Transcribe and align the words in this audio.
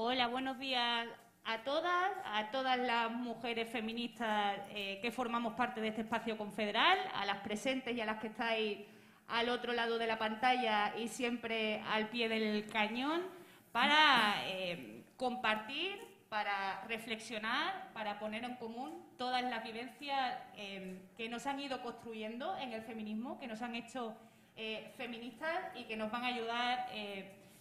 Hola, 0.00 0.28
buenos 0.28 0.60
días 0.60 1.08
a 1.44 1.64
todas, 1.64 2.12
a 2.24 2.52
todas 2.52 2.78
las 2.78 3.10
mujeres 3.10 3.68
feministas 3.68 4.60
eh, 4.70 5.00
que 5.02 5.10
formamos 5.10 5.54
parte 5.54 5.80
de 5.80 5.88
este 5.88 6.02
espacio 6.02 6.38
confederal, 6.38 6.96
a 7.14 7.26
las 7.26 7.38
presentes 7.38 7.96
y 7.96 8.00
a 8.00 8.06
las 8.06 8.20
que 8.20 8.28
estáis 8.28 8.78
al 9.26 9.48
otro 9.48 9.72
lado 9.72 9.98
de 9.98 10.06
la 10.06 10.16
pantalla 10.16 10.96
y 10.96 11.08
siempre 11.08 11.82
al 11.88 12.10
pie 12.10 12.28
del 12.28 12.68
cañón, 12.68 13.22
para 13.72 14.36
eh, 14.46 15.02
compartir, 15.16 15.98
para 16.28 16.84
reflexionar, 16.86 17.90
para 17.92 18.20
poner 18.20 18.44
en 18.44 18.54
común 18.54 19.04
todas 19.16 19.42
las 19.42 19.64
vivencias 19.64 20.38
eh, 20.54 21.08
que 21.16 21.28
nos 21.28 21.44
han 21.48 21.58
ido 21.58 21.82
construyendo 21.82 22.56
en 22.58 22.72
el 22.72 22.82
feminismo, 22.82 23.36
que 23.40 23.48
nos 23.48 23.62
han 23.62 23.74
hecho 23.74 24.16
feministas 24.96 25.76
y 25.76 25.84
que 25.84 25.96
nos 25.96 26.10
van 26.10 26.24
a 26.24 26.28
ayudar 26.28 26.88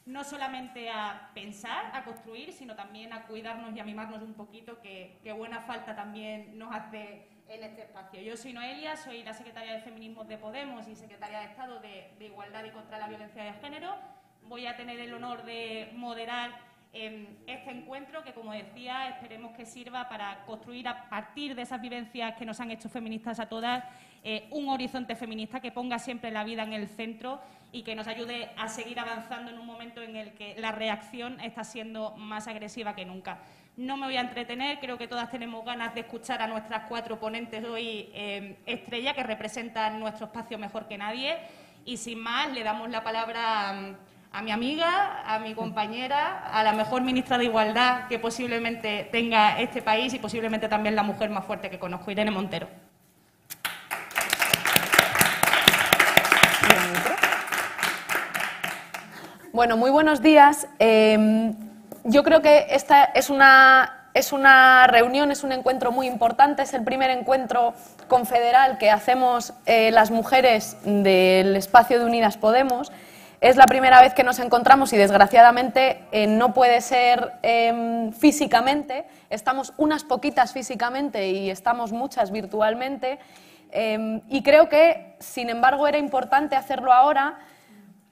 no 0.08 0.24
solamente 0.24 0.89
a 0.89 1.30
pensar, 1.34 1.92
a 1.94 2.04
construir, 2.05 2.54
sino 2.54 2.76
también 2.76 3.12
a 3.12 3.24
cuidarnos 3.24 3.76
y 3.76 3.80
a 3.80 3.84
mimarnos 3.84 4.21
un 4.21 4.34
poquito, 4.34 4.79
que, 4.82 5.20
buena 5.38 5.61
falta 5.61 5.96
también 5.96 6.57
nos 6.57 6.74
hace 6.74 7.28
en 7.50 7.64
este 7.64 7.82
espacio. 7.82 8.21
Yo 8.21 8.38
soy 8.38 8.54
Noelia, 8.54 8.96
soy 8.96 9.21
la 9.24 9.34
secretaria 9.34 9.74
de 9.74 9.82
Feminismos 9.82 10.28
de 10.29 10.38
Podemos 10.38 10.88
y 10.88 10.96
secretaria 10.96 11.39
de 11.39 11.46
Estado 11.48 11.82
de, 11.82 12.25
Igualdad 12.25 12.64
y 12.64 12.71
contra 12.71 12.98
la 12.98 13.10
Violencia 13.10 13.43
de 13.43 13.54
Género. 13.54 13.96
Voy 14.43 14.65
a 14.65 14.78
tener 14.78 14.98
el 14.98 15.14
honor 15.14 15.43
de 15.43 15.92
moderar 15.93 16.51
este 16.93 17.70
encuentro 17.70 18.24
que, 18.24 18.34
como 18.34 18.54
decía, 18.54 19.10
esperemos 19.10 19.56
que 19.57 19.65
sirva 19.65 20.07
para 20.07 20.46
construir 20.46 20.87
a 20.87 21.10
partir 21.10 21.54
de 21.54 21.64
esas 21.64 21.82
vivencias 21.82 22.36
que 22.37 22.46
nos 22.46 22.62
han 22.62 22.71
hecho 22.71 22.87
feministas 22.87 23.42
a 23.42 23.50
todas 23.50 23.84
eh, 24.24 24.48
un 24.51 24.68
horizonte 24.70 25.15
feminista 25.15 25.60
que 25.60 25.71
ponga 25.71 26.00
siempre 26.00 26.32
la 26.32 26.43
vida 26.43 26.64
en 26.64 26.74
el 26.74 26.87
centro 26.87 27.39
y 27.71 27.84
que 27.84 27.96
nos 27.96 28.07
ayude 28.07 28.50
a 28.57 28.70
seguir 28.70 29.00
avanzando 29.00 29.52
en 29.52 29.60
un 29.60 29.66
momento 29.66 30.02
en 30.02 30.16
el 30.16 30.34
que 30.34 30.56
la 30.57 30.71
reacción 30.71 31.39
está 31.42 31.64
siendo 31.64 32.16
más 32.16 32.48
agresiva 32.48 32.95
que 32.95 33.06
nunca. 33.06 33.40
No 33.76 33.98
me 33.98 34.08
voy 34.08 34.17
a 34.17 34.22
entretener, 34.22 34.80
creo 34.80 34.98
que 34.98 35.08
todas 35.08 35.30
tenemos 35.30 35.64
ganas 35.64 35.94
de 35.94 36.02
escuchar 36.02 36.42
a 36.42 36.48
nuestras 36.48 36.86
cuatro 36.88 37.20
ponentes 37.20 37.64
hoy 37.64 38.09
eh, 38.14 38.58
estrella 38.66 39.14
que 39.14 39.24
representan 39.24 40.00
nuestro 40.00 40.28
espacio 40.28 40.58
mejor 40.58 40.88
que 40.88 40.98
nadie. 40.98 41.38
Y 41.86 41.98
sin 41.98 42.20
más, 42.20 42.52
le 42.52 42.64
damos 42.64 42.90
la 42.90 43.04
palabra 43.04 43.96
a 44.31 44.42
mi 44.42 44.52
amiga, 44.52 45.24
a 45.26 45.40
mi 45.40 45.54
compañera, 45.54 46.50
a 46.50 46.64
la 46.64 46.74
mejor 46.74 47.02
ministra 47.02 47.38
de 47.38 47.46
Igualdad 47.46 48.08
que 48.08 48.20
posiblemente 48.20 49.08
tenga 49.12 49.59
este 49.59 49.81
país 49.81 50.14
y 50.14 50.20
posiblemente 50.20 50.68
también 50.68 50.96
la 50.96 51.04
mujer 51.04 51.30
más 51.30 51.46
fuerte 51.46 51.70
que 51.70 51.80
conozco, 51.80 52.12
Irene 52.12 52.31
Montero. 52.31 52.87
Bueno, 59.58 59.75
muy 59.75 59.89
buenos 59.89 60.22
días. 60.22 60.67
Em, 60.77 61.55
yo 62.03 62.22
creo 62.22 62.44
que 62.44 62.67
esta 62.69 63.05
es 63.05 63.31
una, 63.31 64.11
es 64.13 64.31
una 64.31 64.86
reunión, 64.86 65.31
es 65.31 65.44
un 65.44 65.52
encuentro 65.52 65.91
muy 65.91 66.05
importante, 66.05 66.61
es 66.61 66.75
el 66.75 66.83
primer 66.83 67.09
encuentro 67.09 67.73
confederal 68.08 68.78
que 68.78 68.91
hacemos 68.91 69.55
eh, 69.66 69.89
las 69.89 70.11
mujeres 70.11 70.78
del 70.83 71.55
espacio 71.55 71.97
de 71.97 72.05
Unidas 72.05 72.38
Podemos. 72.38 72.91
Es 73.41 73.55
la 73.55 73.66
primera 73.66 74.00
vez 74.00 74.13
que 74.13 74.23
nos 74.23 74.38
encontramos 74.38 74.94
y 74.94 74.97
desgraciadamente 74.97 76.03
eh, 76.11 76.28
no 76.28 76.53
puede 76.53 76.80
ser 76.80 77.33
em, 77.41 78.13
físicamente. 78.13 79.08
Estamos 79.31 79.73
unas 79.78 80.03
poquitas 80.03 80.53
físicamente 80.53 81.30
y 81.30 81.50
estamos 81.50 81.91
muchas 81.91 82.30
virtualmente. 82.30 83.17
Em, 83.72 84.22
y 84.30 84.44
creo 84.44 84.69
que, 84.69 85.16
sin 85.17 85.50
embargo, 85.50 85.88
era 85.88 85.97
importante 85.97 86.55
hacerlo 86.55 86.94
ahora 86.94 87.39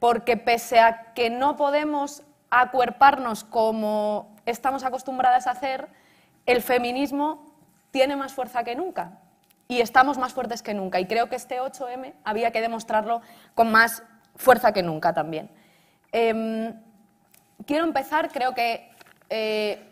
porque 0.06 0.38
pese 0.38 0.80
a 0.80 1.14
que 1.16 1.32
no 1.32 1.56
podemos 1.56 2.22
acuerparnos 2.52 3.44
como 3.44 4.36
estamos 4.46 4.84
acostumbradas 4.84 5.48
a 5.48 5.52
hacer, 5.52 5.88
el 6.46 6.62
feminismo 6.62 7.44
tiene 7.90 8.16
más 8.16 8.32
fuerza 8.32 8.64
que 8.64 8.76
nunca 8.76 9.18
y 9.68 9.82
estamos 9.82 10.20
más 10.20 10.32
fuertes 10.32 10.62
que 10.62 10.76
nunca. 10.76 11.00
Y 11.00 11.08
creo 11.08 11.28
que 11.28 11.36
este 11.36 11.60
8M 11.60 12.14
había 12.24 12.52
que 12.52 12.62
demostrarlo 12.62 13.24
con 13.56 13.72
más 13.72 14.04
fuerza 14.36 14.74
que 14.74 14.84
nunca 14.84 15.12
también. 15.12 15.50
Em, 16.12 16.80
quiero 17.66 17.84
empezar, 17.84 18.30
creo 18.30 18.54
que 18.54 18.92
eh, 19.32 19.90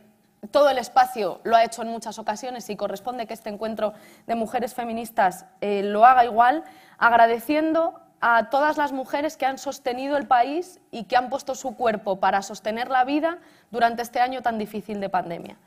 todo 0.52 0.70
el 0.70 0.78
espacio 0.78 1.42
lo 1.44 1.56
ha 1.56 1.64
hecho 1.64 1.82
en 1.82 1.88
muchas 1.88 2.20
ocasiones 2.20 2.70
y 2.70 2.76
corresponde 2.76 3.26
que 3.26 3.34
este 3.34 3.50
encuentro 3.50 3.94
de 4.28 4.36
mujeres 4.36 4.76
feministas 4.76 5.48
eh, 5.60 5.82
lo 5.82 6.06
haga 6.06 6.24
igual, 6.24 6.64
agradeciendo 7.00 8.03
a 8.26 8.50
todas 8.50 8.78
las 8.78 8.94
mujeres 8.94 9.36
que 9.36 9.46
han 9.46 9.58
sostenido 9.58 10.16
el 10.16 10.28
país 10.28 10.80
y 10.92 11.04
que 11.04 11.18
han 11.18 11.30
puesto 11.30 11.56
su 11.56 11.76
cuerpo 11.76 12.22
para 12.22 12.42
sostener 12.42 12.88
la 12.88 13.04
vida 13.04 13.40
durante 13.70 14.02
este 14.02 14.22
año 14.22 14.42
tan 14.42 14.58
difícil 14.58 15.02
de 15.02 15.10
pandemia. 15.10 15.58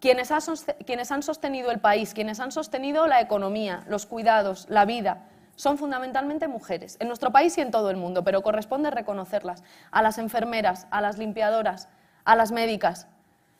Quienes, 0.00 0.30
han 0.30 1.22
sostenido 1.22 1.70
el 1.70 1.80
país, 1.80 2.14
quienes 2.14 2.40
han 2.40 2.50
sostenido 2.50 3.06
la 3.06 3.20
economía, 3.20 3.84
los 3.88 4.06
cuidados, 4.06 4.64
la 4.70 4.86
vida, 4.86 5.26
son 5.54 5.76
fundamentalmente 5.76 6.48
mujeres, 6.48 6.96
en 6.98 7.08
nuestro 7.08 7.30
país 7.30 7.58
y 7.58 7.60
en 7.60 7.70
todo 7.70 7.90
el 7.90 7.98
mundo, 7.98 8.24
pero 8.24 8.40
corresponde 8.40 8.90
reconocerlas, 8.90 9.62
a 9.90 10.00
las 10.00 10.16
enfermeras, 10.16 10.86
a 10.90 11.02
las 11.02 11.18
limpiadoras, 11.18 11.90
a 12.24 12.36
las 12.36 12.52
médicas, 12.52 13.06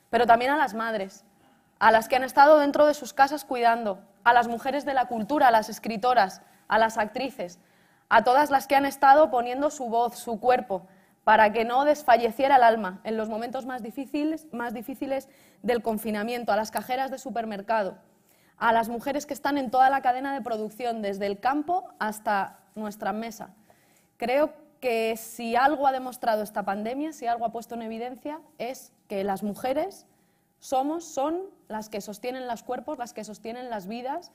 pero 0.08 0.26
también 0.26 0.52
a 0.52 0.56
las 0.56 0.72
madres, 0.72 1.22
a 1.80 1.90
las 1.90 2.08
que 2.08 2.16
han 2.16 2.24
estado 2.24 2.60
dentro 2.60 2.86
de 2.86 2.94
sus 2.94 3.12
casas 3.12 3.44
cuidando, 3.44 4.00
a 4.24 4.32
las 4.32 4.48
mujeres 4.48 4.86
de 4.86 4.94
la 4.94 5.04
cultura, 5.04 5.48
a 5.48 5.50
las 5.50 5.68
escritoras, 5.68 6.40
a 6.66 6.78
las 6.78 6.96
actrices, 6.96 7.58
a 8.08 8.24
todas 8.24 8.50
las 8.50 8.66
que 8.66 8.76
han 8.76 8.86
estado 8.86 9.30
poniendo 9.30 9.70
su 9.70 9.88
voz, 9.88 10.18
su 10.18 10.40
cuerpo, 10.40 10.86
para 11.24 11.52
que 11.52 11.64
no 11.64 11.84
desfalleciera 11.84 12.56
el 12.56 12.62
alma 12.62 13.00
en 13.04 13.16
los 13.16 13.28
momentos 13.28 13.66
más 13.66 13.82
difíciles, 13.82 14.46
más 14.52 14.72
difíciles 14.72 15.28
del 15.62 15.82
confinamiento, 15.82 16.52
a 16.52 16.56
las 16.56 16.70
cajeras 16.70 17.10
de 17.10 17.18
supermercado, 17.18 17.98
a 18.56 18.72
las 18.72 18.88
mujeres 18.88 19.26
que 19.26 19.34
están 19.34 19.58
en 19.58 19.70
toda 19.70 19.90
la 19.90 20.00
cadena 20.00 20.32
de 20.32 20.40
producción, 20.40 21.02
desde 21.02 21.26
el 21.26 21.38
campo 21.38 21.88
hasta 21.98 22.60
nuestra 22.74 23.12
mesa. 23.12 23.50
Creo 24.16 24.52
que 24.80 25.16
si 25.16 25.54
algo 25.54 25.86
ha 25.86 25.92
demostrado 25.92 26.42
esta 26.42 26.64
pandemia, 26.64 27.12
si 27.12 27.26
algo 27.26 27.44
ha 27.44 27.52
puesto 27.52 27.74
en 27.74 27.82
evidencia, 27.82 28.40
es 28.56 28.92
que 29.06 29.22
las 29.22 29.42
mujeres 29.42 30.06
somos, 30.60 31.04
son 31.04 31.42
las 31.68 31.88
que 31.88 32.00
sostienen 32.00 32.46
los 32.46 32.62
cuerpos, 32.62 32.98
las 32.98 33.12
que 33.12 33.24
sostienen 33.24 33.70
las 33.70 33.86
vidas 33.86 34.32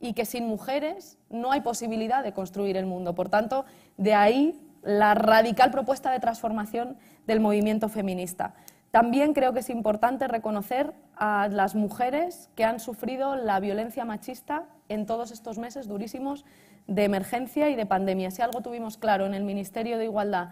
y 0.00 0.12
que 0.12 0.24
sin 0.24 0.46
mujeres 0.46 1.18
no 1.30 1.52
hay 1.52 1.60
posibilidad 1.60 2.22
de 2.22 2.32
construir 2.32 2.76
el 2.76 2.86
mundo. 2.86 3.14
Por 3.14 3.28
tanto, 3.28 3.64
de 3.96 4.14
ahí 4.14 4.60
la 4.82 5.14
radical 5.14 5.70
propuesta 5.70 6.10
de 6.10 6.20
transformación 6.20 6.96
del 7.26 7.40
movimiento 7.40 7.88
feminista. 7.88 8.54
También 8.90 9.32
creo 9.32 9.52
que 9.52 9.60
es 9.60 9.70
importante 9.70 10.28
reconocer 10.28 10.92
a 11.16 11.48
las 11.48 11.74
mujeres 11.74 12.48
que 12.54 12.64
han 12.64 12.78
sufrido 12.78 13.34
la 13.34 13.58
violencia 13.58 14.04
machista 14.04 14.66
en 14.88 15.06
todos 15.06 15.32
estos 15.32 15.58
meses 15.58 15.88
durísimos 15.88 16.44
de 16.86 17.04
emergencia 17.04 17.70
y 17.70 17.74
de 17.74 17.86
pandemia. 17.86 18.30
Si 18.30 18.42
algo 18.42 18.60
tuvimos 18.60 18.96
claro 18.96 19.26
en 19.26 19.34
el 19.34 19.42
Ministerio 19.42 19.98
de 19.98 20.04
Igualdad 20.04 20.50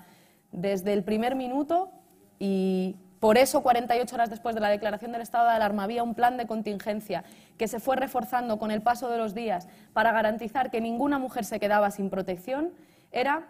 desde 0.51 0.93
el 0.93 1.05
primer 1.05 1.37
minuto 1.37 1.91
y 2.39 2.97
por 3.23 3.39
eso 3.39 3.63
48 3.63 4.17
horas 4.17 4.31
después 4.31 4.57
de 4.57 4.61
la 4.61 4.69
declaración 4.69 5.13
del 5.13 5.21
estado 5.21 5.49
de 5.49 5.55
alarma 5.55 5.85
había 5.85 6.03
un 6.03 6.17
plan 6.17 6.37
de 6.37 6.49
contingencia 6.49 7.23
que 7.57 7.69
se 7.69 7.79
fue 7.79 7.95
reforzando 7.95 8.59
con 8.59 8.73
el 8.73 8.83
paso 8.83 9.09
de 9.09 9.17
los 9.17 9.33
días 9.33 9.69
para 9.93 10.11
garantizar 10.11 10.73
que 10.73 10.81
ninguna 10.81 11.21
mujer 11.21 11.45
se 11.45 11.61
quedaba 11.61 11.93
sin 11.93 12.11
protección, 12.11 12.73
era 13.13 13.47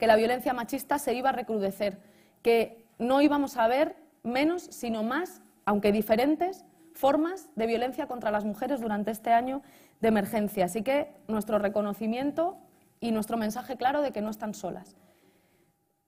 que 0.00 0.08
la 0.08 0.16
violencia 0.16 0.52
machista 0.54 0.98
se 0.98 1.14
iba 1.14 1.28
a 1.28 1.32
recrudecer, 1.32 2.00
que 2.42 2.84
no 2.98 3.20
íbamos 3.22 3.56
a 3.58 3.68
ver 3.68 3.94
menos, 4.24 4.64
sino 4.64 5.04
más, 5.04 5.40
aunque 5.66 5.92
diferentes, 5.92 6.64
formas 6.92 7.48
de 7.54 7.68
violencia 7.68 8.08
contra 8.08 8.32
las 8.32 8.44
mujeres 8.44 8.80
durante 8.80 9.12
este 9.12 9.32
año 9.32 9.62
de 10.00 10.08
emergencia. 10.08 10.64
Así 10.64 10.82
que 10.82 11.12
nuestro 11.28 11.60
reconocimiento 11.60 12.58
y 12.98 13.12
nuestro 13.12 13.36
mensaje 13.36 13.76
claro 13.76 14.02
de 14.02 14.10
que 14.10 14.20
no 14.20 14.30
están 14.30 14.52
solas. 14.52 14.96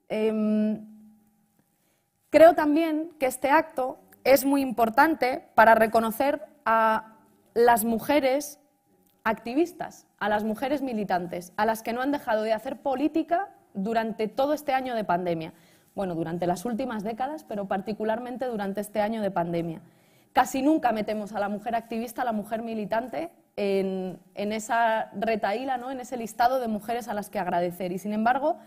Em, 0.08 0.97
creo 2.30 2.54
también 2.54 3.10
que 3.18 3.26
este 3.26 3.50
acto 3.50 3.98
es 4.24 4.44
muy 4.44 4.60
importante 4.60 5.48
para 5.54 5.74
reconocer 5.74 6.44
a 6.64 7.16
las 7.54 7.84
mujeres 7.84 8.60
activistas, 9.24 10.06
a 10.18 10.28
las 10.28 10.44
mujeres 10.44 10.82
militantes, 10.82 11.52
a 11.56 11.66
las 11.66 11.82
que 11.82 11.92
no 11.92 12.02
han 12.02 12.12
dejado 12.12 12.42
de 12.42 12.52
hacer 12.52 12.80
política 12.80 13.48
durante 13.74 14.28
todo 14.28 14.54
este 14.54 14.72
año 14.72 14.94
de 14.94 15.04
pandemia 15.04 15.52
bueno, 15.98 16.14
durante 16.14 16.46
las 16.46 16.64
últimas 16.64 17.02
décadas, 17.02 17.42
pero 17.42 17.66
particularmente 17.66 18.46
durante 18.46 18.80
este 18.80 19.00
año 19.00 19.20
de 19.20 19.32
pandemia. 19.32 19.80
Casi 20.32 20.62
nunca 20.62 20.92
metemos 20.92 21.32
a 21.32 21.40
la 21.40 21.48
mujer 21.48 21.74
activista, 21.74 22.22
a 22.22 22.24
la 22.24 22.30
mujer 22.30 22.62
militante 22.62 23.32
en, 23.56 24.20
esa 24.36 25.10
retaíla, 25.18 25.76
¿no? 25.76 25.90
en 25.90 25.98
ese 25.98 26.16
listado 26.16 26.60
de 26.60 26.68
mujeres 26.68 27.08
a 27.08 27.14
las 27.14 27.30
que 27.30 27.40
agradecer. 27.40 27.90
Y 27.90 27.98
sin 27.98 28.12
embargo, 28.12 28.58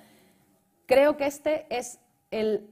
creo 0.87 1.15
que 1.15 1.25
este 1.25 1.67
es 1.69 2.01
el 2.31 2.67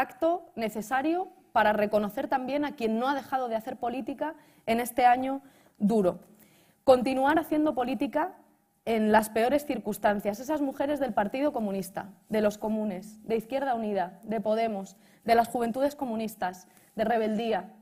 acto 0.00 0.50
necesario 0.54 1.28
para 1.52 1.72
reconocer 1.72 2.28
también 2.28 2.64
a 2.64 2.76
quien 2.76 2.98
no 2.98 3.08
ha 3.08 3.14
dejado 3.14 3.48
de 3.48 3.56
hacer 3.56 3.76
política 3.76 4.34
en 4.66 4.80
este 4.80 5.06
año 5.06 5.42
duro. 5.78 6.20
Continuar 6.84 7.38
haciendo 7.38 7.74
política 7.74 8.34
en 8.84 9.10
las 9.10 9.30
peores 9.30 9.66
circunstancias, 9.66 10.38
esas 10.38 10.60
mujeres 10.60 11.00
del 11.00 11.12
Partido 11.12 11.52
Comunista, 11.52 12.10
de 12.28 12.40
los 12.40 12.56
comunes, 12.56 13.26
de 13.26 13.36
Izquierda 13.36 13.74
Unida, 13.74 14.20
de 14.22 14.40
Podemos, 14.40 14.96
de 15.24 15.34
las 15.34 15.48
juventudes 15.48 15.96
comunistas, 15.96 16.68
de 16.94 17.04
rebeldía, 17.04 17.72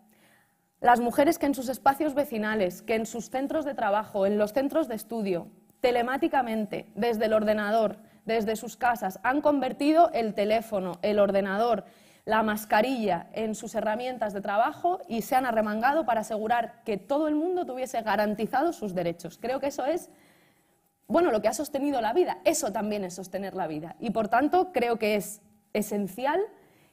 las 0.80 1.00
mujeres 1.00 1.38
que 1.38 1.46
en 1.46 1.54
sus 1.54 1.68
espacios 1.68 2.14
vecinales, 2.14 2.82
que 2.82 2.94
en 2.94 3.06
sus 3.06 3.30
centros 3.30 3.64
de 3.64 3.74
trabajo, 3.74 4.26
en 4.26 4.38
los 4.38 4.52
centros 4.52 4.88
de 4.88 4.94
estudio, 4.94 5.48
telemáticamente, 5.80 6.86
desde 6.94 7.26
el 7.26 7.34
ordenador, 7.34 7.98
desde 8.24 8.56
sus 8.56 8.76
casas, 8.76 9.20
han 9.22 9.42
convertido 9.42 10.10
el 10.12 10.32
teléfono, 10.32 10.92
el 11.02 11.18
ordenador, 11.18 11.84
la 12.24 12.42
mascarilla 12.42 13.28
en 13.32 13.54
sus 13.54 13.74
herramientas 13.74 14.32
de 14.32 14.40
trabajo 14.40 15.00
y 15.08 15.22
se 15.22 15.36
han 15.36 15.44
arremangado 15.44 16.06
para 16.06 16.20
asegurar 16.20 16.82
que 16.84 16.96
todo 16.96 17.28
el 17.28 17.34
mundo 17.34 17.66
tuviese 17.66 18.00
garantizados 18.02 18.76
sus 18.76 18.94
derechos. 18.94 19.38
Creo 19.40 19.60
que 19.60 19.66
eso 19.66 19.84
es, 19.84 20.08
bueno, 21.06 21.30
lo 21.30 21.42
que 21.42 21.48
ha 21.48 21.54
sostenido 21.54 22.00
la 22.00 22.14
vida. 22.14 22.38
Eso 22.44 22.72
también 22.72 23.04
es 23.04 23.14
sostener 23.14 23.54
la 23.54 23.66
vida. 23.66 23.96
Y 24.00 24.10
por 24.10 24.28
tanto, 24.28 24.72
creo 24.72 24.98
que 24.98 25.16
es 25.16 25.42
esencial 25.74 26.40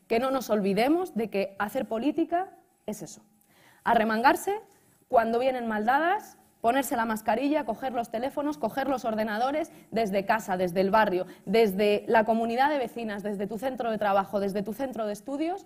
que 0.08 0.20
no 0.20 0.32
nos 0.32 0.50
olvidemos 0.50 1.16
de 1.16 1.30
que 1.30 1.56
hacer 1.60 1.88
política 1.88 2.50
es 2.86 3.02
eso. 3.02 3.22
Arremangarse 3.86 4.60
cuando 5.08 5.40
vienen 5.40 5.68
maldadas 5.68 6.38
ponerse 6.62 6.96
la 6.96 7.06
mascarilla, 7.06 7.66
coger 7.66 7.92
los 7.92 8.10
teléfonos, 8.10 8.58
coger 8.58 8.88
los 8.88 9.04
ordenadores 9.04 9.72
desde 9.92 10.26
casa, 10.26 10.58
desde 10.58 10.82
el 10.82 10.92
barrio, 10.92 11.26
desde 11.46 12.06
la 12.08 12.24
comunidad 12.24 12.70
de 12.70 12.78
vecinas, 12.78 13.24
desde 13.24 13.48
tu 13.48 13.58
centro 13.58 13.92
de 13.92 13.98
trabajo, 13.98 14.40
desde 14.40 14.64
tu 14.64 14.74
centro 14.74 15.06
de 15.06 15.14
estudios 15.14 15.66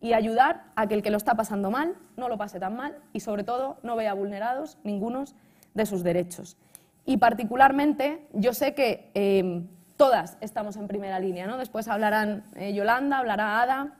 y 0.00 0.12
ayudar 0.12 0.64
a 0.76 0.86
que 0.86 0.94
el 0.94 1.02
que 1.02 1.10
lo 1.10 1.16
está 1.16 1.34
pasando 1.34 1.70
mal 1.70 1.94
no 2.16 2.28
lo 2.28 2.36
pase 2.36 2.60
tan 2.60 2.76
mal 2.76 2.98
y 3.12 3.20
sobre 3.20 3.42
todo 3.42 3.78
no 3.82 3.96
vea 3.96 4.12
vulnerados 4.12 4.76
ninguno 4.84 5.24
de 5.72 5.86
sus 5.86 6.02
derechos. 6.02 6.58
Y 7.06 7.16
particularmente 7.16 8.26
yo 8.32 8.52
sé 8.52 8.74
que 8.74 9.10
em, 9.14 9.66
todas 9.96 10.36
estamos 10.40 10.76
en 10.76 10.88
primera 10.88 11.18
línea, 11.18 11.46
¿no? 11.46 11.56
Después 11.56 11.88
hablarán 11.88 12.44
eh, 12.56 12.74
Yolanda, 12.74 13.18
hablará 13.18 13.62
Ada, 13.62 13.94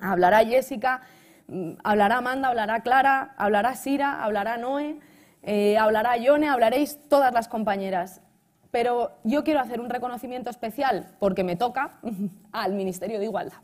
hablará 0.00 0.44
Jessica, 0.44 1.02
mm, 1.48 1.72
hablará 1.84 2.18
Amanda, 2.18 2.48
hablará 2.48 2.80
Clara, 2.80 3.34
hablará 3.36 3.74
Sira, 3.74 4.22
hablará 4.22 4.56
Noé. 4.56 4.96
Eh, 5.46 5.78
hablará 5.78 6.16
Yone, 6.16 6.48
hablaréis 6.48 6.98
todas 7.08 7.32
las 7.32 7.46
compañeras. 7.46 8.20
Pero 8.72 9.12
yo 9.22 9.44
quiero 9.44 9.60
hacer 9.60 9.80
un 9.80 9.88
reconocimiento 9.88 10.50
especial, 10.50 11.14
porque 11.20 11.44
me 11.44 11.54
toca, 11.54 12.00
al 12.52 12.72
Ministerio 12.72 13.20
de 13.20 13.26
Igualdad. 13.26 13.58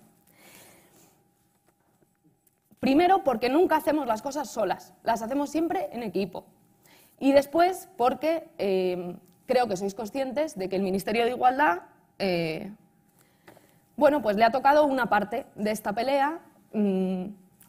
Primero, 2.78 3.24
porque 3.24 3.48
nunca 3.48 3.76
hacemos 3.76 4.06
las 4.06 4.22
cosas 4.22 4.48
solas, 4.48 4.94
las 5.02 5.22
hacemos 5.22 5.50
siempre 5.50 5.88
en 5.92 6.02
equipo. 6.02 6.46
Y 7.18 7.32
después, 7.32 7.88
porque 7.96 8.48
eh, 8.58 9.16
creo 9.46 9.66
que 9.66 9.76
sois 9.76 9.94
conscientes 9.94 10.56
de 10.56 10.68
que 10.68 10.76
el 10.76 10.82
Ministerio 10.82 11.24
de 11.24 11.30
Igualdad, 11.30 11.82
eh, 12.18 12.72
bueno, 13.96 14.22
pues 14.22 14.36
le 14.36 14.44
ha 14.44 14.50
tocado 14.50 14.84
una 14.84 15.06
parte 15.06 15.46
de 15.56 15.72
esta 15.72 15.92
pelea 15.92 16.40
mm, 16.72 17.24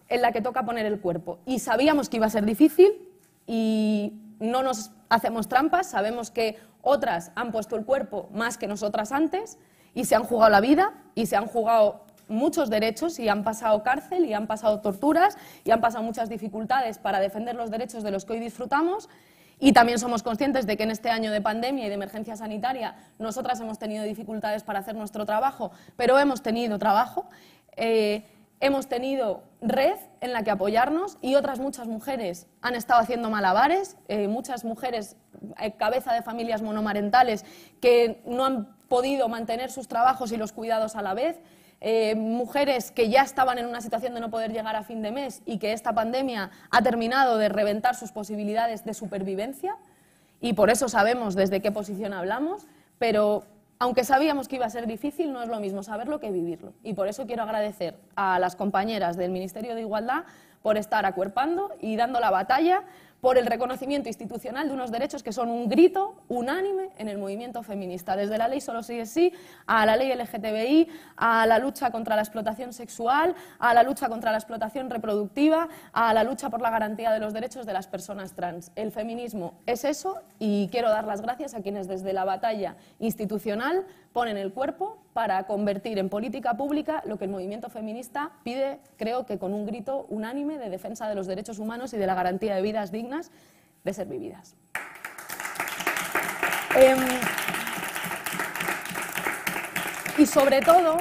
en 0.08 0.22
la 0.22 0.32
que 0.32 0.42
toca 0.42 0.66
poner 0.66 0.86
el 0.86 1.00
cuerpo. 1.00 1.40
Y 1.46 1.60
sabíamos 1.60 2.10
que 2.10 2.18
iba 2.18 2.28
a 2.28 2.32
ser 2.32 2.46
difícil, 2.46 3.13
y 3.48 4.14
no 4.40 4.64
nos 4.64 4.92
hacemos 5.10 5.48
trampas, 5.48 5.90
sabemos 5.90 6.32
que 6.32 6.58
otras 6.82 7.32
han 7.36 7.52
puesto 7.52 7.76
el 7.76 7.86
cuerpo 7.86 8.30
más 8.34 8.58
que 8.58 8.68
nosotras 8.68 9.12
antes 9.12 9.58
y 9.94 10.06
se 10.06 10.16
han 10.16 10.24
jugado 10.24 10.52
la 10.52 10.62
vida 10.62 10.94
y 11.16 11.28
se 11.28 11.36
han 11.36 11.46
jugado 11.46 12.06
muchos 12.28 12.70
derechos 12.70 13.20
y 13.20 13.30
han 13.30 13.44
pasado 13.44 13.84
cárcel 13.84 14.26
y 14.26 14.34
han 14.34 14.48
pasado 14.48 14.82
torturas 14.82 15.38
y 15.64 15.72
han 15.72 15.82
pasado 15.82 16.04
muchas 16.04 16.30
dificultades 16.30 16.98
para 16.98 17.20
defender 17.20 17.56
los 17.56 17.70
derechos 17.72 18.04
de 18.04 18.12
los 18.12 18.26
que 18.26 18.34
hoy 18.34 18.40
disfrutamos. 18.40 19.10
Y 19.60 19.72
también 19.72 20.00
somos 20.00 20.24
conscientes 20.24 20.66
de 20.66 20.76
que 20.76 20.84
en 20.84 20.92
este 20.92 21.10
año 21.10 21.32
de 21.32 21.40
pandemia 21.40 21.86
y 21.86 21.90
de 21.90 21.96
emergencia 21.96 22.36
sanitaria 22.36 22.96
nosotras 23.20 23.60
hemos 23.62 23.80
tenido 23.80 24.04
dificultades 24.04 24.64
para 24.64 24.80
hacer 24.80 24.96
nuestro 24.96 25.26
trabajo, 25.26 25.72
pero 25.96 26.20
hemos 26.20 26.42
tenido 26.42 26.78
trabajo. 26.80 27.30
Eh, 27.78 28.26
hemos 28.64 28.88
tenido 28.88 29.44
red 29.62 29.98
en 30.22 30.32
la 30.32 30.44
que 30.44 30.52
apoyarnos 30.52 31.18
y 31.22 31.36
otras 31.36 31.60
muchas 31.60 31.86
mujeres 31.86 32.48
han 32.62 32.76
estado 32.76 33.02
haciendo 33.02 33.30
malabares, 33.30 33.98
eh, 34.08 34.30
muchas 34.30 34.64
mujeres 34.64 35.18
eh, 35.60 35.74
cabeza 35.74 36.14
de 36.14 36.22
familias 36.22 36.62
monomarentales 36.62 37.44
que 37.82 38.22
no 38.26 38.46
han 38.46 38.74
podido 38.88 39.28
mantener 39.28 39.70
sus 39.70 39.90
trabajos 39.90 40.32
y 40.32 40.38
los 40.38 40.54
cuidados 40.54 40.96
a 40.96 41.02
la 41.02 41.14
vez, 41.14 41.42
eh, 41.82 42.16
mujeres 42.16 42.92
que 42.92 43.10
ya 43.10 43.24
estaban 43.24 43.58
en 43.58 43.66
una 43.66 43.82
situación 43.82 44.14
de 44.14 44.22
no 44.22 44.32
poder 44.32 44.54
llegar 44.54 44.78
a 44.78 44.84
fin 44.84 45.02
de 45.02 45.12
mes 45.12 45.42
y 45.46 45.58
que 45.58 45.74
esta 45.74 45.94
pandemia 45.94 46.50
ha 46.72 46.82
terminado 46.82 47.38
de 47.38 47.50
reventar 47.50 47.96
sus 47.96 48.14
posibilidades 48.14 48.86
de 48.86 48.94
supervivencia. 48.94 49.76
Y 50.40 50.54
por 50.54 50.70
eso 50.70 50.88
sabemos 50.88 51.36
desde 51.36 51.62
qué 51.62 51.74
posición 51.74 52.14
hablamos, 52.14 52.66
pero 52.98 53.44
aunque 53.84 54.06
sabíamos 54.06 54.48
que 54.48 54.56
iba 54.56 54.66
a 54.66 54.70
ser 54.70 54.88
difícil, 54.88 55.34
no 55.34 55.44
es 55.44 55.50
lo 55.50 55.60
mismo 55.60 55.84
saberlo 55.84 56.22
que 56.22 56.32
vivirlo. 56.32 56.72
Y 56.84 56.94
por 56.94 57.10
eso 57.10 57.28
quiero 57.28 57.44
agradecer 57.44 57.98
a 58.16 58.40
las 58.40 58.56
compañeras 58.56 59.18
del 59.18 59.30
Ministerio 59.30 59.76
de 59.76 59.82
Igualdad 59.82 60.24
por 60.62 60.78
estar 60.78 61.06
acuerpando 61.06 61.70
y 61.82 61.98
dando 61.98 62.22
la 62.22 62.32
batalla 62.32 62.84
por 63.24 63.38
el 63.38 63.46
reconocimiento 63.46 64.10
institucional 64.10 64.68
de 64.68 64.74
unos 64.74 64.92
derechos 64.92 65.24
que 65.24 65.32
son 65.32 65.50
un 65.50 65.70
grito 65.70 66.14
unánime 66.28 66.90
en 66.98 67.08
el 67.08 67.18
movimiento 67.18 67.64
feminista, 67.64 68.18
desde 68.18 68.38
la 68.38 68.50
ley 68.50 68.60
solo 68.60 68.84
sí 68.84 69.06
sí, 69.06 69.32
a 69.66 69.86
la 69.86 69.96
ley 69.96 70.14
LGTBI, 70.14 70.90
a 71.16 71.48
la 71.48 71.58
lucha 71.58 71.90
contra 71.90 72.18
la 72.18 72.22
explotación 72.22 72.74
sexual, 72.74 73.34
a 73.60 73.74
la 73.74 73.84
lucha 73.84 74.10
contra 74.10 74.34
la 74.34 74.40
explotación 74.40 74.90
reproductiva, 74.90 75.70
a 75.94 76.14
la 76.14 76.26
lucha 76.26 76.50
por 76.50 76.60
la 76.60 76.70
garantía 76.70 77.14
de 77.14 77.22
los 77.22 77.32
derechos 77.32 77.66
de 77.66 77.72
las 77.72 77.88
personas 77.88 78.34
trans. 78.34 78.74
El 78.76 78.92
feminismo 78.92 79.54
es 79.68 79.86
eso 79.86 80.22
y 80.38 80.68
quiero 80.68 80.90
dar 80.90 81.06
las 81.06 81.22
gracias 81.22 81.54
a 81.54 81.62
quienes 81.62 81.88
desde 81.88 82.12
la 82.12 82.26
batalla 82.26 82.76
institucional 83.00 83.86
ponen 84.12 84.36
el 84.36 84.52
cuerpo 84.52 84.98
para 85.14 85.44
convertir 85.46 86.00
en 86.00 86.10
política 86.10 86.56
pública 86.56 87.04
lo 87.06 87.18
que 87.18 87.26
el 87.26 87.32
movimiento 87.32 87.70
feminista 87.70 88.32
pide, 88.44 88.80
creo 88.98 89.26
que 89.26 89.38
con 89.38 89.54
un 89.54 89.66
grito 89.66 90.08
unánime 90.10 90.58
de 90.58 90.70
defensa 90.70 91.08
de 91.08 91.16
los 91.16 91.28
derechos 91.28 91.60
humanos 91.60 91.94
y 91.94 91.98
de 91.98 92.08
la 92.08 92.16
garantía 92.16 92.56
de 92.56 92.62
vidas 92.62 92.92
dignas 92.92 93.32
de 93.84 93.94
ser 93.94 94.08
vividas. 94.08 94.56
Em, 96.76 96.98
y 100.18 100.26
sobre 100.26 100.62
todo, 100.62 100.98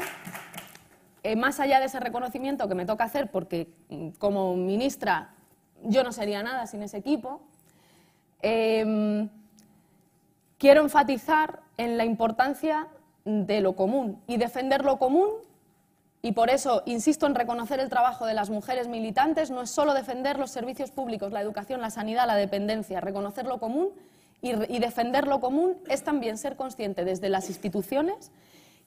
eh, 1.22 1.34
más 1.36 1.60
allá 1.60 1.80
de 1.80 1.86
ese 1.86 1.98
reconocimiento 1.98 2.68
que 2.68 2.74
me 2.74 2.84
toca 2.84 3.04
hacer, 3.04 3.30
porque 3.30 3.72
mm, 3.88 4.10
como 4.18 4.54
ministra 4.56 5.30
yo 5.84 6.04
no 6.04 6.12
sería 6.12 6.42
nada 6.42 6.66
sin 6.66 6.82
ese 6.82 6.98
equipo, 6.98 7.40
em, 8.42 9.30
quiero 10.58 10.82
enfatizar 10.82 11.60
en 11.78 11.96
la 11.96 12.04
importancia 12.04 12.88
de 13.24 13.60
lo 13.60 13.74
común 13.74 14.20
y 14.26 14.36
defender 14.36 14.84
lo 14.84 14.98
común. 14.98 15.28
Y 16.24 16.32
por 16.32 16.50
eso 16.50 16.82
insisto 16.86 17.26
en 17.26 17.34
reconocer 17.34 17.80
el 17.80 17.88
trabajo 17.88 18.26
de 18.26 18.34
las 18.34 18.48
mujeres 18.48 18.86
militantes, 18.86 19.50
no 19.50 19.62
es 19.62 19.70
solo 19.70 19.92
defender 19.92 20.38
los 20.38 20.50
servicios 20.50 20.92
públicos, 20.92 21.32
la 21.32 21.40
educación, 21.40 21.80
la 21.80 21.90
sanidad, 21.90 22.26
la 22.28 22.36
dependencia, 22.36 23.00
reconocer 23.00 23.46
lo 23.46 23.58
común 23.58 23.90
y, 24.42 24.78
defender 24.80 25.28
lo 25.28 25.40
común 25.40 25.76
es 25.88 26.02
también 26.02 26.36
ser 26.36 26.56
consciente 26.56 27.04
desde 27.04 27.28
las 27.28 27.48
instituciones 27.48 28.32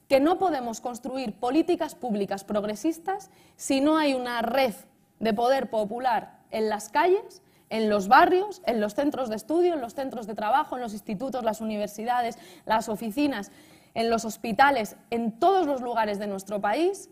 que 0.06 0.20
no 0.20 0.38
podemos 0.38 0.80
construir 0.80 1.34
políticas 1.34 1.94
públicas 1.94 2.44
progresistas 2.44 3.30
si 3.56 3.80
no 3.80 3.96
hay 3.96 4.14
una 4.14 4.42
red 4.42 4.74
de 5.18 5.32
poder 5.32 5.68
popular 5.70 6.38
en 6.50 6.68
las 6.68 6.90
calles, 6.90 7.42
en 7.70 7.88
los 7.88 8.06
barrios, 8.06 8.62
en 8.66 8.80
los 8.80 8.94
centros 8.94 9.28
de 9.30 9.36
estudio, 9.36 9.74
en 9.74 9.80
los 9.80 9.94
centros 9.94 10.26
de 10.26 10.34
trabajo, 10.34 10.76
en 10.76 10.82
los 10.82 10.92
institutos, 10.92 11.42
las 11.42 11.60
universidades, 11.60 12.38
las 12.66 12.88
oficinas 12.88 13.50
en 13.96 14.10
los 14.10 14.26
hospitales, 14.26 14.94
en 15.08 15.32
todos 15.32 15.66
los 15.66 15.80
lugares 15.80 16.18
de 16.18 16.26
nuestro 16.26 16.60
país, 16.60 17.08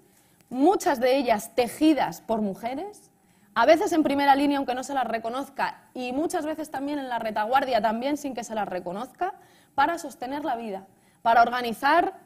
muchas 0.50 1.00
de 1.00 1.16
ellas 1.16 1.54
tejidas 1.54 2.20
por 2.20 2.42
mujeres, 2.42 3.10
a 3.54 3.64
veces 3.64 3.92
en 3.92 4.02
primera 4.02 4.36
línea 4.36 4.58
aunque 4.58 4.74
no 4.74 4.84
se 4.84 4.92
las 4.92 5.06
reconozca 5.06 5.88
y 5.94 6.12
muchas 6.12 6.44
veces 6.44 6.70
también 6.70 6.98
en 6.98 7.08
la 7.08 7.18
retaguardia 7.18 7.80
también 7.80 8.18
sin 8.18 8.34
que 8.34 8.44
se 8.44 8.54
las 8.54 8.68
reconozca, 8.68 9.32
para 9.74 9.98
sostener 9.98 10.44
la 10.44 10.56
vida, 10.56 10.86
para 11.22 11.40
organizar 11.40 12.18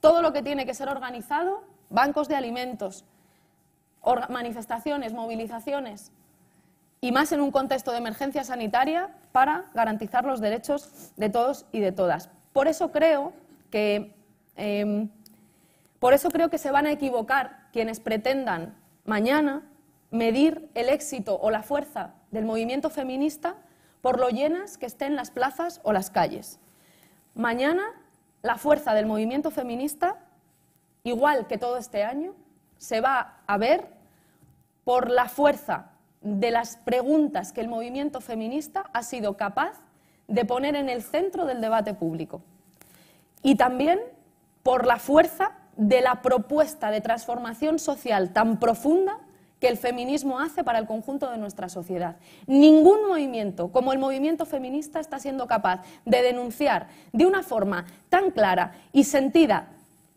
todo 0.00 0.22
lo 0.22 0.32
que 0.32 0.42
tiene 0.42 0.64
que 0.64 0.72
ser 0.72 0.88
organizado, 0.88 1.62
bancos 1.90 2.26
de 2.26 2.36
alimentos, 2.36 3.04
manifestaciones, 4.30 5.12
movilizaciones, 5.12 6.10
y 7.02 7.12
más 7.12 7.32
en 7.32 7.42
un 7.42 7.50
contexto 7.50 7.92
de 7.92 7.98
emergencia 7.98 8.44
sanitaria 8.44 9.10
para 9.32 9.66
garantizar 9.74 10.24
los 10.24 10.40
derechos 10.40 11.12
de 11.16 11.28
todos 11.28 11.66
y 11.70 11.80
de 11.80 11.92
todas. 11.92 12.30
Por 12.54 12.66
eso 12.66 12.90
creo 12.92 13.34
que 13.70 14.14
em, 14.56 15.08
por 15.98 16.14
eso 16.14 16.30
creo 16.30 16.50
que 16.50 16.58
se 16.58 16.70
van 16.70 16.86
a 16.86 16.92
equivocar 16.92 17.68
quienes 17.72 18.00
pretendan 18.00 18.74
mañana 19.04 19.62
medir 20.10 20.68
el 20.74 20.88
éxito 20.88 21.38
o 21.40 21.50
la 21.50 21.62
fuerza 21.62 22.14
del 22.30 22.44
movimiento 22.44 22.90
feminista 22.90 23.56
por 24.00 24.18
lo 24.18 24.28
llenas 24.28 24.78
que 24.78 24.86
estén 24.86 25.14
las 25.16 25.30
plazas 25.30 25.80
o 25.82 25.92
las 25.92 26.10
calles. 26.10 26.58
Mañana 27.34 27.84
la 28.42 28.56
fuerza 28.56 28.94
del 28.94 29.06
movimiento 29.06 29.50
feminista, 29.50 30.16
igual 31.04 31.46
que 31.46 31.58
todo 31.58 31.76
este 31.76 32.02
año, 32.04 32.34
se 32.78 33.00
va 33.00 33.42
a 33.46 33.58
ver 33.58 33.86
por 34.84 35.10
la 35.10 35.28
fuerza 35.28 35.90
de 36.22 36.50
las 36.50 36.76
preguntas 36.76 37.52
que 37.52 37.60
el 37.60 37.68
movimiento 37.68 38.20
feminista 38.20 38.84
ha 38.92 39.02
sido 39.02 39.36
capaz 39.36 39.78
de 40.28 40.44
poner 40.44 40.76
en 40.76 40.88
el 40.88 41.02
centro 41.02 41.44
del 41.44 41.60
debate 41.60 41.94
público. 41.94 42.42
Y 43.42 43.56
también 43.56 44.00
por 44.62 44.86
la 44.86 44.98
fuerza 44.98 45.52
de 45.76 46.00
la 46.00 46.22
propuesta 46.22 46.90
de 46.90 47.00
transformación 47.00 47.78
social 47.78 48.32
tan 48.32 48.58
profunda 48.58 49.18
que 49.60 49.68
el 49.68 49.76
feminismo 49.76 50.40
hace 50.40 50.64
para 50.64 50.78
el 50.78 50.86
conjunto 50.86 51.30
de 51.30 51.38
nuestra 51.38 51.68
sociedad. 51.68 52.16
Ningún 52.46 53.06
movimiento 53.06 53.70
como 53.70 53.92
el 53.92 53.98
movimiento 53.98 54.46
feminista 54.46 55.00
está 55.00 55.18
siendo 55.18 55.46
capaz 55.46 55.82
de 56.06 56.22
denunciar 56.22 56.88
de 57.12 57.26
una 57.26 57.42
forma 57.42 57.84
tan 58.08 58.30
clara 58.30 58.72
y 58.92 59.04
sentida 59.04 59.68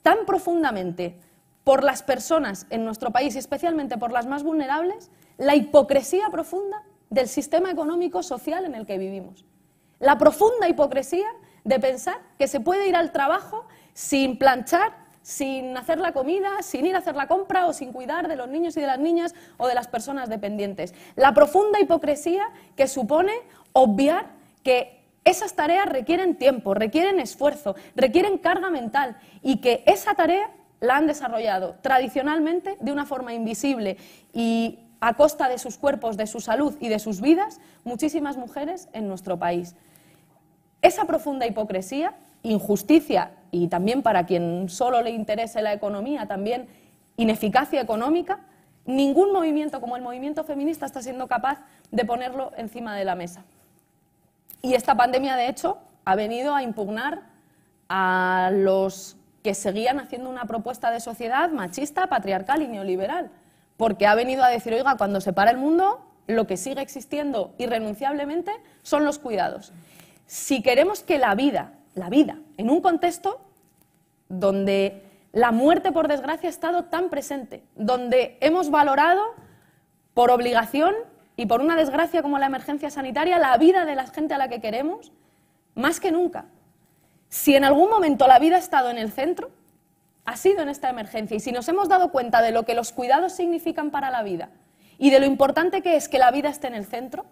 tan 0.01 0.25
profundamente 0.25 1.17
por 1.63 1.83
las 1.83 2.03
personas 2.03 2.67
en 2.69 2.85
nuestro 2.85 3.11
país 3.11 3.35
y 3.35 3.39
especialmente 3.39 3.97
por 3.97 4.11
las 4.11 4.25
más 4.25 4.43
vulnerables 4.43 5.11
la 5.37 5.55
hipocresía 5.55 6.29
profunda 6.29 6.83
del 7.09 7.27
sistema 7.27 7.71
económico 7.71 8.23
social 8.23 8.65
en 8.65 8.75
el 8.75 8.85
que 8.85 8.97
vivimos. 8.97 9.45
La 9.99 10.17
profunda 10.17 10.67
hipocresía 10.67 11.27
de 11.63 11.79
pensar 11.79 12.19
que 12.37 12.47
se 12.47 12.59
puede 12.59 12.87
ir 12.87 12.95
al 12.95 13.11
trabajo 13.11 13.65
sin 13.93 14.37
planchar, 14.37 14.93
sin 15.21 15.77
hacer 15.77 15.99
la 15.99 16.11
comida, 16.11 16.61
sin 16.61 16.85
ir 16.85 16.95
a 16.95 16.99
hacer 16.99 17.15
la 17.15 17.27
compra 17.27 17.65
o 17.65 17.73
sin 17.73 17.93
cuidar 17.93 18.27
de 18.27 18.35
los 18.35 18.49
niños 18.49 18.75
y 18.77 18.81
de 18.81 18.87
las 18.87 18.99
niñas 18.99 19.33
o 19.57 19.67
de 19.67 19.75
las 19.75 19.87
personas 19.87 20.29
dependientes. 20.29 20.93
La 21.15 21.33
profunda 21.33 21.79
hipocresía 21.79 22.49
que 22.75 22.87
supone 22.87 23.33
obviar 23.71 24.27
que 24.63 25.01
esas 25.23 25.53
tareas 25.53 25.87
requieren 25.87 26.35
tiempo, 26.35 26.73
requieren 26.73 27.19
esfuerzo, 27.19 27.75
requieren 27.95 28.37
carga 28.37 28.69
mental 28.69 29.15
y 29.41 29.61
que 29.61 29.83
esa 29.85 30.15
tarea 30.15 30.49
la 30.81 30.97
han 30.97 31.07
desarrollado 31.07 31.75
tradicionalmente 31.81 32.77
de 32.81 32.91
una 32.91 33.05
forma 33.05 33.33
invisible 33.33 33.95
y 34.33 34.79
a 34.99 35.13
costa 35.13 35.47
de 35.47 35.57
sus 35.57 35.77
cuerpos, 35.77 36.17
de 36.17 36.27
su 36.27 36.41
salud 36.41 36.75
y 36.81 36.89
de 36.89 36.99
sus 36.99 37.21
vidas 37.21 37.61
muchísimas 37.85 38.35
mujeres 38.35 38.89
en 38.91 39.07
nuestro 39.07 39.39
país. 39.39 39.75
Esa 40.83 41.05
profunda 41.05 41.47
hipocresía, 41.47 42.13
injusticia 42.43 43.31
y 43.51 43.69
también 43.69 44.03
para 44.03 44.25
quien 44.25 44.67
solo 44.67 45.01
le 45.01 45.11
interese 45.11 45.61
la 45.61 45.71
economía, 45.71 46.27
también 46.27 46.67
ineficacia 47.15 47.79
económica, 47.79 48.41
ningún 48.85 49.31
movimiento 49.31 49.79
como 49.79 49.95
el 49.95 50.01
movimiento 50.01 50.43
feminista 50.43 50.85
está 50.85 51.01
siendo 51.01 51.27
capaz 51.27 51.59
de 51.89 52.03
ponerlo 52.03 52.51
encima 52.57 52.97
de 52.97 53.05
la 53.05 53.15
mesa. 53.15 53.45
Y 54.61 54.73
esta 54.73 54.95
pandemia, 54.95 55.37
de 55.37 55.47
hecho, 55.47 55.77
ha 56.03 56.15
venido 56.15 56.53
a 56.53 56.63
impugnar 56.63 57.21
a 57.87 58.49
los 58.51 59.15
que 59.41 59.53
seguían 59.53 60.01
haciendo 60.01 60.29
una 60.29 60.43
propuesta 60.45 60.91
de 60.91 60.99
sociedad 60.99 61.49
machista, 61.49 62.07
patriarcal 62.07 62.61
y 62.61 62.67
neoliberal, 62.67 63.31
porque 63.77 64.05
ha 64.05 64.15
venido 64.15 64.43
a 64.43 64.49
decir, 64.49 64.73
oiga, 64.73 64.97
cuando 64.97 65.21
se 65.21 65.31
para 65.31 65.51
el 65.51 65.57
mundo, 65.57 66.01
lo 66.27 66.45
que 66.45 66.57
sigue 66.57 66.81
existiendo 66.81 67.53
irrenunciablemente 67.57 68.51
son 68.81 69.05
los 69.05 69.17
cuidados. 69.17 69.71
Si 70.25 70.61
queremos 70.61 71.03
que 71.03 71.17
la 71.17 71.35
vida, 71.35 71.73
la 71.95 72.09
vida, 72.09 72.37
en 72.57 72.69
un 72.69 72.81
contexto 72.81 73.41
donde 74.29 75.03
la 75.31 75.51
muerte, 75.51 75.91
por 75.91 76.07
desgracia, 76.07 76.47
ha 76.47 76.51
estado 76.51 76.85
tan 76.85 77.09
presente, 77.09 77.63
donde 77.75 78.37
hemos 78.41 78.69
valorado 78.69 79.23
por 80.13 80.31
obligación 80.31 80.93
y 81.35 81.45
por 81.45 81.61
una 81.61 81.75
desgracia 81.75 82.21
como 82.21 82.37
la 82.37 82.45
emergencia 82.45 82.89
sanitaria 82.89 83.39
la 83.39 83.57
vida 83.57 83.85
de 83.85 83.95
la 83.95 84.07
gente 84.07 84.33
a 84.33 84.37
la 84.37 84.47
que 84.47 84.61
queremos, 84.61 85.11
más 85.75 85.99
que 85.99 86.11
nunca. 86.11 86.45
Si 87.29 87.55
en 87.55 87.63
algún 87.63 87.89
momento 87.89 88.27
la 88.27 88.37
vida 88.37 88.57
ha 88.57 88.59
estado 88.59 88.91
en 88.91 88.99
el 88.99 89.11
centro, 89.11 89.49
ha 90.25 90.37
sido 90.37 90.61
en 90.61 90.69
esta 90.69 90.89
emergencia. 90.89 91.35
Y 91.35 91.39
si 91.39 91.51
nos 91.51 91.67
hemos 91.67 91.89
dado 91.89 92.11
cuenta 92.11 92.41
de 92.41 92.51
lo 92.51 92.63
que 92.63 92.75
los 92.75 92.91
cuidados 92.91 93.33
significan 93.33 93.91
para 93.91 94.11
la 94.11 94.23
vida 94.23 94.49
y 94.97 95.09
de 95.09 95.19
lo 95.19 95.25
importante 95.25 95.81
que 95.81 95.95
es 95.95 96.07
que 96.07 96.19
la 96.19 96.31
vida 96.31 96.49
esté 96.49 96.67
en 96.67 96.75
el 96.75 96.85
centro, 96.85 97.25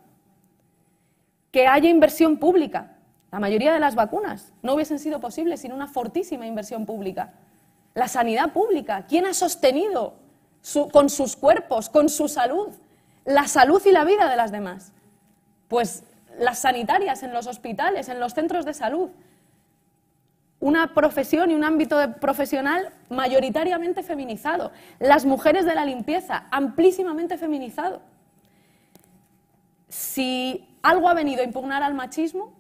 que 1.52 1.68
haya 1.68 1.90
inversión 1.90 2.38
pública. 2.38 2.98
La 3.32 3.40
mayoría 3.40 3.74
de 3.74 3.80
las 3.80 3.96
vacunas 3.96 4.54
no 4.62 4.74
hubiesen 4.74 5.00
sido 5.00 5.20
posibles 5.20 5.62
sin 5.62 5.72
una 5.72 5.88
fortísima 5.88 6.48
inversión 6.48 6.86
pública. 6.86 7.34
La 7.94 8.08
sanidad 8.08 8.52
pública, 8.52 9.06
¿quién 9.08 9.26
ha 9.26 9.34
sostenido 9.34 10.16
con 10.92 11.10
sus 11.10 11.36
cuerpos, 11.36 11.90
con 11.90 12.10
su 12.10 12.28
salud, 12.28 12.70
la 13.26 13.48
salud 13.48 13.82
y 13.86 13.92
la 13.92 14.04
vida 14.04 14.30
de 14.30 14.36
las 14.36 14.52
demás? 14.52 14.94
Pues 15.68 16.04
las 16.38 16.60
sanitarias 16.60 17.24
en 17.24 17.34
los 17.34 17.48
hospitales, 17.48 18.10
en 18.10 18.20
los 18.20 18.34
centros 18.34 18.66
de 18.66 18.74
salud. 18.74 19.10
Una 20.60 20.94
profesión 20.94 21.52
y 21.52 21.56
un 21.56 21.64
ámbito 21.64 21.98
profesional 22.20 22.94
mayoritariamente 23.10 24.04
feminizado. 24.04 24.72
Las 25.00 25.26
mujeres 25.26 25.66
de 25.66 25.76
la 25.76 25.86
limpieza, 25.86 26.46
amplísimamente 26.52 27.38
feminizado. 27.38 28.02
Si 29.92 30.66
algo 30.84 31.10
ha 31.10 31.14
venido 31.14 31.42
a 31.42 31.44
impugnar 31.44 31.84
al 31.84 31.94
machismo, 31.94 32.54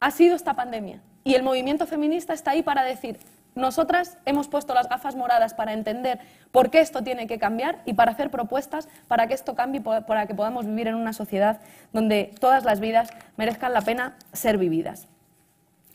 ha 0.00 0.10
sido 0.10 0.34
esta 0.34 0.54
pandemia. 0.54 1.00
Y 1.22 1.34
el 1.34 1.44
movimiento 1.44 1.86
feminista 1.86 2.32
está 2.32 2.50
ahí 2.50 2.64
para 2.64 2.82
decir, 2.82 3.20
nosotras 3.54 4.18
hemos 4.24 4.48
puesto 4.48 4.74
las 4.74 4.88
gafas 4.88 5.14
moradas 5.14 5.54
para 5.54 5.72
entender 5.72 6.18
por 6.50 6.70
qué 6.70 6.80
esto 6.80 7.04
tiene 7.04 7.28
que 7.28 7.38
cambiar 7.38 7.82
y 7.86 7.94
para 7.94 8.10
hacer 8.10 8.32
propuestas 8.32 8.88
para 9.06 9.28
que 9.28 9.34
esto 9.34 9.54
cambie, 9.54 9.80
para 9.80 10.26
que 10.26 10.34
podamos 10.34 10.66
vivir 10.66 10.88
en 10.88 10.96
una 10.96 11.12
sociedad 11.12 11.60
donde 11.92 12.34
todas 12.40 12.64
las 12.64 12.80
vidas 12.80 13.10
merezcan 13.36 13.72
la 13.72 13.82
pena 13.82 14.16
ser 14.32 14.58
vividas. 14.58 15.06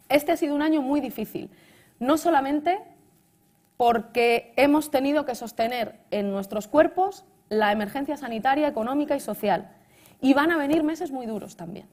Este 0.08 0.32
ha 0.32 0.38
sido 0.38 0.56
un 0.56 0.62
año 0.62 0.82
muy 0.82 1.02
difícil, 1.02 1.50
no 2.00 2.18
solamente 2.18 2.80
porque 3.76 4.54
hemos 4.56 4.90
tenido 4.90 5.26
que 5.26 5.36
sostener 5.36 6.00
en 6.12 6.32
nuestros 6.32 6.70
cuerpos 6.70 7.26
la 7.50 7.74
emergencia 7.74 8.16
sanitaria, 8.16 8.70
económica 8.70 9.14
y 9.18 9.20
social, 9.20 9.70
y 10.22 10.34
van 10.34 10.52
a 10.52 10.58
venir 10.58 10.84
meses 10.84 11.12
muy 11.12 11.26
duros 11.26 11.56
también. 11.56 11.88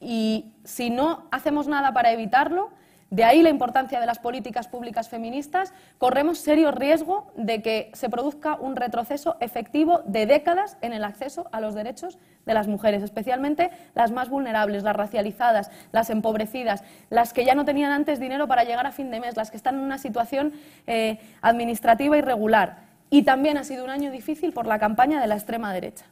Y 0.00 0.52
si 0.64 0.90
no 0.90 1.24
hacemos 1.30 1.68
nada 1.68 1.92
para 1.92 2.12
evitarlo, 2.12 2.70
de 3.12 3.24
ahí 3.24 3.42
la 3.42 3.50
importancia 3.50 4.00
de 4.00 4.06
las 4.06 4.18
políticas 4.18 4.68
públicas 4.68 5.10
feministas, 5.10 5.74
corremos 5.98 6.38
serio 6.38 6.70
riesgo 6.70 7.30
de 7.36 7.60
que 7.60 7.90
se 7.92 8.08
produzca 8.08 8.56
un 8.56 8.74
retroceso 8.74 9.36
efectivo 9.40 10.00
de 10.06 10.24
décadas 10.24 10.78
en 10.80 10.94
el 10.94 11.04
acceso 11.04 11.46
a 11.52 11.60
los 11.60 11.74
derechos 11.74 12.18
de 12.46 12.54
las 12.54 12.68
mujeres, 12.68 13.02
especialmente 13.02 13.70
las 13.94 14.12
más 14.12 14.30
vulnerables, 14.30 14.82
las 14.82 14.96
racializadas, 14.96 15.70
las 15.92 16.08
empobrecidas, 16.08 16.84
las 17.10 17.34
que 17.34 17.44
ya 17.44 17.54
no 17.54 17.66
tenían 17.66 17.92
antes 17.92 18.18
dinero 18.18 18.48
para 18.48 18.64
llegar 18.64 18.86
a 18.86 18.92
fin 18.92 19.10
de 19.10 19.20
mes, 19.20 19.36
las 19.36 19.50
que 19.50 19.58
están 19.58 19.74
en 19.74 19.82
una 19.82 19.98
situación 19.98 20.54
eh, 20.86 21.20
administrativa 21.42 22.16
irregular. 22.16 22.78
Y 23.10 23.24
también 23.24 23.58
ha 23.58 23.64
sido 23.64 23.84
un 23.84 23.90
año 23.90 24.10
difícil 24.10 24.54
por 24.54 24.66
la 24.66 24.78
campaña 24.78 25.20
de 25.20 25.26
la 25.26 25.34
extrema 25.34 25.74
derecha 25.74 26.06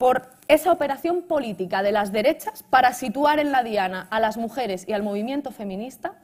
por 0.00 0.30
esa 0.48 0.72
operación 0.72 1.20
política 1.20 1.82
de 1.82 1.92
las 1.92 2.10
derechas 2.10 2.62
para 2.62 2.94
situar 2.94 3.38
en 3.38 3.52
la 3.52 3.62
diana 3.62 4.08
a 4.08 4.18
las 4.18 4.38
mujeres 4.38 4.88
y 4.88 4.94
al 4.94 5.02
movimiento 5.02 5.50
feminista 5.50 6.14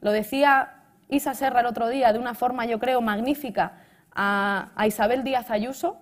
lo 0.00 0.12
decía 0.12 0.84
Isa 1.08 1.34
Serra 1.34 1.58
el 1.58 1.66
otro 1.66 1.88
día 1.88 2.12
de 2.12 2.20
una 2.20 2.34
forma, 2.34 2.64
yo 2.64 2.78
creo, 2.78 3.00
magnífica 3.00 3.72
a, 4.14 4.70
Isabel 4.86 5.24
Díaz 5.24 5.50
Ayuso, 5.50 5.98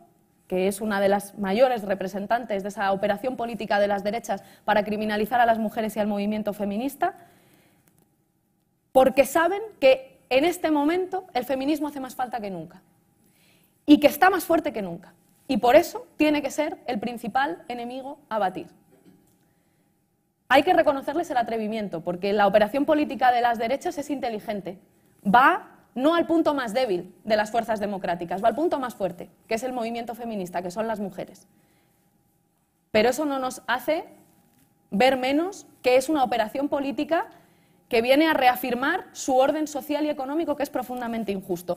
que 0.47 0.69
es 0.69 0.83
una 0.83 1.01
de 1.01 1.09
las 1.09 1.39
mayores 1.39 1.85
representantes 1.85 2.63
de 2.63 2.69
esa 2.69 2.93
operación 2.93 3.39
política 3.39 3.79
de 3.79 3.89
las 3.89 4.05
derechas 4.05 4.45
para 4.67 4.85
criminalizar 4.85 5.41
a 5.41 5.47
las 5.47 5.59
mujeres 5.59 5.97
y 5.97 6.01
al 6.01 6.09
movimiento 6.09 6.53
feminista, 6.53 7.15
porque 8.93 9.25
saben 9.25 9.63
que 9.81 10.21
en 10.29 10.45
este 10.45 10.71
momento 10.71 11.29
el 11.33 11.47
feminismo 11.47 11.89
hace 11.89 11.99
más 11.99 12.15
falta 12.15 12.41
que 12.41 12.51
nunca 12.51 12.83
y 13.87 14.01
que 14.01 14.07
está 14.07 14.29
más 14.29 14.45
fuerte 14.45 14.75
que 14.75 14.83
nunca. 14.83 15.15
Y 15.49 15.59
por 15.59 15.77
eso 15.77 16.07
tiene 16.17 16.43
que 16.43 16.51
ser 16.51 16.79
el 16.87 16.99
principal 16.99 17.63
enemigo 17.69 18.19
a 18.29 18.39
batir 18.39 18.69
hay 20.49 20.63
que 20.63 20.73
reconocerles 20.73 21.31
el 21.31 21.37
atrevimiento, 21.37 22.03
porque 22.03 22.33
la 22.33 22.47
operación 22.47 22.85
política 22.85 23.33
de 23.33 23.41
las 23.41 23.59
derechas 23.59 23.99
es 23.99 24.11
inteligente. 24.11 24.79
Va 25.25 25.71
no 25.95 26.15
al 26.15 26.27
punto 26.27 26.55
más 26.55 26.73
débil 26.73 27.15
de 27.25 27.37
las 27.37 27.51
fuerzas 27.51 27.81
democráticas, 27.81 28.45
va 28.45 28.49
al 28.49 28.55
punto 28.55 28.79
más 28.79 28.95
fuerte, 28.95 29.31
que 29.49 29.55
es 29.55 29.63
el 29.63 29.73
movimiento 29.73 30.15
feminista, 30.15 30.63
que 30.63 30.71
son 30.71 30.87
las 30.87 31.01
mujeres. 31.01 31.49
Pero 32.93 33.09
eso 33.09 33.25
no 33.25 33.39
nos 33.39 33.63
hace 33.67 34.05
ver 34.91 35.17
menos 35.17 35.67
que 35.83 35.97
es 35.97 36.09
una 36.09 36.23
operación 36.23 36.69
política 36.69 37.27
que 37.89 38.03
viene 38.03 38.29
a 38.29 38.35
reafirmar 38.35 39.07
su 39.13 39.37
orden 39.37 39.67
social 39.67 40.05
y 40.07 40.11
económico 40.11 40.57
que 40.57 40.63
es 40.63 40.71
profundamente 40.71 41.33
injusto. 41.33 41.77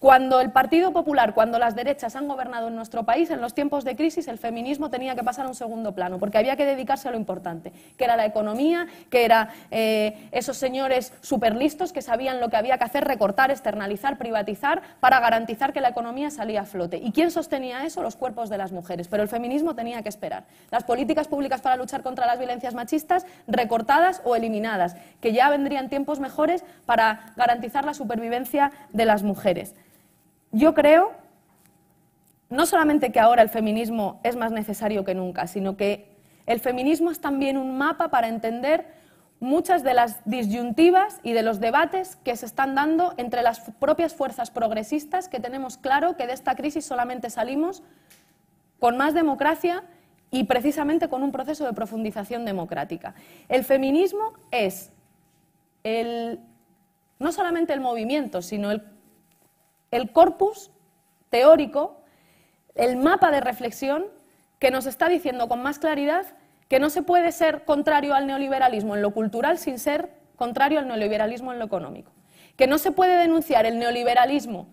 Cuando 0.00 0.40
el 0.40 0.52
Partido 0.52 0.92
Popular, 0.92 1.34
cuando 1.34 1.58
las 1.58 1.74
derechas 1.74 2.14
han 2.14 2.28
gobernado 2.28 2.68
en 2.68 2.76
nuestro 2.76 3.02
país, 3.02 3.30
en 3.30 3.40
los 3.40 3.52
tiempos 3.52 3.82
de 3.82 3.96
crisis, 3.96 4.28
el 4.28 4.38
feminismo 4.38 4.90
tenía 4.90 5.16
que 5.16 5.24
pasar 5.24 5.46
a 5.46 5.48
un 5.48 5.56
segundo 5.56 5.92
plano, 5.92 6.20
porque 6.20 6.38
había 6.38 6.54
que 6.54 6.64
dedicarse 6.64 7.08
a 7.08 7.10
lo 7.10 7.16
importante, 7.16 7.72
que 7.96 8.04
era 8.04 8.14
la 8.14 8.24
economía, 8.24 8.86
que 9.10 9.24
eran 9.24 9.48
eh, 9.72 10.28
esos 10.30 10.56
señores 10.56 11.12
superlistos 11.20 11.92
que 11.92 12.00
sabían 12.00 12.38
lo 12.38 12.48
que 12.48 12.56
había 12.56 12.78
que 12.78 12.84
hacer, 12.84 13.04
recortar, 13.06 13.50
externalizar, 13.50 14.18
privatizar, 14.18 14.82
para 15.00 15.18
garantizar 15.18 15.72
que 15.72 15.80
la 15.80 15.88
economía 15.88 16.30
salía 16.30 16.60
a 16.60 16.64
flote. 16.64 16.98
¿Y 16.98 17.10
quién 17.10 17.32
sostenía 17.32 17.84
eso? 17.84 18.00
Los 18.00 18.14
cuerpos 18.14 18.50
de 18.50 18.58
las 18.58 18.70
mujeres. 18.70 19.08
Pero 19.08 19.24
el 19.24 19.28
feminismo 19.28 19.74
tenía 19.74 20.00
que 20.04 20.10
esperar. 20.10 20.44
Las 20.70 20.84
políticas 20.84 21.26
públicas 21.26 21.60
para 21.60 21.74
luchar 21.74 22.04
contra 22.04 22.24
las 22.24 22.38
violencias 22.38 22.72
machistas, 22.72 23.26
recortadas 23.48 24.22
o 24.24 24.36
eliminadas, 24.36 24.94
que 25.20 25.32
ya 25.32 25.50
vendrían 25.50 25.88
tiempos 25.88 26.20
mejores 26.20 26.62
para 26.86 27.32
garantizar 27.34 27.84
la 27.84 27.94
supervivencia 27.94 28.70
de 28.92 29.04
las 29.04 29.24
mujeres. 29.24 29.74
Yo 30.52 30.74
creo 30.74 31.12
no 32.50 32.66
solamente 32.66 33.12
que 33.12 33.20
ahora 33.20 33.42
el 33.42 33.48
feminismo 33.48 34.20
es 34.22 34.36
más 34.36 34.52
necesario 34.52 35.04
que 35.04 35.14
nunca, 35.14 35.46
sino 35.46 35.76
que 35.76 36.16
El 36.46 36.60
feminismo 36.60 37.10
es 37.10 37.20
también 37.20 37.58
un 37.58 37.76
mapa 37.76 38.08
para 38.08 38.26
entender 38.26 38.86
muchas 39.38 39.82
de 39.84 39.92
las 39.92 40.18
disyuntivas 40.24 41.20
y 41.22 41.34
de 41.34 41.42
los 41.42 41.60
debates 41.60 42.16
que 42.24 42.34
se 42.36 42.46
están 42.46 42.74
dando 42.74 43.12
entre 43.18 43.42
las 43.42 43.60
propias 43.78 44.14
fuerzas 44.14 44.50
progresistas, 44.50 45.28
que 45.28 45.40
tenemos 45.40 45.76
claro 45.76 46.16
que 46.16 46.26
de 46.26 46.32
esta 46.32 46.54
crisis 46.54 46.86
solamente 46.86 47.28
salimos 47.28 47.82
con 48.80 48.96
más 48.96 49.12
democracia 49.12 49.84
y 50.30 50.44
precisamente 50.44 51.08
con 51.08 51.22
un 51.22 51.32
proceso 51.32 51.66
de 51.66 51.74
profundización 51.74 52.46
democrática. 52.46 53.14
El 53.50 53.62
feminismo 53.62 54.32
es 54.50 54.90
el, 55.84 56.40
no 57.18 57.30
solamente 57.30 57.74
el 57.74 57.80
movimiento, 57.80 58.40
sino 58.40 58.70
el, 58.70 58.82
el 59.90 60.12
corpus 60.12 60.70
teórico, 61.30 62.00
el 62.74 62.96
mapa 62.96 63.30
de 63.30 63.40
reflexión 63.40 64.06
que 64.58 64.70
nos 64.70 64.86
está 64.86 65.08
diciendo 65.08 65.48
con 65.48 65.62
más 65.62 65.78
claridad 65.78 66.26
que 66.68 66.80
no 66.80 66.90
se 66.90 67.02
puede 67.02 67.32
ser 67.32 67.64
contrario 67.64 68.14
al 68.14 68.26
neoliberalismo 68.26 68.94
en 68.94 69.02
lo 69.02 69.12
cultural 69.12 69.58
sin 69.58 69.78
ser 69.78 70.10
contrario 70.36 70.78
al 70.78 70.86
neoliberalismo 70.86 71.52
en 71.52 71.58
lo 71.58 71.64
económico, 71.64 72.12
que 72.56 72.66
no 72.66 72.78
se 72.78 72.92
puede 72.92 73.16
denunciar 73.18 73.66
el 73.66 73.78
neoliberalismo 73.78 74.68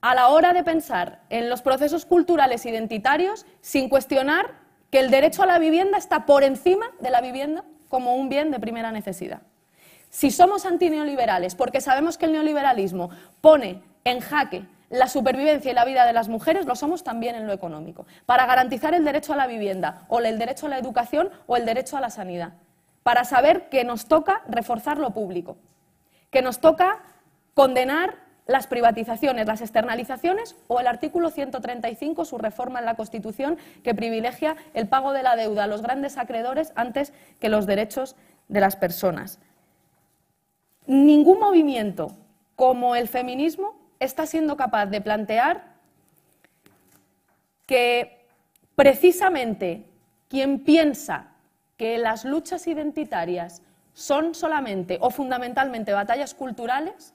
a 0.00 0.14
la 0.14 0.28
hora 0.28 0.52
de 0.52 0.64
pensar 0.64 1.20
en 1.28 1.48
los 1.48 1.62
procesos 1.62 2.04
culturales 2.04 2.64
identitarios 2.66 3.46
sin 3.60 3.88
cuestionar 3.88 4.54
que 4.90 5.00
el 5.00 5.10
derecho 5.10 5.42
a 5.42 5.46
la 5.46 5.58
vivienda 5.58 5.98
está 5.98 6.24
por 6.24 6.44
encima 6.44 6.86
de 7.00 7.10
la 7.10 7.20
vivienda 7.20 7.64
como 7.88 8.14
un 8.14 8.28
bien 8.28 8.50
de 8.50 8.60
primera 8.60 8.92
necesidad. 8.92 9.42
Si 10.10 10.30
somos 10.30 10.64
antineoliberales 10.64 11.54
porque 11.54 11.80
sabemos 11.80 12.16
que 12.16 12.26
el 12.26 12.32
neoliberalismo 12.32 13.10
pone 13.40 13.82
en 14.04 14.20
jaque 14.20 14.66
la 14.90 15.08
supervivencia 15.08 15.70
y 15.70 15.74
la 15.74 15.84
vida 15.84 16.06
de 16.06 16.12
las 16.12 16.28
mujeres 16.28 16.66
lo 16.66 16.74
somos 16.74 17.04
también 17.04 17.34
en 17.34 17.46
lo 17.46 17.52
económico, 17.52 18.06
para 18.26 18.46
garantizar 18.46 18.94
el 18.94 19.04
derecho 19.04 19.32
a 19.32 19.36
la 19.36 19.46
vivienda, 19.46 20.04
o 20.08 20.20
el 20.20 20.38
derecho 20.38 20.66
a 20.66 20.70
la 20.70 20.78
educación, 20.78 21.30
o 21.46 21.56
el 21.56 21.66
derecho 21.66 21.96
a 21.96 22.00
la 22.00 22.10
sanidad, 22.10 22.54
para 23.02 23.24
saber 23.24 23.68
que 23.68 23.84
nos 23.84 24.06
toca 24.06 24.42
reforzar 24.48 24.98
lo 24.98 25.10
público, 25.10 25.58
que 26.30 26.42
nos 26.42 26.60
toca 26.60 27.00
condenar 27.54 28.14
las 28.46 28.66
privatizaciones, 28.66 29.46
las 29.46 29.60
externalizaciones 29.60 30.56
o 30.68 30.80
el 30.80 30.86
artículo 30.86 31.28
135, 31.28 32.24
su 32.24 32.38
reforma 32.38 32.78
en 32.78 32.86
la 32.86 32.94
Constitución, 32.94 33.58
que 33.84 33.94
privilegia 33.94 34.56
el 34.72 34.88
pago 34.88 35.12
de 35.12 35.22
la 35.22 35.36
deuda 35.36 35.64
a 35.64 35.66
los 35.66 35.82
grandes 35.82 36.16
acreedores 36.16 36.72
antes 36.74 37.12
que 37.40 37.50
los 37.50 37.66
derechos 37.66 38.16
de 38.48 38.60
las 38.60 38.74
personas. 38.74 39.38
Ningún 40.86 41.38
movimiento 41.38 42.12
como 42.56 42.96
el 42.96 43.06
feminismo 43.06 43.77
está 44.00 44.26
siendo 44.26 44.56
capaz 44.56 44.86
de 44.86 45.00
plantear 45.00 45.64
que 47.66 48.26
precisamente 48.74 49.84
quien 50.28 50.60
piensa 50.60 51.32
que 51.76 51.98
las 51.98 52.24
luchas 52.24 52.66
identitarias 52.66 53.62
son 53.94 54.34
solamente 54.34 54.98
o 55.00 55.10
fundamentalmente 55.10 55.92
batallas 55.92 56.34
culturales, 56.34 57.14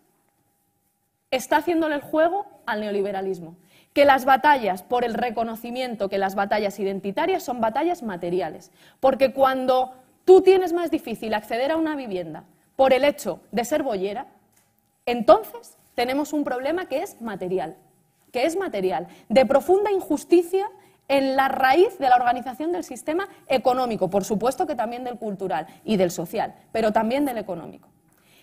está 1.31 1.57
haciéndole 1.57 1.95
el 1.95 2.01
juego 2.01 2.45
al 2.65 2.81
neoliberalismo. 2.81 3.55
Que 3.93 4.05
las 4.05 4.25
batallas 4.25 4.83
por 4.83 5.03
el 5.03 5.13
reconocimiento, 5.13 6.09
que 6.09 6.17
las 6.17 6.35
batallas 6.35 6.79
identitarias 6.79 7.43
son 7.43 7.61
batallas 7.61 8.03
materiales. 8.03 8.71
Porque 8.99 9.33
cuando 9.33 9.93
tú 10.25 10.41
tienes 10.41 10.73
más 10.73 10.91
difícil 10.91 11.33
acceder 11.33 11.71
a 11.71 11.77
una 11.77 11.95
vivienda 11.95 12.43
por 12.75 12.93
el 12.93 13.03
hecho 13.03 13.39
de 13.51 13.65
ser 13.65 13.83
boyera, 13.83 14.27
entonces 15.05 15.77
tenemos 15.95 16.33
un 16.33 16.43
problema 16.43 16.87
que 16.87 17.03
es 17.03 17.21
material, 17.21 17.77
que 18.31 18.45
es 18.45 18.55
material, 18.57 19.07
de 19.29 19.45
profunda 19.45 19.91
injusticia 19.91 20.69
en 21.07 21.35
la 21.35 21.47
raíz 21.47 21.97
de 21.99 22.09
la 22.09 22.15
organización 22.15 22.71
del 22.71 22.83
sistema 22.83 23.27
económico, 23.47 24.09
por 24.09 24.23
supuesto 24.23 24.65
que 24.65 24.75
también 24.75 25.03
del 25.03 25.17
cultural 25.17 25.67
y 25.83 25.97
del 25.97 26.11
social, 26.11 26.55
pero 26.71 26.91
también 26.91 27.25
del 27.25 27.37
económico. 27.37 27.89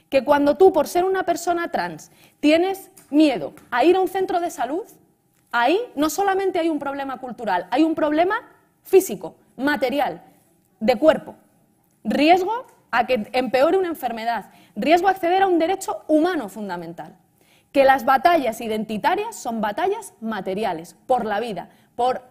Que 0.08 0.24
cuando 0.24 0.56
tú, 0.56 0.72
por 0.72 0.88
ser 0.88 1.04
una 1.04 1.24
persona 1.24 1.70
trans, 1.70 2.10
tienes 2.40 2.90
miedo 3.10 3.54
a 3.70 3.84
ir 3.84 3.96
a 3.96 4.00
un 4.00 4.08
centro 4.08 4.40
de 4.40 4.50
salud, 4.50 4.84
ahí 5.52 5.78
no 5.94 6.10
solamente 6.10 6.58
hay 6.58 6.68
un 6.68 6.78
problema 6.78 7.18
cultural, 7.18 7.66
hay 7.70 7.82
un 7.82 7.94
problema 7.94 8.36
físico, 8.82 9.36
material, 9.56 10.22
de 10.80 10.96
cuerpo. 10.96 11.36
Riesgo 12.04 12.66
a 12.90 13.06
que 13.06 13.28
empeore 13.32 13.78
una 13.78 13.88
enfermedad, 13.88 14.50
riesgo 14.74 15.08
a 15.08 15.12
acceder 15.12 15.42
a 15.42 15.46
un 15.46 15.58
derecho 15.58 16.04
humano 16.08 16.48
fundamental 16.48 17.16
que 17.72 17.84
las 17.84 18.04
batallas 18.04 18.60
identitarias 18.60 19.36
son 19.36 19.60
batallas 19.60 20.14
materiales, 20.20 20.96
por 21.06 21.24
la 21.24 21.40
vida, 21.40 21.70
por 21.94 22.22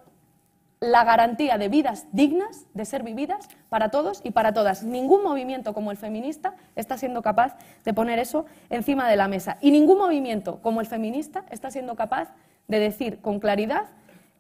la 0.82 1.04
garantía 1.04 1.58
de 1.58 1.68
vidas 1.68 2.08
dignas, 2.12 2.66
de 2.74 2.86
ser 2.86 3.04
vividas 3.04 3.50
para 3.68 3.90
todos 3.90 4.22
y 4.24 4.32
para 4.32 4.54
todas. 4.54 4.84
Ningún 4.84 5.24
movimiento 5.24 5.74
como 5.74 5.92
el 5.92 5.98
feminista 5.98 6.56
está 6.76 6.98
siendo 6.98 7.22
capaz 7.22 7.58
de 7.84 7.94
poner 7.94 8.20
eso 8.20 8.46
encima 8.70 9.10
de 9.10 9.18
la 9.18 9.28
mesa. 9.28 9.58
Y 9.62 9.72
ningún 9.72 9.98
movimiento 9.98 10.62
como 10.62 10.80
el 10.80 10.88
feminista 10.88 11.44
está 11.50 11.70
siendo 11.70 11.96
capaz 11.96 12.30
de 12.68 12.80
decir 12.80 13.20
con 13.20 13.40
claridad 13.40 13.88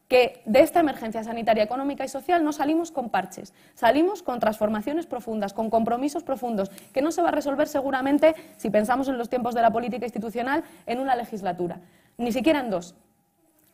que 0.10 0.42
de 0.46 0.62
esta 0.62 0.80
emergencia 0.80 1.24
sanitaria, 1.24 1.64
económica 1.64 2.04
y 2.04 2.10
social 2.10 2.44
no 2.44 2.52
salimos 2.52 2.92
con 2.92 3.10
parches, 3.10 3.54
salimos 3.76 4.24
con 4.24 4.40
transformaciones 4.40 5.06
profundas, 5.06 5.54
con 5.54 5.70
compromisos 5.70 6.24
profundos, 6.24 6.70
que 6.92 7.04
no 7.04 7.12
se 7.12 7.22
va 7.22 7.30
a 7.30 7.32
resolver 7.32 7.68
seguramente, 7.68 8.36
si 8.58 8.72
pensamos 8.72 9.08
en 9.08 9.20
los 9.20 9.30
tiempos 9.30 9.54
de 9.54 9.62
la 9.62 9.72
política 9.72 10.06
institucional, 10.06 10.64
en 10.88 11.00
una 11.00 11.16
legislatura, 11.16 11.80
ni 12.18 12.32
siquiera 12.32 12.60
en 12.60 12.72
dos. 12.72 12.96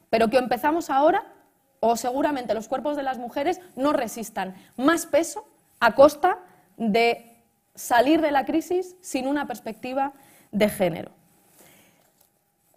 Pero 0.09 0.29
que 0.29 0.37
empezamos 0.37 0.89
ahora, 0.89 1.23
o 1.79 1.95
seguramente 1.95 2.53
los 2.53 2.67
cuerpos 2.67 2.97
de 2.97 3.03
las 3.03 3.17
mujeres 3.17 3.61
no 3.77 3.93
resistan 3.93 4.55
más 4.75 5.05
peso 5.05 5.47
a 5.79 5.95
costa 5.95 6.39
de 6.75 7.31
salir 7.75 8.19
de 8.21 8.31
la 8.31 8.45
crisis 8.45 8.97
sin 8.99 9.27
una 9.27 9.47
perspectiva 9.47 10.11
de 10.51 10.67
género. 10.67 11.11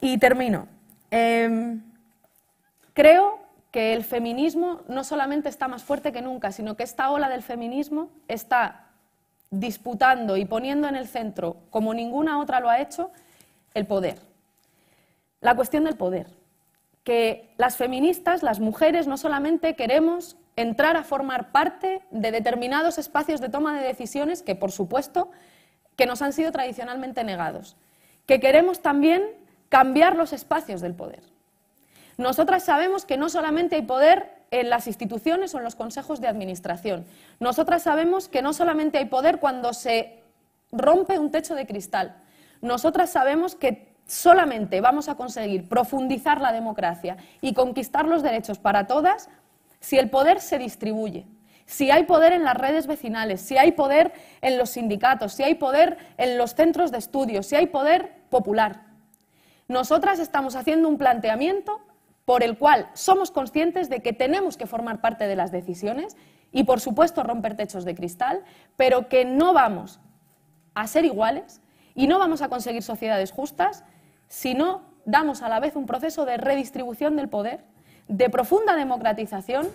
Y 0.01 0.18
termino. 0.18 0.68
Em, 1.11 1.83
creo 2.92 3.47
que 3.70 3.92
el 3.92 4.04
feminismo 4.04 4.81
no 4.88 5.04
solamente 5.04 5.48
está 5.48 5.68
más 5.68 5.83
fuerte 5.83 6.12
que 6.12 6.22
nunca, 6.22 6.52
sino 6.52 6.76
que 6.76 6.83
esta 6.83 7.11
ola 7.11 7.28
del 7.28 7.42
feminismo 7.42 8.11
está 8.26 8.87
disputando 9.50 10.37
y 10.37 10.44
poniendo 10.44 10.88
en 10.88 10.96
el 10.96 11.07
centro, 11.07 11.57
como 11.70 11.94
ninguna 11.94 12.38
otra 12.38 12.61
lo 12.61 12.70
ha 12.70 12.81
hecho, 12.81 13.11
el 13.74 13.87
poder. 13.87 14.18
La 15.40 15.54
cuestión 15.54 15.85
del 15.85 15.96
poder. 15.96 16.26
Que 17.04 17.54
las 17.57 17.76
feministas, 17.76 18.42
las 18.42 18.61
mujeres, 18.61 19.07
no 19.07 19.16
solamente 19.16 19.76
queremos 19.76 20.37
entrar 20.57 20.96
a 20.96 21.04
formar 21.04 21.52
parte 21.52 22.02
de 22.11 22.33
determinados 22.33 22.98
espacios 22.98 23.40
de 23.40 23.48
toma 23.48 23.78
de 23.78 23.87
decisiones 23.87 24.42
que, 24.42 24.54
por 24.54 24.72
supuesto, 24.72 25.31
que 25.96 26.07
nos 26.07 26.20
han 26.20 26.33
sido 26.33 26.52
tradicionalmente 26.52 27.24
negados, 27.24 27.76
que 28.26 28.40
queremos 28.40 28.81
también 28.81 29.22
cambiar 29.68 30.16
los 30.16 30.33
espacios 30.33 30.81
del 30.81 30.94
poder. 30.94 31.22
Nosotras 32.18 32.64
sabemos 32.64 33.04
que 33.04 33.16
no 33.16 33.28
solamente 33.28 33.76
hay 33.76 33.83
poder 33.83 34.35
en 34.50 34.68
las 34.70 34.88
instituciones 34.88 35.54
o 35.54 35.59
en 35.59 35.64
los 35.64 35.76
consejos 35.76 36.20
de 36.20 36.26
administración. 36.26 37.07
Nosotras 37.38 37.85
sabemos 37.85 38.28
que 38.28 38.42
no 38.42 38.52
solamente 38.52 38.98
hay 38.98 39.04
poder 39.04 39.38
cuando 39.38 39.72
se 39.72 40.18
rompe 40.72 41.18
un 41.18 41.31
techo 41.31 41.54
de 41.54 41.64
cristal. 41.64 42.16
Nosotras 42.61 43.11
sabemos 43.11 43.54
que 43.54 43.94
solamente 44.07 44.81
vamos 44.81 45.09
a 45.09 45.14
conseguir 45.14 45.68
profundizar 45.68 46.40
la 46.40 46.52
democracia 46.52 47.18
y 47.40 47.54
conquistar 47.54 48.07
los 48.07 48.24
derechos 48.24 48.59
para 48.59 48.88
todas 48.88 49.28
si 49.78 49.96
el 49.96 50.11
poder 50.11 50.40
se 50.40 50.59
distribuye, 50.59 51.24
si 51.66 51.92
hay 51.92 52.02
poder 52.02 52.33
en 52.33 52.42
las 52.42 52.57
redes 52.57 52.88
vecinales, 52.88 53.40
si 53.40 53.59
hay 53.59 53.72
poder 53.72 54.12
en 54.40 54.59
los 54.59 54.70
sindicatos, 54.70 55.35
si 55.35 55.44
hay 55.44 55.54
poder 55.54 55.98
en 56.16 56.37
los 56.37 56.57
centros 56.57 56.90
de 56.90 56.98
estudio, 56.98 57.44
si 57.44 57.54
hay 57.54 57.68
poder 57.68 58.12
popular. 58.28 58.83
Nosotras 59.68 60.18
estamos 60.18 60.57
haciendo 60.57 60.88
un 60.88 60.98
planteamiento 60.98 61.81
por 62.29 62.43
el 62.43 62.59
cual 62.59 62.91
somos 62.93 63.31
conscientes 63.31 63.88
de 63.88 64.03
que 64.03 64.12
tenemos 64.12 64.59
que 64.59 64.67
formar 64.67 65.01
parte 65.01 65.27
de 65.27 65.35
las 65.35 65.51
decisiones 65.51 66.14
y, 66.53 66.64
por 66.64 66.79
supuesto, 66.79 67.23
romper 67.23 67.57
techos 67.57 67.87
de 67.87 67.95
cristal, 67.95 68.45
pero 68.77 69.09
que 69.09 69.25
no 69.25 69.55
vamos 69.55 69.99
a 70.75 70.87
ser 70.88 71.07
iguales 71.07 71.62
y 71.95 72.07
no 72.07 72.19
vamos 72.19 72.43
a 72.43 72.51
conseguir 72.51 72.83
sociedades 72.83 73.33
justas 73.33 73.83
si 74.27 74.53
no 74.53 74.83
damos 75.07 75.41
a 75.41 75.49
la 75.49 75.59
vez 75.59 75.75
un 75.75 75.87
proceso 75.87 76.27
de 76.27 76.37
redistribución 76.37 77.17
del 77.17 77.31
poder, 77.31 77.64
de 78.09 78.29
profunda 78.29 78.77
democratización 78.77 79.67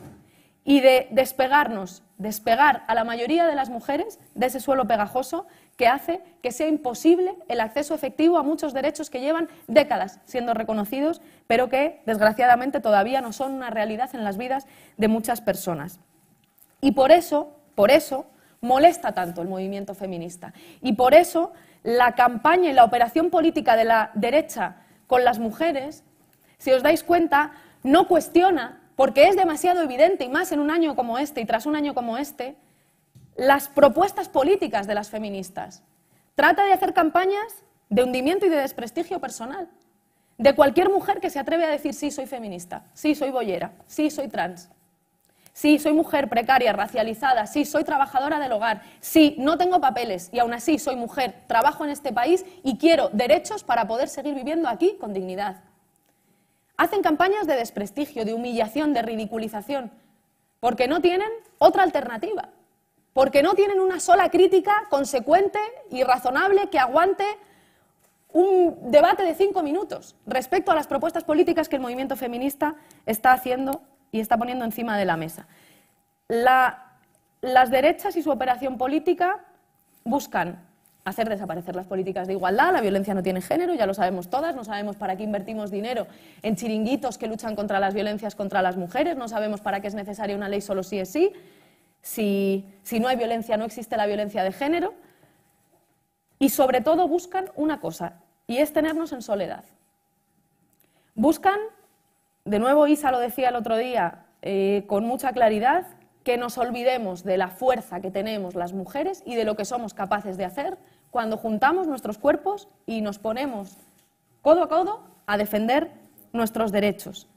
y 0.64 0.80
de 0.82 1.08
despegarnos, 1.10 2.04
despegar 2.20 2.84
a 2.86 2.94
la 2.94 3.04
mayoría 3.04 3.48
de 3.48 3.56
las 3.56 3.72
mujeres 3.72 4.20
de 4.36 4.46
ese 4.46 4.60
suelo 4.60 4.86
pegajoso 4.86 5.48
que 5.78 5.88
hace 5.88 6.22
que 6.42 6.52
sea 6.52 6.68
imposible 6.68 7.36
el 7.48 7.60
acceso 7.62 7.96
efectivo 7.96 8.38
a 8.38 8.44
muchos 8.44 8.74
derechos 8.74 9.10
que 9.10 9.22
llevan 9.22 9.50
décadas 9.68 10.20
siendo 10.26 10.54
reconocidos, 10.54 11.22
pero 11.48 11.70
que 11.70 12.02
desgraciadamente 12.06 12.80
todavía 12.80 13.22
no 13.22 13.34
son 13.34 13.54
una 13.54 13.70
realidad 13.70 14.14
en 14.14 14.24
las 14.24 14.38
vidas 14.38 14.68
de 14.98 15.08
muchas 15.08 15.42
personas. 15.42 16.00
Y 16.82 16.92
por 16.92 17.12
eso, 17.12 17.52
por 17.76 17.92
eso 17.92 18.26
molesta 18.62 19.14
tanto 19.14 19.42
el 19.42 19.48
movimiento 19.48 19.94
feminista 19.94 20.54
y 20.82 20.94
por 20.94 21.14
eso 21.14 21.54
la 21.84 22.14
campaña 22.14 22.70
y 22.70 22.74
la 22.74 22.86
operación 22.86 23.30
política 23.30 23.76
de 23.76 23.84
la 23.84 24.12
derecha 24.14 24.78
con 25.08 25.24
las 25.24 25.40
mujeres, 25.40 26.04
si 26.58 26.72
os 26.72 26.84
dais 26.84 27.04
cuenta, 27.04 27.52
no 27.84 28.08
cuestiona 28.08 28.80
porque 28.96 29.28
es 29.28 29.36
demasiado 29.36 29.82
evidente, 29.82 30.24
y 30.24 30.30
más 30.30 30.52
en 30.52 30.60
un 30.60 30.72
año 30.72 30.96
como 30.96 31.18
este 31.18 31.42
y 31.42 31.46
tras 31.46 31.66
un 31.66 31.76
año 31.76 31.94
como 31.94 32.18
este, 32.18 32.56
las 33.36 33.68
propuestas 33.68 34.30
políticas 34.30 34.88
de 34.88 34.96
las 34.96 35.10
feministas. 35.10 35.84
Trata 36.36 36.66
de 36.66 36.74
hacer 36.74 36.94
campañas 36.94 37.64
de 37.90 38.04
hundimiento 38.04 38.46
y 38.46 38.50
de 38.50 38.58
desprestigio 38.58 39.20
personal 39.20 39.70
de 40.38 40.56
cualquier 40.56 40.90
mujer 40.90 41.20
que 41.20 41.30
se 41.30 41.40
atreve 41.40 41.66
a 41.66 41.70
decir 41.70 41.94
sí, 41.94 42.12
soy 42.12 42.26
feminista, 42.26 42.86
sí, 42.94 43.16
soy 43.16 43.30
boyera, 43.30 43.74
sí, 43.88 44.10
soy 44.10 44.28
trans, 44.28 44.70
sí, 45.54 45.80
soy 45.80 45.94
mujer 45.94 46.28
precaria, 46.28 46.74
racializada, 46.74 47.46
sí, 47.46 47.66
soy 47.66 47.84
trabajadora 47.84 48.40
del 48.40 48.52
hogar, 48.52 48.82
sí, 49.00 49.36
no 49.40 49.58
tengo 49.58 49.80
papeles 49.80 50.30
y 50.32 50.40
aún 50.40 50.54
así 50.54 50.80
soy 50.80 50.96
mujer, 50.96 51.36
trabajo 51.48 51.86
en 51.86 51.92
este 51.92 52.12
país 52.12 52.46
y 52.64 52.78
quiero 52.78 53.10
derechos 53.10 53.64
para 53.64 53.88
poder 53.88 54.10
seguir 54.10 54.34
viviendo 54.34 54.68
aquí 54.68 54.98
con 55.00 55.14
dignidad. 55.14 55.62
Hacen 56.76 57.04
campañas 57.04 57.46
de 57.46 57.56
desprestigio, 57.56 58.26
de 58.26 58.34
humillación, 58.34 58.94
de 58.94 59.04
ridiculización, 59.04 59.92
porque 60.60 60.88
no 60.88 61.02
tienen 61.02 61.30
otra 61.60 61.84
alternativa, 61.84 62.50
porque 63.14 63.44
no 63.44 63.54
tienen 63.54 63.80
una 63.80 64.00
sola 64.00 64.30
crítica 64.30 64.74
consecuente 64.90 65.60
y 65.92 66.04
razonable 66.04 66.70
que 66.70 66.80
aguante 66.80 67.26
un 68.32 68.92
debate 68.92 69.24
de 69.24 69.36
cinco 69.36 69.62
minutos 69.62 70.16
respecto 70.26 70.72
a 70.72 70.76
las 70.76 70.88
propuestas 70.88 71.24
políticas 71.24 71.70
que 71.70 71.76
el 71.76 71.82
movimiento 71.82 72.16
feminista 72.16 72.76
está 73.06 73.32
haciendo 73.32 73.82
y 74.12 74.20
está 74.20 74.38
poniendo 74.38 74.66
encima 74.66 74.98
de 74.98 75.06
la 75.06 75.18
mesa. 75.18 75.48
las 76.28 77.70
derechas 77.70 78.16
y 78.16 78.24
su 78.24 78.32
operación 78.32 78.78
política 78.78 79.44
buscan 80.06 80.66
hacer 81.06 81.28
desaparecer 81.28 81.76
las 81.76 81.86
políticas 81.86 82.28
de 82.28 82.34
igualdad, 82.34 82.72
la 82.72 82.80
violencia 82.80 83.14
no 83.14 83.22
tiene 83.22 83.42
género, 83.42 83.74
ya 83.74 83.86
lo 83.86 83.94
sabemos 83.94 84.30
todas, 84.30 84.56
no 84.56 84.64
sabemos 84.64 84.96
para 84.96 85.18
qué 85.18 85.24
invertimos 85.24 85.70
dinero 85.70 86.08
en 86.42 86.56
chiringuitos 86.56 87.18
que 87.18 87.28
luchan 87.28 87.56
contra 87.56 87.80
las 87.80 87.94
violencias 87.94 88.36
contra 88.36 88.62
las 88.62 88.78
mujeres, 88.78 89.18
no 89.18 89.28
sabemos 89.28 89.60
para 89.60 89.82
qué 89.82 89.88
es 89.88 89.96
necesaria 89.96 90.36
una 90.36 90.48
ley 90.48 90.62
solo 90.62 90.82
sí 90.82 91.00
es 91.00 91.10
sí, 91.10 91.34
si, 92.04 92.72
si 92.84 93.00
no 93.00 93.08
hay 93.08 93.16
violencia 93.16 93.58
no 93.58 93.66
existe 93.66 93.98
la 93.98 94.06
violencia 94.06 94.44
de 94.44 94.52
género, 94.52 94.94
y 96.38 96.50
sobre 96.50 96.82
todo 96.82 97.08
buscan 97.08 97.50
una 97.56 97.80
cosa, 97.80 98.22
y 98.46 98.58
es 98.58 98.74
tenernos 98.74 99.14
en 99.14 99.24
soledad. 99.24 99.64
Buscan, 101.16 101.60
de 102.46 102.60
nuevo 102.60 102.86
Isa 102.86 103.12
lo 103.12 103.20
decía 103.20 103.50
el 103.50 103.56
otro 103.56 103.78
día 103.78 104.26
eh, 104.42 104.84
con 104.88 105.06
mucha 105.06 105.32
claridad, 105.32 105.88
que 106.24 106.38
nos 106.38 106.58
olvidemos 106.58 107.24
de 107.24 107.38
la 107.38 107.50
fuerza 107.50 108.02
que 108.02 108.12
tenemos 108.12 108.56
las 108.56 108.74
mujeres 108.74 109.24
y 109.26 109.36
de 109.36 109.44
lo 109.44 109.56
que 109.56 109.66
somos 109.66 109.94
capaces 109.94 110.38
de 110.38 110.46
hacer 110.46 110.78
cuando 111.12 111.38
juntamos 111.38 111.88
nuestros 111.88 112.18
cuerpos 112.18 112.70
y 112.86 113.02
nos 113.02 113.20
ponemos 113.20 113.78
codo 114.42 114.64
a 114.64 114.70
codo 114.70 115.04
a 115.26 115.38
defender 115.38 115.92
nuestros 116.32 116.72
derechos. 116.72 117.28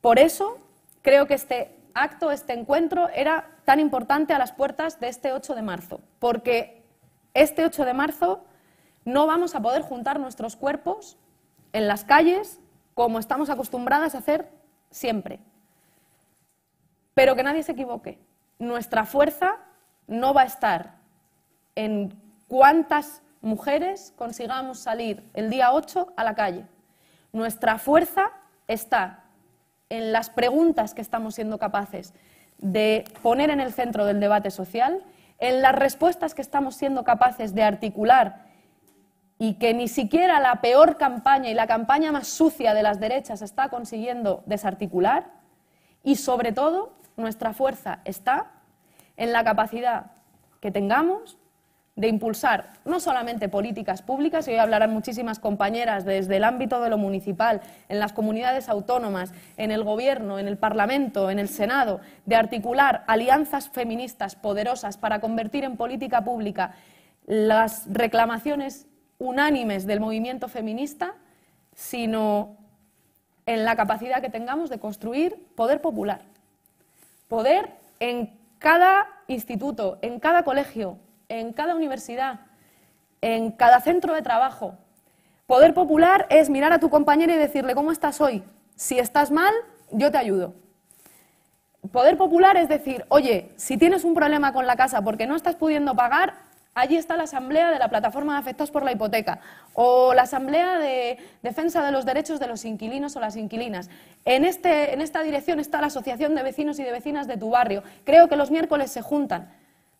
Por 0.00 0.18
eso 0.18 0.58
creo 1.02 1.26
que 1.26 1.34
este 1.34 1.76
acto, 1.94 2.30
este 2.30 2.52
encuentro, 2.52 3.08
era 3.08 3.53
tan 3.64 3.80
importante 3.80 4.32
a 4.34 4.38
las 4.38 4.52
puertas 4.52 5.00
de 5.00 5.08
este 5.08 5.32
8 5.32 5.54
de 5.54 5.62
marzo, 5.62 6.00
porque 6.18 6.84
este 7.34 7.64
8 7.64 7.84
de 7.84 7.94
marzo 7.94 8.44
no 9.04 9.26
vamos 9.26 9.54
a 9.54 9.60
poder 9.60 9.82
juntar 9.82 10.20
nuestros 10.20 10.56
cuerpos 10.56 11.16
en 11.72 11.88
las 11.88 12.04
calles 12.04 12.60
como 12.94 13.18
estamos 13.18 13.50
acostumbradas 13.50 14.14
a 14.14 14.18
hacer 14.18 14.48
siempre. 14.90 15.40
Pero 17.14 17.36
que 17.36 17.42
nadie 17.42 17.62
se 17.62 17.72
equivoque. 17.72 18.18
Nuestra 18.58 19.04
fuerza 19.04 19.56
no 20.06 20.32
va 20.32 20.42
a 20.42 20.46
estar 20.46 20.96
en 21.74 22.18
cuántas 22.48 23.22
mujeres 23.40 24.12
consigamos 24.16 24.78
salir 24.78 25.28
el 25.34 25.50
día 25.50 25.72
8 25.72 26.14
a 26.16 26.24
la 26.24 26.34
calle. 26.34 26.66
Nuestra 27.32 27.78
fuerza 27.78 28.30
está 28.68 29.24
en 29.90 30.12
las 30.12 30.30
preguntas 30.30 30.94
que 30.94 31.02
estamos 31.02 31.34
siendo 31.34 31.58
capaces 31.58 32.14
de 32.64 33.04
poner 33.20 33.50
en 33.50 33.60
el 33.60 33.74
centro 33.74 34.06
del 34.06 34.20
debate 34.20 34.50
social, 34.50 35.04
en 35.38 35.60
las 35.60 35.74
respuestas 35.74 36.34
que 36.34 36.40
estamos 36.40 36.74
siendo 36.76 37.04
capaces 37.04 37.54
de 37.54 37.62
articular 37.62 38.46
y 39.38 39.54
que 39.54 39.74
ni 39.74 39.86
siquiera 39.86 40.40
la 40.40 40.62
peor 40.62 40.96
campaña 40.96 41.50
y 41.50 41.54
la 41.54 41.66
campaña 41.66 42.10
más 42.10 42.26
sucia 42.26 42.72
de 42.72 42.82
las 42.82 43.00
derechas 43.00 43.42
está 43.42 43.68
consiguiendo 43.68 44.42
desarticular 44.46 45.26
y 46.02 46.16
sobre 46.16 46.52
todo 46.52 46.94
nuestra 47.18 47.52
fuerza 47.52 48.00
está 48.06 48.52
en 49.18 49.32
la 49.32 49.44
capacidad 49.44 50.12
que 50.60 50.70
tengamos 50.70 51.36
de 51.96 52.08
impulsar 52.08 52.70
no 52.84 52.98
solamente 52.98 53.48
políticas 53.48 54.02
públicas, 54.02 54.48
y 54.48 54.50
hoy 54.50 54.56
hablarán 54.56 54.92
muchísimas 54.92 55.38
compañeras 55.38 56.04
desde 56.04 56.36
el 56.36 56.44
ámbito 56.44 56.80
de 56.80 56.90
lo 56.90 56.98
municipal, 56.98 57.60
en 57.88 58.00
las 58.00 58.12
comunidades 58.12 58.68
autónomas, 58.68 59.32
en 59.56 59.70
el 59.70 59.84
Gobierno, 59.84 60.38
en 60.38 60.48
el 60.48 60.56
Parlamento, 60.56 61.30
en 61.30 61.38
el 61.38 61.48
Senado, 61.48 62.00
de 62.26 62.34
articular 62.34 63.04
alianzas 63.06 63.68
feministas 63.68 64.34
poderosas 64.34 64.98
para 64.98 65.20
convertir 65.20 65.62
en 65.62 65.76
política 65.76 66.24
pública 66.24 66.74
las 67.26 67.86
reclamaciones 67.88 68.86
unánimes 69.18 69.86
del 69.86 70.00
movimiento 70.00 70.48
feminista, 70.48 71.14
sino 71.74 72.56
en 73.46 73.64
la 73.64 73.76
capacidad 73.76 74.20
que 74.20 74.30
tengamos 74.30 74.68
de 74.68 74.78
construir 74.78 75.36
poder 75.54 75.80
popular. 75.80 76.22
Poder 77.28 77.70
en 78.00 78.36
cada 78.58 79.06
instituto, 79.28 79.98
en 80.02 80.18
cada 80.18 80.42
colegio, 80.42 80.98
en 81.40 81.52
cada 81.52 81.74
universidad, 81.74 82.40
en 83.20 83.50
cada 83.50 83.80
centro 83.80 84.14
de 84.14 84.22
trabajo. 84.22 84.76
Poder 85.46 85.74
popular 85.74 86.26
es 86.30 86.48
mirar 86.48 86.72
a 86.72 86.78
tu 86.78 86.90
compañera 86.90 87.34
y 87.34 87.38
decirle, 87.38 87.74
¿cómo 87.74 87.92
estás 87.92 88.20
hoy? 88.20 88.44
Si 88.76 88.98
estás 88.98 89.30
mal, 89.30 89.52
yo 89.90 90.10
te 90.10 90.18
ayudo. 90.18 90.54
Poder 91.92 92.16
popular 92.16 92.56
es 92.56 92.68
decir, 92.68 93.04
oye, 93.08 93.52
si 93.56 93.76
tienes 93.76 94.04
un 94.04 94.14
problema 94.14 94.52
con 94.52 94.66
la 94.66 94.76
casa 94.76 95.02
porque 95.02 95.26
no 95.26 95.36
estás 95.36 95.56
pudiendo 95.56 95.94
pagar, 95.94 96.34
Allí 96.76 96.96
está 96.96 97.16
la 97.16 97.22
asamblea 97.22 97.70
de 97.70 97.78
la 97.78 97.88
plataforma 97.88 98.32
de 98.32 98.40
afectados 98.40 98.72
por 98.72 98.82
la 98.82 98.90
hipoteca 98.90 99.38
o 99.74 100.12
la 100.12 100.22
asamblea 100.22 100.80
de 100.80 101.18
defensa 101.40 101.84
de 101.84 101.92
los 101.92 102.04
derechos 102.04 102.40
de 102.40 102.48
los 102.48 102.64
inquilinos 102.64 103.14
o 103.14 103.20
las 103.20 103.36
inquilinas. 103.36 103.90
En, 104.24 104.44
este, 104.44 104.92
en 104.92 105.00
esta 105.00 105.22
dirección 105.22 105.60
está 105.60 105.80
la 105.80 105.86
asociación 105.86 106.34
de 106.34 106.42
vecinos 106.42 106.80
y 106.80 106.82
de 106.82 106.90
vecinas 106.90 107.28
de 107.28 107.36
tu 107.36 107.50
barrio. 107.50 107.84
Creo 108.02 108.28
que 108.28 108.34
los 108.34 108.50
miércoles 108.50 108.90
se 108.90 109.02
juntan 109.02 109.52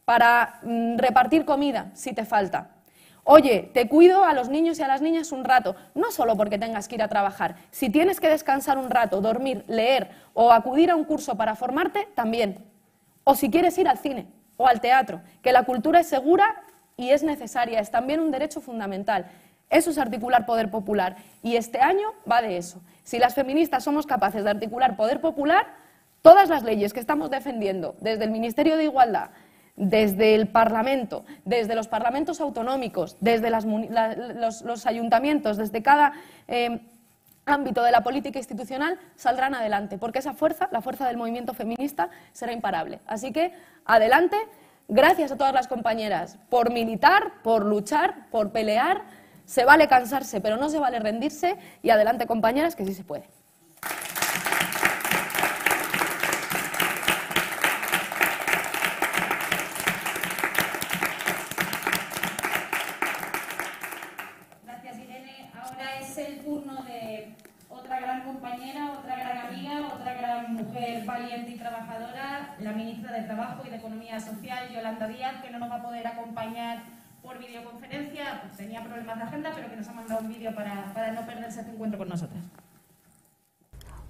para 0.05 0.61
mm, 0.62 0.97
repartir 0.99 1.45
comida 1.45 1.90
si 1.95 2.12
te 2.12 2.25
falta. 2.25 2.71
Oye, 3.27 3.71
te 3.73 3.88
cuido 3.88 4.25
a 4.25 4.35
los 4.35 4.51
niños 4.51 4.79
y 4.79 4.83
a 4.83 4.88
las 4.88 5.01
niñas 5.01 5.33
un 5.33 5.45
rato, 5.45 5.77
no 5.95 6.11
solo 6.11 6.37
porque 6.37 6.59
tengas 6.59 6.88
que 6.88 6.97
ir 6.97 7.03
a 7.03 7.09
trabajar. 7.09 7.57
Si 7.71 7.88
tienes 7.88 8.21
que 8.21 8.29
descansar 8.29 8.77
un 8.77 8.90
rato, 8.90 9.23
dormir, 9.23 9.64
leer 9.67 10.11
o 10.35 10.53
acudir 10.53 10.90
a 10.90 10.97
un 10.97 11.05
curso 11.05 11.35
para 11.35 11.57
formarte, 11.57 12.07
también. 12.14 12.62
O 13.25 13.35
si 13.35 13.51
quieres 13.51 13.79
ir 13.79 13.88
al 13.88 13.97
cine 13.97 14.27
o 14.59 14.67
al 14.67 14.83
teatro, 14.83 15.23
que 15.43 15.53
la 15.53 15.62
cultura 15.62 16.01
es 16.01 16.07
segura 16.07 16.62
y 16.99 17.11
es 17.11 17.23
necesaria, 17.23 17.81
es 17.81 17.90
también 17.90 18.21
un 18.21 18.31
derecho 18.31 18.61
fundamental. 18.61 19.27
Eso 19.71 19.90
es 19.90 19.97
articular 19.97 20.45
poder 20.45 20.71
popular. 20.71 21.17
Y 21.43 21.57
este 21.57 21.81
año 21.81 22.12
va 22.31 22.43
de 22.43 22.59
eso. 22.59 22.83
Si 23.05 23.19
las 23.19 23.35
feministas 23.35 23.83
somos 23.83 24.07
capaces 24.07 24.45
de 24.45 24.51
articular 24.51 24.97
poder 24.97 25.23
popular, 25.23 25.67
todas 26.21 26.51
las 26.51 26.62
leyes 26.62 26.93
que 26.93 27.01
estamos 27.01 27.31
defendiendo, 27.31 27.97
desde 28.01 28.25
el 28.25 28.31
Ministerio 28.31 28.77
de 28.77 28.85
Igualdad, 28.85 29.31
desde 29.77 30.35
el 30.35 30.49
Parlamento, 30.49 31.25
desde 31.45 31.75
los 31.75 31.89
parlamentos 31.89 32.41
autonómicos, 32.41 33.17
desde 33.21 33.51
los, 33.51 34.87
ayuntamientos, 34.87 35.57
desde 35.57 35.83
cada 35.83 36.13
eh, 36.47 36.81
ámbito 37.47 37.83
de 37.83 37.91
la 37.91 38.03
política 38.03 38.39
institucional, 38.39 38.99
saldrán 39.17 39.55
adelante, 39.55 39.99
porque 39.99 40.21
esa 40.21 40.33
fuerza, 40.33 40.69
la 40.71 40.81
fuerza 40.81 41.07
del 41.07 41.17
movimiento 41.17 41.55
feminista, 41.55 42.09
será 42.33 42.53
imparable. 42.53 43.01
Así 43.07 43.33
que, 43.33 43.53
adelante. 43.85 44.37
Gracias 44.87 45.33
a 45.33 45.39
todas 45.39 45.55
las 45.55 45.67
compañeras 45.67 46.39
por 46.51 46.71
militar, 46.71 47.33
por 47.43 47.65
luchar, 47.65 48.29
por 48.31 48.53
pelear. 48.53 49.03
Se 49.47 49.65
vale 49.65 49.89
cansarse, 49.89 50.43
pero 50.43 50.59
no 50.59 50.69
se 50.69 50.79
vale 50.79 50.99
rendirse. 50.99 51.57
Y 51.83 51.89
adelante, 51.89 52.27
compañeras, 52.27 52.77
que 52.77 52.85
sí 52.85 52.93
se 52.93 53.03
puede. 53.03 53.25
Valiente 71.07 71.51
y 71.51 71.59
trabajadora, 71.59 72.57
la 72.61 72.73
ministra 72.73 73.12
de 73.12 73.23
Trabajo 73.23 73.62
y 73.66 73.70
de 73.70 73.77
Economía 73.77 74.18
Social, 74.20 74.68
Yolanda 74.73 75.07
Díaz, 75.07 75.42
que 75.42 75.51
no 75.51 75.59
nos 75.59 75.70
va 75.70 75.77
a 75.77 75.83
poder 75.83 76.07
acompañar 76.07 76.83
por 77.23 77.38
videoconferencia, 77.38 78.42
pues 78.42 78.57
tenía 78.57 78.83
problemas 78.83 79.16
de 79.16 79.23
agenda, 79.23 79.51
pero 79.55 79.70
que 79.70 79.77
nos 79.77 79.88
ha 79.88 79.92
mandado 79.92 80.20
un 80.20 80.29
vídeo 80.29 80.55
para, 80.55 80.92
para 80.92 81.12
no 81.12 81.25
perderse 81.25 81.61
este 81.61 81.73
encuentro 81.73 81.99
con 81.99 82.09
nosotras. 82.09 82.42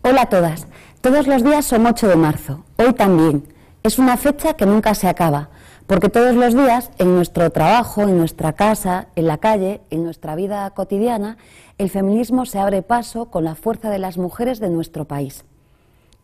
Hola 0.02 0.22
a 0.22 0.26
todas. 0.26 0.66
Todos 1.00 1.26
los 1.26 1.44
días 1.44 1.64
son 1.64 1.86
8 1.86 2.08
de 2.08 2.16
marzo. 2.16 2.64
Hoy 2.76 2.92
también. 2.92 3.44
Es 3.82 3.98
una 3.98 4.16
fecha 4.16 4.54
que 4.54 4.66
nunca 4.66 4.94
se 4.94 5.08
acaba, 5.08 5.50
porque 5.86 6.08
todos 6.08 6.34
los 6.34 6.54
días, 6.54 6.90
en 6.98 7.14
nuestro 7.14 7.50
trabajo, 7.50 8.02
en 8.02 8.16
nuestra 8.16 8.54
casa, 8.54 9.08
en 9.16 9.26
la 9.26 9.38
calle, 9.38 9.82
en 9.90 10.02
nuestra 10.02 10.34
vida 10.34 10.70
cotidiana, 10.70 11.36
el 11.76 11.90
feminismo 11.90 12.46
se 12.46 12.58
abre 12.58 12.82
paso 12.82 13.26
con 13.26 13.44
la 13.44 13.54
fuerza 13.54 13.90
de 13.90 13.98
las 13.98 14.16
mujeres 14.16 14.60
de 14.60 14.70
nuestro 14.70 15.04
país. 15.04 15.44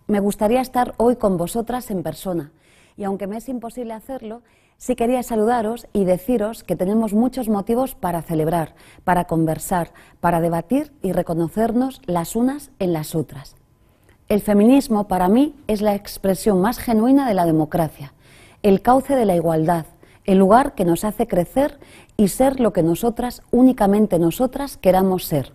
me 0.06 0.18
gustaría 0.18 0.60
estar 0.60 0.94
hoy 0.96 1.16
con 1.16 1.36
vosotras 1.36 1.90
en 1.90 2.02
persona 2.02 2.50
y 2.96 3.04
aunque 3.04 3.26
me 3.26 3.36
es 3.36 3.48
imposible 3.48 3.92
hacerlo, 3.94 4.42
sí 4.76 4.96
quería 4.96 5.22
saludaros 5.22 5.86
y 5.92 6.04
deciros 6.04 6.64
que 6.64 6.74
tenemos 6.74 7.12
muchos 7.12 7.48
motivos 7.48 7.94
para 7.94 8.22
celebrar, 8.22 8.74
para 9.04 9.26
conversar, 9.26 9.92
para 10.20 10.40
debatir 10.40 10.92
y 11.00 11.12
reconocernos 11.12 12.02
las 12.06 12.34
unas 12.34 12.70
en 12.78 12.92
las 12.92 13.14
otras. 13.14 13.56
El 14.28 14.40
feminismo 14.40 15.06
para 15.06 15.28
mí 15.28 15.54
es 15.66 15.80
la 15.80 15.94
expresión 15.94 16.60
más 16.60 16.78
genuina 16.78 17.28
de 17.28 17.34
la 17.34 17.46
democracia, 17.46 18.12
el 18.62 18.82
cauce 18.82 19.16
de 19.16 19.24
la 19.24 19.36
igualdad, 19.36 19.86
el 20.24 20.38
lugar 20.38 20.74
que 20.74 20.84
nos 20.84 21.04
hace 21.04 21.26
crecer 21.26 21.78
y 22.16 22.28
ser 22.28 22.60
lo 22.60 22.72
que 22.72 22.82
nosotras, 22.82 23.42
únicamente 23.50 24.18
nosotras, 24.18 24.76
queramos 24.76 25.24
ser. 25.24 25.52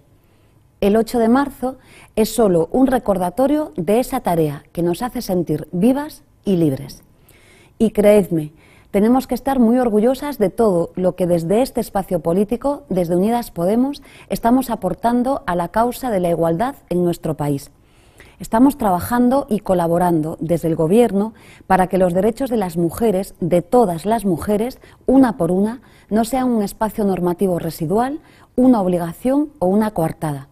El 0.81 0.95
8 0.95 1.19
de 1.19 1.29
marzo 1.29 1.77
es 2.15 2.33
solo 2.33 2.67
un 2.71 2.87
recordatorio 2.87 3.71
de 3.75 3.99
esa 3.99 4.19
tarea 4.21 4.63
que 4.71 4.83
nos 4.83 5.01
hace 5.01 5.21
sentir 5.21 5.67
vivas 5.71 6.23
y 6.43 6.57
libres. 6.57 7.03
Y 7.77 7.91
creedme, 7.91 8.51
tenemos 8.91 9.27
que 9.27 9.35
estar 9.35 9.59
muy 9.59 9.77
orgullosas 9.77 10.37
de 10.37 10.49
todo 10.49 10.91
lo 10.95 11.15
que 11.15 11.27
desde 11.27 11.61
este 11.61 11.81
espacio 11.81 12.21
político, 12.21 12.83
desde 12.89 13.15
Unidas 13.15 13.51
Podemos, 13.51 14.01
estamos 14.29 14.69
aportando 14.69 15.43
a 15.47 15.55
la 15.55 15.67
causa 15.67 16.09
de 16.09 16.19
la 16.19 16.29
igualdad 16.29 16.75
en 16.89 17.03
nuestro 17.03 17.35
país. 17.35 17.71
Estamos 18.45 18.77
trabajando 18.77 19.47
y 19.49 19.61
colaborando 19.61 20.37
desde 20.39 20.67
el 20.67 20.75
Gobierno 20.75 21.33
para 21.65 21.87
que 21.87 21.97
los 21.97 22.13
derechos 22.13 22.51
de 22.51 22.57
las 22.57 22.77
mujeres, 22.77 23.33
de 23.39 23.63
todas 23.63 24.05
las 24.05 24.23
mujeres, 24.23 24.79
una 25.07 25.35
por 25.35 25.49
una, 25.49 25.81
no 26.11 26.25
sean 26.25 26.49
un 26.49 26.61
espacio 26.61 27.05
normativo 27.05 27.57
residual, 27.57 28.19
una 28.55 28.81
obligación 28.81 29.49
o 29.57 29.65
una 29.65 29.89
coartada. 29.95 30.47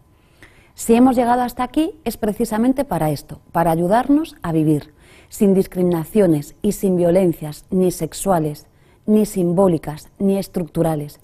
Si 0.74 0.96
hemos 0.96 1.16
llegado 1.16 1.44
hasta 1.44 1.62
aquí 1.62 1.92
es 2.04 2.18
precisamente 2.18 2.84
para 2.84 3.12
esto, 3.12 3.42
para 3.52 3.70
ayudarnos 3.70 4.38
a 4.42 4.52
vivir, 4.52 4.92
sin 5.30 5.54
discriminaciones 5.54 6.56
y 6.64 6.72
sin 6.72 6.98
violencias 6.98 7.64
ni 7.70 7.92
sexuales, 7.92 8.66
ni 9.06 9.28
simbólicas, 9.28 10.10
ni 10.18 10.40
estructurales. 10.40 11.20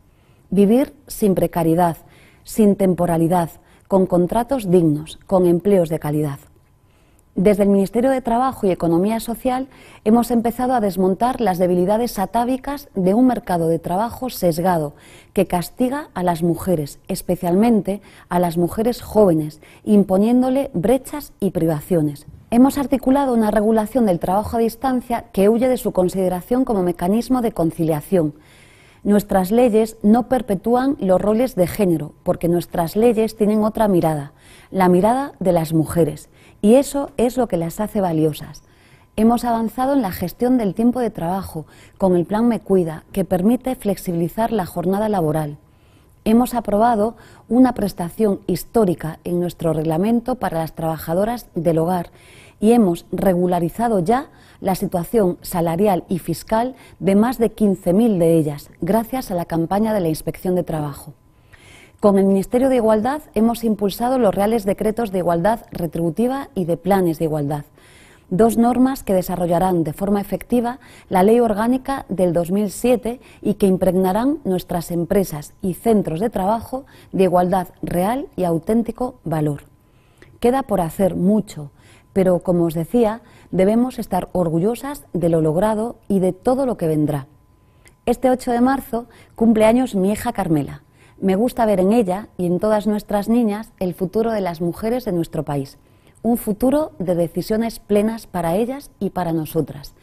Vivir 0.51 0.93
sin 1.07 1.33
precariedad, 1.33 1.97
sin 2.43 2.75
temporalidad, 2.75 3.49
con 3.87 4.05
contratos 4.05 4.69
dignos, 4.69 5.17
con 5.25 5.47
empleos 5.47 5.89
de 5.89 5.97
calidad. 5.97 6.37
Desde 7.39 7.63
el 7.63 7.69
Ministerio 7.69 8.11
de 8.11 8.21
Trabajo 8.21 8.67
y 8.67 8.71
Economía 8.71 9.21
Social 9.21 9.69
hemos 10.03 10.29
empezado 10.29 10.73
a 10.73 10.81
desmontar 10.81 11.39
las 11.39 11.57
debilidades 11.57 12.19
atávicas 12.19 12.89
de 12.95 13.13
un 13.13 13.27
mercado 13.27 13.69
de 13.69 13.79
trabajo 13.79 14.29
sesgado 14.29 14.93
que 15.31 15.47
castiga 15.47 16.09
a 16.13 16.21
las 16.21 16.43
mujeres, 16.43 16.99
especialmente 17.07 18.01
a 18.27 18.39
las 18.39 18.57
mujeres 18.57 19.01
jóvenes, 19.01 19.61
imponiéndole 19.85 20.69
brechas 20.73 21.31
y 21.39 21.51
privaciones. 21.51 22.25
Hemos 22.51 22.77
articulado 22.77 23.33
una 23.33 23.51
regulación 23.51 24.05
del 24.05 24.19
trabajo 24.19 24.57
a 24.57 24.59
distancia 24.59 25.23
que 25.31 25.47
huye 25.47 25.69
de 25.69 25.77
su 25.77 25.93
consideración 25.93 26.65
como 26.65 26.83
mecanismo 26.83 27.41
de 27.41 27.53
conciliación. 27.53 28.33
Nuestras 29.05 29.51
leyes 29.51 29.95
no 30.03 30.27
perpetúan 30.27 30.97
los 30.99 31.21
roles 31.21 31.55
de 31.55 31.67
género, 31.67 32.11
porque 32.23 32.49
nuestras 32.49 32.97
leyes 32.97 33.37
tienen 33.37 33.63
otra 33.63 33.87
mirada, 33.87 34.33
la 34.71 34.89
mirada 34.89 35.31
de 35.39 35.53
las 35.53 35.71
mujeres 35.71 36.27
y 36.61 36.75
eso 36.75 37.11
es 37.17 37.37
lo 37.37 37.47
que 37.47 37.57
las 37.57 37.79
hace 37.79 38.01
valiosas. 38.01 38.63
Hemos 39.15 39.43
avanzado 39.43 39.93
en 39.93 40.01
la 40.01 40.11
gestión 40.11 40.57
del 40.57 40.73
tiempo 40.73 40.99
de 40.99 41.09
trabajo 41.09 41.65
con 41.97 42.15
el 42.15 42.25
Plan 42.25 42.47
Me 42.47 42.61
Cuida, 42.61 43.03
que 43.11 43.25
permite 43.25 43.75
flexibilizar 43.75 44.51
la 44.51 44.65
jornada 44.65 45.09
laboral. 45.09 45.57
Hemos 46.25 46.53
aprobado 46.53 47.15
una 47.47 47.73
prestación 47.73 48.39
histórica 48.47 49.19
en 49.23 49.39
nuestro 49.39 49.73
reglamento 49.73 50.35
para 50.35 50.59
las 50.59 50.73
trabajadoras 50.73 51.47
del 51.55 51.79
hogar 51.79 52.11
y 52.59 52.71
hemos 52.71 53.05
regularizado 53.11 53.99
ya 53.99 54.29
la 54.61 54.75
situación 54.75 55.37
salarial 55.41 56.03
y 56.09 56.19
fiscal 56.19 56.75
de 56.99 57.15
más 57.15 57.37
de 57.37 57.55
15.000 57.55 58.17
de 58.17 58.37
ellas, 58.37 58.69
gracias 58.81 59.31
a 59.31 59.35
la 59.35 59.45
campaña 59.45 59.93
de 59.93 60.01
la 60.01 60.09
Inspección 60.09 60.55
de 60.55 60.63
Trabajo. 60.63 61.13
Con 61.99 62.17
el 62.17 62.23
Ministerio 62.23 62.69
de 62.69 62.77
Igualdad 62.77 63.23
hemos 63.33 63.65
impulsado 63.65 64.19
los 64.19 64.33
reales 64.33 64.63
decretos 64.63 65.11
de 65.11 65.17
igualdad 65.17 65.65
retributiva 65.69 66.47
y 66.55 66.63
de 66.63 66.77
planes 66.77 67.19
de 67.19 67.25
igualdad, 67.25 67.65
dos 68.29 68.55
normas 68.55 69.03
que 69.03 69.13
desarrollarán 69.13 69.83
de 69.83 69.91
forma 69.91 70.21
efectiva 70.21 70.79
la 71.09 71.23
Ley 71.23 71.41
Orgánica 71.41 72.05
del 72.07 72.31
2007 72.31 73.19
y 73.41 73.55
que 73.55 73.67
impregnarán 73.67 74.37
nuestras 74.45 74.91
empresas 74.91 75.53
y 75.61 75.73
centros 75.73 76.21
de 76.21 76.29
trabajo 76.29 76.85
de 77.11 77.23
igualdad 77.23 77.67
real 77.81 78.29
y 78.37 78.45
auténtico 78.45 79.15
valor. 79.25 79.63
Queda 80.39 80.63
por 80.63 80.79
hacer 80.79 81.15
mucho, 81.15 81.69
pero 82.13 82.39
como 82.39 82.63
os 82.63 82.75
decía, 82.75 83.19
debemos 83.51 83.99
estar 83.99 84.29
orgullosas 84.31 85.03
de 85.11 85.27
lo 85.27 85.41
logrado 85.41 85.97
y 86.07 86.19
de 86.19 86.31
todo 86.31 86.65
lo 86.65 86.77
que 86.77 86.87
vendrá. 86.87 87.27
Este 88.05 88.29
8 88.29 88.53
de 88.53 88.61
marzo 88.61 89.07
cumple 89.35 89.65
años 89.65 89.95
mi 89.95 90.13
hija 90.13 90.31
Carmela 90.31 90.83
me 91.21 91.35
gusta 91.35 91.65
ver 91.65 91.79
en 91.79 91.91
ella 91.91 92.27
y 92.37 92.45
en 92.45 92.59
todas 92.59 92.87
nuestras 92.87 93.29
niñas 93.29 93.71
el 93.79 93.93
futuro 93.93 94.31
de 94.31 94.41
las 94.41 94.61
mujeres 94.61 95.05
de 95.05 95.11
nuestro 95.11 95.43
país, 95.43 95.77
un 96.21 96.37
futuro 96.37 96.91
de 96.99 97.15
decisiones 97.15 97.79
plenas 97.79 98.27
para 98.27 98.55
ellas 98.55 98.91
y 98.99 99.11
para 99.11 99.33
nosotras, 99.33 99.93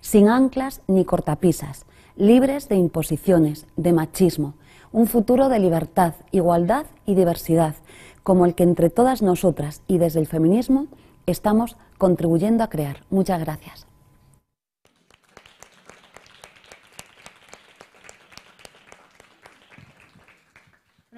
sin 0.00 0.28
anclas 0.28 0.80
ni 0.86 1.04
cortapisas, 1.04 1.86
libres 2.16 2.68
de 2.68 2.76
imposiciones, 2.76 3.66
de 3.76 3.92
machismo, 3.92 4.54
un 4.92 5.06
futuro 5.06 5.48
de 5.48 5.58
libertad, 5.58 6.14
igualdad 6.30 6.86
y 7.06 7.14
diversidad, 7.14 7.74
como 8.22 8.46
el 8.46 8.54
que 8.54 8.62
entre 8.62 8.90
todas 8.90 9.22
nosotras 9.22 9.82
y 9.88 9.98
desde 9.98 10.20
el 10.20 10.26
feminismo 10.26 10.86
estamos 11.26 11.76
contribuyendo 11.98 12.64
a 12.64 12.68
crear. 12.68 13.04
Muchas 13.10 13.40
gracias. 13.40 13.91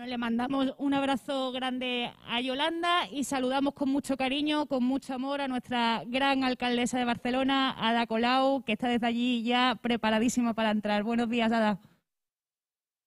Le 0.07 0.19
mandamos 0.19 0.75
un 0.79 0.95
abrazo 0.95 1.53
grande 1.53 2.11
a 2.29 2.41
Yolanda 2.41 3.09
y 3.11 3.25
saludamos 3.25 3.75
con 3.75 3.89
mucho 3.89 4.17
cariño, 4.17 4.67
con 4.67 4.85
mucho 4.85 5.15
amor 5.15 5.41
a 5.41 5.49
nuestra 5.49 6.03
gran 6.07 6.45
alcaldesa 6.45 6.99
de 6.99 7.05
Barcelona, 7.05 7.75
Ada 7.79 8.07
Colau, 8.07 8.65
que 8.65 8.73
está 8.73 8.89
desde 8.89 9.07
allí 9.07 9.43
ya 9.43 9.79
preparadísima 9.81 10.55
para 10.55 10.71
entrar. 10.71 11.03
Buenos 11.05 11.29
días, 11.31 11.51
Ada. 11.51 11.79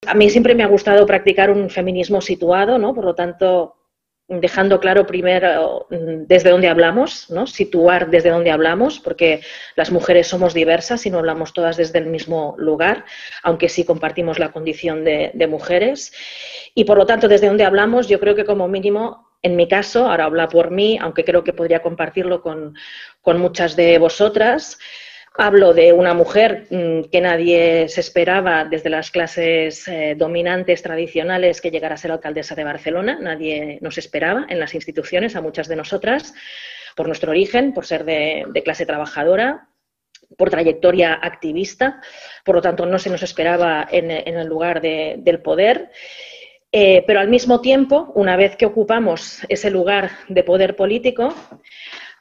A 0.08 0.14
mí 0.14 0.30
siempre 0.30 0.56
me 0.56 0.64
ha 0.64 0.68
gustado 0.68 1.06
practicar 1.06 1.52
un 1.52 1.70
feminismo 1.70 2.22
situado, 2.22 2.78
¿no? 2.78 2.94
Por 2.94 3.06
lo 3.06 3.16
tanto, 3.16 3.77
dejando 4.28 4.80
claro 4.80 5.08
primero 5.08 5.88
mm, 5.90 6.26
desde 6.28 6.50
dónde 6.50 6.68
hablamos, 6.68 7.30
¿no? 7.30 7.48
situar 7.48 8.10
desde 8.10 8.30
dónde 8.30 8.52
hablamos, 8.52 9.00
porque 9.00 9.42
las 9.76 9.92
mujeres 9.92 10.28
somos 10.28 10.54
diversas 10.54 11.06
y 11.06 11.10
no 11.10 11.20
hablamos 11.20 11.54
todas 11.54 11.78
desde 11.78 12.00
el 12.00 12.08
mismo 12.08 12.56
lugar, 12.58 13.06
aunque 13.44 13.70
sí 13.70 13.86
compartimos 13.86 14.38
la 14.40 14.52
condición 14.52 15.04
de, 15.04 15.48
mujeres. 15.48 16.12
Y 16.76 16.84
por 16.84 16.98
lo 16.98 17.06
tanto, 17.06 17.30
desde 17.30 17.48
dónde 17.48 17.64
hablamos, 17.64 18.10
yo 18.10 18.20
creo 18.20 18.36
que 18.36 18.44
como 18.44 18.68
mínimo, 18.68 19.30
en 19.42 19.56
mi 19.56 19.68
caso, 19.68 20.08
ahora 20.08 20.26
habla 20.26 20.50
por 20.50 20.72
mí, 20.72 20.98
aunque 21.02 21.24
creo 21.24 21.44
que 21.44 21.54
podría 21.54 21.82
compartirlo 21.82 22.42
con, 22.42 22.76
con 23.22 23.40
muchas 23.40 23.78
de 23.78 23.98
vosotras, 23.98 24.78
Hablo 25.40 25.76
de 25.76 25.94
una 25.94 26.16
mujer 26.16 26.66
mm, 26.72 27.12
que 27.12 27.22
nadie 27.22 27.88
se 27.90 28.02
esperaba 28.02 28.66
desde 28.66 28.90
las 28.90 29.12
clases 29.12 29.88
eh, 29.88 30.16
dominantes 30.18 30.82
tradicionales 30.82 31.62
que 31.62 31.70
llegara 31.70 31.94
a 31.94 31.98
ser 31.98 32.12
alcaldesa 32.12 32.56
de 32.56 32.64
Barcelona. 32.64 33.20
Nadie 33.22 33.78
nos 33.82 34.00
esperaba 34.00 34.48
en 34.50 34.60
las 34.60 34.74
instituciones, 34.74 35.36
a 35.36 35.42
muchas 35.42 35.68
de 35.68 35.76
nosotras, 35.76 36.34
por 36.96 37.06
nuestro 37.06 37.30
origen, 37.30 37.72
por 37.72 37.86
ser 37.86 38.04
de, 38.04 38.48
clase 38.66 38.88
trabajadora, 38.88 39.70
por 40.40 40.50
trayectoria 40.50 41.14
activista. 41.14 42.02
Por 42.44 42.56
lo 42.56 42.62
tanto, 42.64 42.88
no 42.88 42.98
se 42.98 43.12
nos 43.12 43.22
esperaba 43.22 43.88
en, 43.92 44.10
el 44.10 44.48
lugar 44.48 44.82
del 44.82 45.40
poder. 45.44 45.92
Eh, 46.72 47.04
pero 47.06 47.20
al 47.20 47.30
mismo 47.30 47.62
tiempo, 47.62 48.12
una 48.16 48.38
vez 48.38 48.56
que 48.56 48.66
ocupamos 48.66 49.46
ese 49.50 49.70
lugar 49.70 50.10
de 50.30 50.44
poder 50.44 50.76
político, 50.76 51.36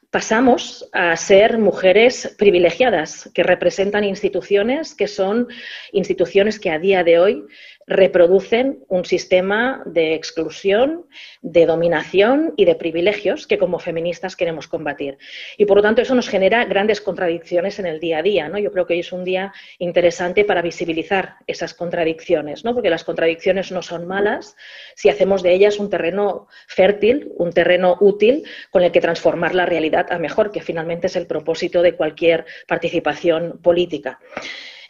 pasamos 0.09 0.87
a 0.93 1.15
ser 1.17 1.57
mujeres 1.57 2.35
privilegiadas 2.37 3.29
que 3.33 3.43
representan 3.43 4.03
instituciones 4.03 4.95
que 4.95 5.07
son 5.07 5.47
instituciones 5.91 6.59
que 6.59 6.71
a 6.71 6.79
día 6.79 7.03
de 7.03 7.19
hoy 7.19 7.45
reproducen 7.87 8.83
un 8.89 9.05
sistema 9.05 9.81
de 9.85 10.13
exclusión, 10.13 11.05
de 11.41 11.65
dominación 11.65 12.53
y 12.57 12.65
de 12.65 12.75
privilegios 12.75 13.47
que 13.47 13.57
como 13.57 13.79
feministas 13.79 14.35
queremos 14.35 14.67
combatir. 14.67 15.17
Y 15.57 15.65
por 15.65 15.77
lo 15.77 15.83
tanto 15.83 16.01
eso 16.01 16.13
nos 16.13 16.27
genera 16.27 16.65
grandes 16.65 16.99
contradicciones 16.99 17.79
en 17.79 17.85
el 17.85 18.01
día 18.01 18.17
a 18.17 18.21
día. 18.21 18.49
¿no? 18.49 18.57
Yo 18.59 18.73
creo 18.73 18.85
que 18.85 18.95
hoy 18.95 18.99
es 18.99 19.13
un 19.13 19.23
día 19.23 19.53
interesante 19.79 20.43
para 20.43 20.61
visibilizar 20.61 21.37
esas 21.47 21.73
contradicciones, 21.73 22.65
¿no? 22.65 22.73
porque 22.73 22.89
las 22.89 23.05
contradicciones 23.05 23.71
no 23.71 23.81
son 23.81 24.05
malas 24.05 24.57
si 24.95 25.07
hacemos 25.07 25.41
de 25.41 25.53
ellas 25.53 25.79
un 25.79 25.89
terreno 25.89 26.47
fértil, 26.67 27.31
un 27.37 27.53
terreno 27.53 27.97
útil 28.01 28.43
con 28.69 28.83
el 28.83 28.91
que 28.91 28.99
transformar 28.99 29.55
la 29.55 29.65
realidad 29.65 30.07
a 30.11 30.19
mejor, 30.19 30.51
que 30.51 30.61
finalmente 30.61 31.07
es 31.07 31.15
el 31.15 31.25
propósito 31.25 31.81
de 31.81 31.95
cualquier 31.95 32.45
participación 32.67 33.59
política. 33.61 34.19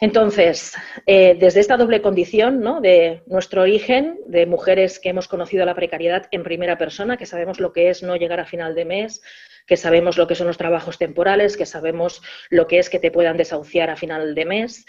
Entonces, 0.00 0.74
eh, 1.06 1.36
desde 1.38 1.60
esta 1.60 1.76
doble 1.76 2.00
condición 2.00 2.60
¿no? 2.60 2.80
de 2.80 3.22
nuestro 3.26 3.62
origen, 3.62 4.18
de 4.26 4.46
mujeres 4.46 5.00
que 5.00 5.08
hemos 5.08 5.26
conocido 5.26 5.64
la 5.64 5.74
precariedad 5.74 6.26
en 6.30 6.44
primera 6.44 6.78
persona, 6.78 7.16
que 7.16 7.26
sabemos 7.26 7.58
lo 7.58 7.72
que 7.72 7.90
es 7.90 8.02
no 8.02 8.14
llegar 8.14 8.38
a 8.38 8.46
final 8.46 8.76
de 8.76 8.84
mes, 8.84 9.22
que 9.68 9.76
sabemos 9.76 10.16
lo 10.16 10.26
que 10.26 10.34
son 10.34 10.46
los 10.46 10.56
trabajos 10.56 10.98
temporales, 10.98 11.56
que 11.56 11.66
sabemos 11.66 12.22
lo 12.48 12.66
que 12.66 12.78
es 12.78 12.88
que 12.88 12.98
te 12.98 13.10
puedan 13.10 13.36
desahuciar 13.36 13.90
a 13.90 13.96
final 13.96 14.34
de 14.34 14.44
mes, 14.46 14.86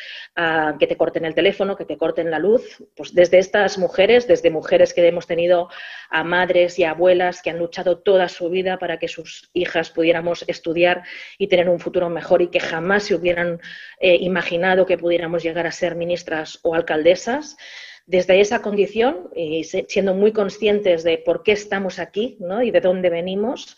que 0.80 0.88
te 0.88 0.96
corten 0.96 1.26
el 1.26 1.36
teléfono, 1.36 1.76
que 1.76 1.84
te 1.84 1.98
corten 1.98 2.32
la 2.32 2.40
luz. 2.40 2.82
Pues 2.96 3.14
desde 3.14 3.40
estas 3.40 3.78
mujeres, 3.78 4.26
desde 4.26 4.50
mujeres 4.50 4.94
que 4.94 5.06
hemos 5.06 5.28
tenido 5.28 5.70
a 6.10 6.24
madres 6.24 6.80
y 6.80 6.86
abuelas 6.86 7.42
que 7.42 7.50
han 7.50 7.60
luchado 7.60 8.00
toda 8.00 8.30
su 8.30 8.50
vida 8.50 8.80
para 8.80 8.98
que 8.98 9.10
sus 9.10 9.50
hijas 9.54 9.90
pudiéramos 9.90 10.46
estudiar 10.48 11.04
y 11.38 11.48
tener 11.48 11.68
un 11.68 11.80
futuro 11.80 12.10
mejor 12.10 12.42
y 12.42 12.48
que 12.48 12.62
jamás 12.62 13.04
se 13.04 13.16
hubieran 13.16 13.60
eh, 14.00 14.16
imaginado 14.22 14.86
que 14.86 14.98
pudiéramos 14.98 15.44
llegar 15.44 15.68
a 15.68 15.72
ser 15.72 15.96
ministras 15.96 16.60
o 16.64 16.74
alcaldesas 16.74 17.58
desde 18.06 18.40
esa 18.42 18.64
condición 18.64 19.30
y 19.36 19.64
siendo 19.66 20.16
muy 20.16 20.32
conscientes 20.32 21.04
de 21.04 21.20
por 21.20 21.44
qué 21.44 21.52
estamos 21.52 22.00
aquí 22.00 22.40
y 22.64 22.72
de 22.72 22.82
dónde 22.82 23.12
venimos, 23.12 23.78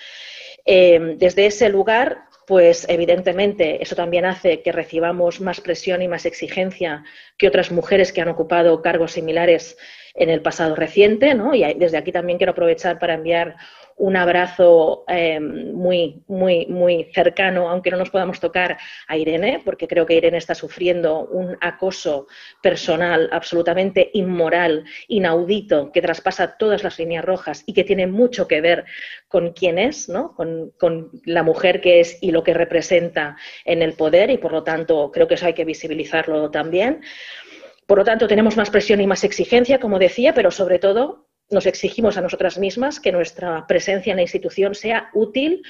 eh, 0.66 1.16
desde 1.18 1.46
ese 1.46 1.70
lugar, 1.70 2.26
pues 2.48 2.86
evidentemente 2.90 3.82
eso 3.82 3.96
también 3.96 4.26
hace 4.26 4.62
que 4.62 4.72
recibamos 4.72 5.42
más 5.42 5.62
presión 5.62 6.02
y 6.02 6.08
más 6.08 6.26
exigencia 6.26 7.04
que 7.38 7.48
otras 7.48 7.72
mujeres 7.72 8.12
que 8.12 8.22
han 8.22 8.30
ocupado 8.30 8.82
cargos 8.82 9.14
similares 9.14 9.78
en 10.16 10.30
el 10.30 10.42
pasado 10.42 10.76
reciente, 10.76 11.34
¿no? 11.34 11.54
Y 11.54 11.64
desde 11.74 11.98
aquí 11.98 12.12
también 12.12 12.38
quiero 12.38 12.52
aprovechar 12.52 13.00
para 13.00 13.14
enviar 13.14 13.56
un 14.02 14.18
abrazo 14.18 15.04
eh, 15.08 15.40
muy, 15.40 16.24
muy, 16.28 16.66
muy 16.66 17.12
cercano, 17.14 17.70
aunque 17.70 17.92
no 17.92 17.98
nos 17.98 18.10
podamos 18.10 18.40
tocar 18.40 18.78
a 19.08 19.16
Irene, 19.16 19.62
porque 19.64 19.88
creo 19.88 20.08
que 20.08 20.16
Irene 20.16 20.38
está 20.38 20.56
sufriendo 20.56 21.26
un 21.26 21.56
acoso 21.62 22.28
personal 22.64 23.30
absolutamente 23.32 24.10
inmoral, 24.14 24.86
inaudito, 25.08 25.92
que 25.92 26.02
traspasa 26.02 26.58
todas 26.58 26.84
las 26.84 26.98
líneas 26.98 27.24
rojas 27.24 27.64
y 27.68 27.74
que 27.74 27.84
tiene 27.84 28.08
mucho 28.08 28.48
que 28.48 28.62
ver 28.62 28.86
con 29.28 29.54
quién 29.54 29.78
es, 29.78 30.10
¿no? 30.10 30.34
con, 30.34 30.72
con 30.80 31.12
la 31.26 31.44
mujer 31.44 31.80
que 31.80 32.00
es 32.00 32.18
y 32.22 32.32
lo 32.32 32.44
que 32.44 32.56
representa 32.56 33.38
en 33.66 33.84
el 33.84 33.94
poder, 33.94 34.32
y 34.32 34.38
por 34.38 34.52
lo 34.52 34.64
tanto 34.64 35.12
creo 35.12 35.28
que 35.28 35.36
eso 35.36 35.46
hay 35.46 35.54
que 35.54 35.66
visibilizarlo 35.66 36.50
también. 36.50 37.02
Por 37.92 37.98
lo 37.98 38.06
tanto, 38.06 38.26
tenemos 38.26 38.56
más 38.56 38.70
presión 38.70 39.02
y 39.02 39.06
más 39.06 39.26
exigencia, 39.26 39.82
como 39.82 40.00
decía, 40.00 40.34
pero 40.34 40.50
sobre 40.50 40.80
todo 40.80 41.28
nos 41.50 41.66
exigimos 41.66 42.16
a 42.16 42.22
nosotras 42.22 42.58
mismas 42.58 43.02
que 43.02 43.12
nuestra 43.12 43.68
presencia 43.68 44.12
en 44.12 44.16
la 44.16 44.22
institución 44.22 44.76
sea 44.76 45.10
útil 45.14 45.62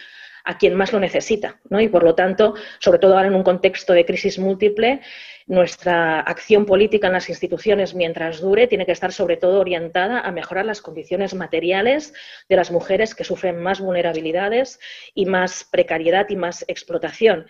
a 0.43 0.59
quien 0.59 0.75
más 0.75 0.93
lo 0.93 0.99
necesita. 0.99 1.59
¿no? 1.71 1.81
Y 1.81 1.87
por 1.87 2.03
lo 2.03 2.13
tanto, 2.13 2.53
sobre 2.77 2.99
todo 2.99 3.15
ahora 3.15 3.29
en 3.29 3.33
un 3.33 3.41
contexto 3.41 3.93
de 3.93 4.05
crisis 4.05 4.37
múltiple, 4.37 5.01
nuestra 5.47 6.19
acción 6.19 6.67
política 6.67 7.07
en 7.07 7.13
las 7.13 7.27
instituciones 7.27 7.95
mientras 7.95 8.39
dure 8.39 8.67
tiene 8.67 8.85
que 8.85 8.91
estar 8.91 9.11
sobre 9.11 9.37
todo 9.37 9.59
orientada 9.59 10.19
a 10.19 10.31
mejorar 10.31 10.65
las 10.65 10.83
condiciones 10.83 11.33
materiales 11.33 12.13
de 12.47 12.55
las 12.55 12.69
mujeres 12.69 13.15
que 13.15 13.23
sufren 13.23 13.59
más 13.59 13.79
vulnerabilidades 13.79 14.79
y 15.15 15.25
más 15.25 15.67
precariedad 15.71 16.27
y 16.29 16.35
más 16.35 16.65
explotación. 16.67 17.47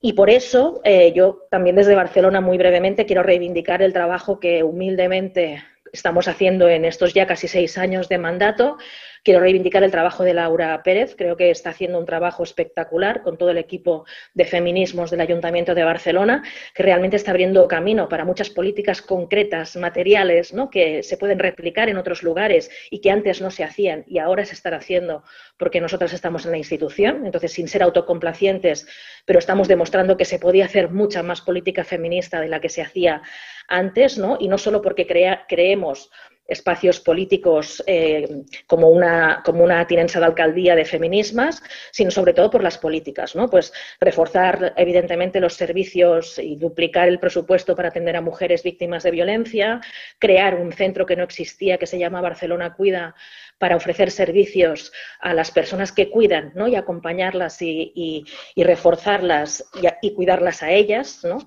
Y 0.00 0.14
por 0.14 0.30
eso 0.30 0.80
eh, 0.84 1.12
yo 1.14 1.46
también 1.50 1.76
desde 1.76 1.94
Barcelona 1.94 2.40
muy 2.40 2.56
brevemente 2.56 3.06
quiero 3.06 3.22
reivindicar 3.22 3.82
el 3.82 3.92
trabajo 3.92 4.40
que 4.40 4.62
humildemente 4.62 5.62
estamos 5.92 6.28
haciendo 6.28 6.68
en 6.68 6.84
estos 6.84 7.12
ya 7.12 7.26
casi 7.26 7.48
seis 7.48 7.76
años 7.76 8.08
de 8.08 8.18
mandato. 8.18 8.78
Quiero 9.22 9.40
reivindicar 9.40 9.82
el 9.82 9.90
trabajo 9.90 10.24
de 10.24 10.32
Laura 10.32 10.82
Pérez. 10.82 11.14
Creo 11.16 11.36
que 11.36 11.50
está 11.50 11.70
haciendo 11.70 11.98
un 11.98 12.06
trabajo 12.06 12.42
espectacular 12.42 13.22
con 13.22 13.36
todo 13.36 13.50
el 13.50 13.58
equipo 13.58 14.06
de 14.32 14.44
feminismos 14.44 15.10
del 15.10 15.20
Ayuntamiento 15.20 15.74
de 15.74 15.84
Barcelona, 15.84 16.42
que 16.74 16.82
realmente 16.82 17.16
está 17.16 17.30
abriendo 17.30 17.68
camino 17.68 18.08
para 18.08 18.24
muchas 18.24 18.48
políticas 18.48 19.02
concretas, 19.02 19.76
materiales, 19.76 20.54
que 20.70 21.02
se 21.02 21.16
pueden 21.16 21.38
replicar 21.38 21.88
en 21.88 21.98
otros 21.98 22.22
lugares 22.22 22.70
y 22.90 23.00
que 23.00 23.10
antes 23.10 23.40
no 23.40 23.50
se 23.50 23.64
hacían 23.64 24.04
y 24.06 24.18
ahora 24.18 24.44
se 24.44 24.54
están 24.54 24.74
haciendo 24.74 25.22
porque 25.58 25.80
nosotras 25.80 26.12
estamos 26.12 26.44
en 26.46 26.52
la 26.52 26.58
institución. 26.58 27.26
Entonces, 27.26 27.52
sin 27.52 27.68
ser 27.68 27.82
autocomplacientes, 27.82 28.86
pero 29.26 29.38
estamos 29.38 29.68
demostrando 29.68 30.16
que 30.16 30.24
se 30.24 30.38
podía 30.38 30.64
hacer 30.64 30.90
mucha 30.90 31.22
más 31.22 31.42
política 31.42 31.84
feminista 31.84 32.40
de 32.40 32.48
la 32.48 32.60
que 32.60 32.68
se 32.68 32.82
hacía 32.82 33.22
antes, 33.68 34.18
¿no? 34.18 34.36
Y 34.40 34.48
no 34.48 34.58
solo 34.58 34.82
porque 34.82 35.06
creemos 35.06 36.10
espacios 36.50 37.00
políticos 37.00 37.82
eh, 37.86 38.42
como, 38.66 38.90
una, 38.90 39.40
como 39.44 39.64
una 39.64 39.86
tinença 39.86 40.18
de 40.18 40.26
alcaldía 40.26 40.74
de 40.74 40.84
feminismas, 40.84 41.62
sino 41.92 42.10
sobre 42.10 42.34
todo 42.34 42.50
por 42.50 42.62
las 42.62 42.76
políticas, 42.76 43.36
¿no? 43.36 43.48
Pues 43.48 43.72
reforzar 44.00 44.74
evidentemente 44.76 45.40
los 45.40 45.54
servicios 45.54 46.38
y 46.38 46.56
duplicar 46.56 47.08
el 47.08 47.20
presupuesto 47.20 47.76
para 47.76 47.88
atender 47.88 48.16
a 48.16 48.20
mujeres 48.20 48.62
víctimas 48.62 49.04
de 49.04 49.12
violencia, 49.12 49.80
crear 50.18 50.56
un 50.56 50.72
centro 50.72 51.06
que 51.06 51.16
no 51.16 51.24
existía 51.24 51.78
que 51.78 51.86
se 51.86 51.98
llama 51.98 52.20
Barcelona 52.20 52.74
Cuida 52.74 53.14
para 53.58 53.76
ofrecer 53.76 54.10
servicios 54.10 54.92
a 55.20 55.34
las 55.34 55.50
personas 55.50 55.92
que 55.92 56.10
cuidan 56.10 56.52
¿no? 56.54 56.66
y 56.66 56.74
acompañarlas 56.74 57.62
y, 57.62 58.24
reforzarlas 58.56 59.64
y, 59.80 60.08
y, 60.08 60.14
cuidarlas 60.14 60.62
a 60.62 60.70
ellas. 60.72 61.20
¿no? 61.24 61.38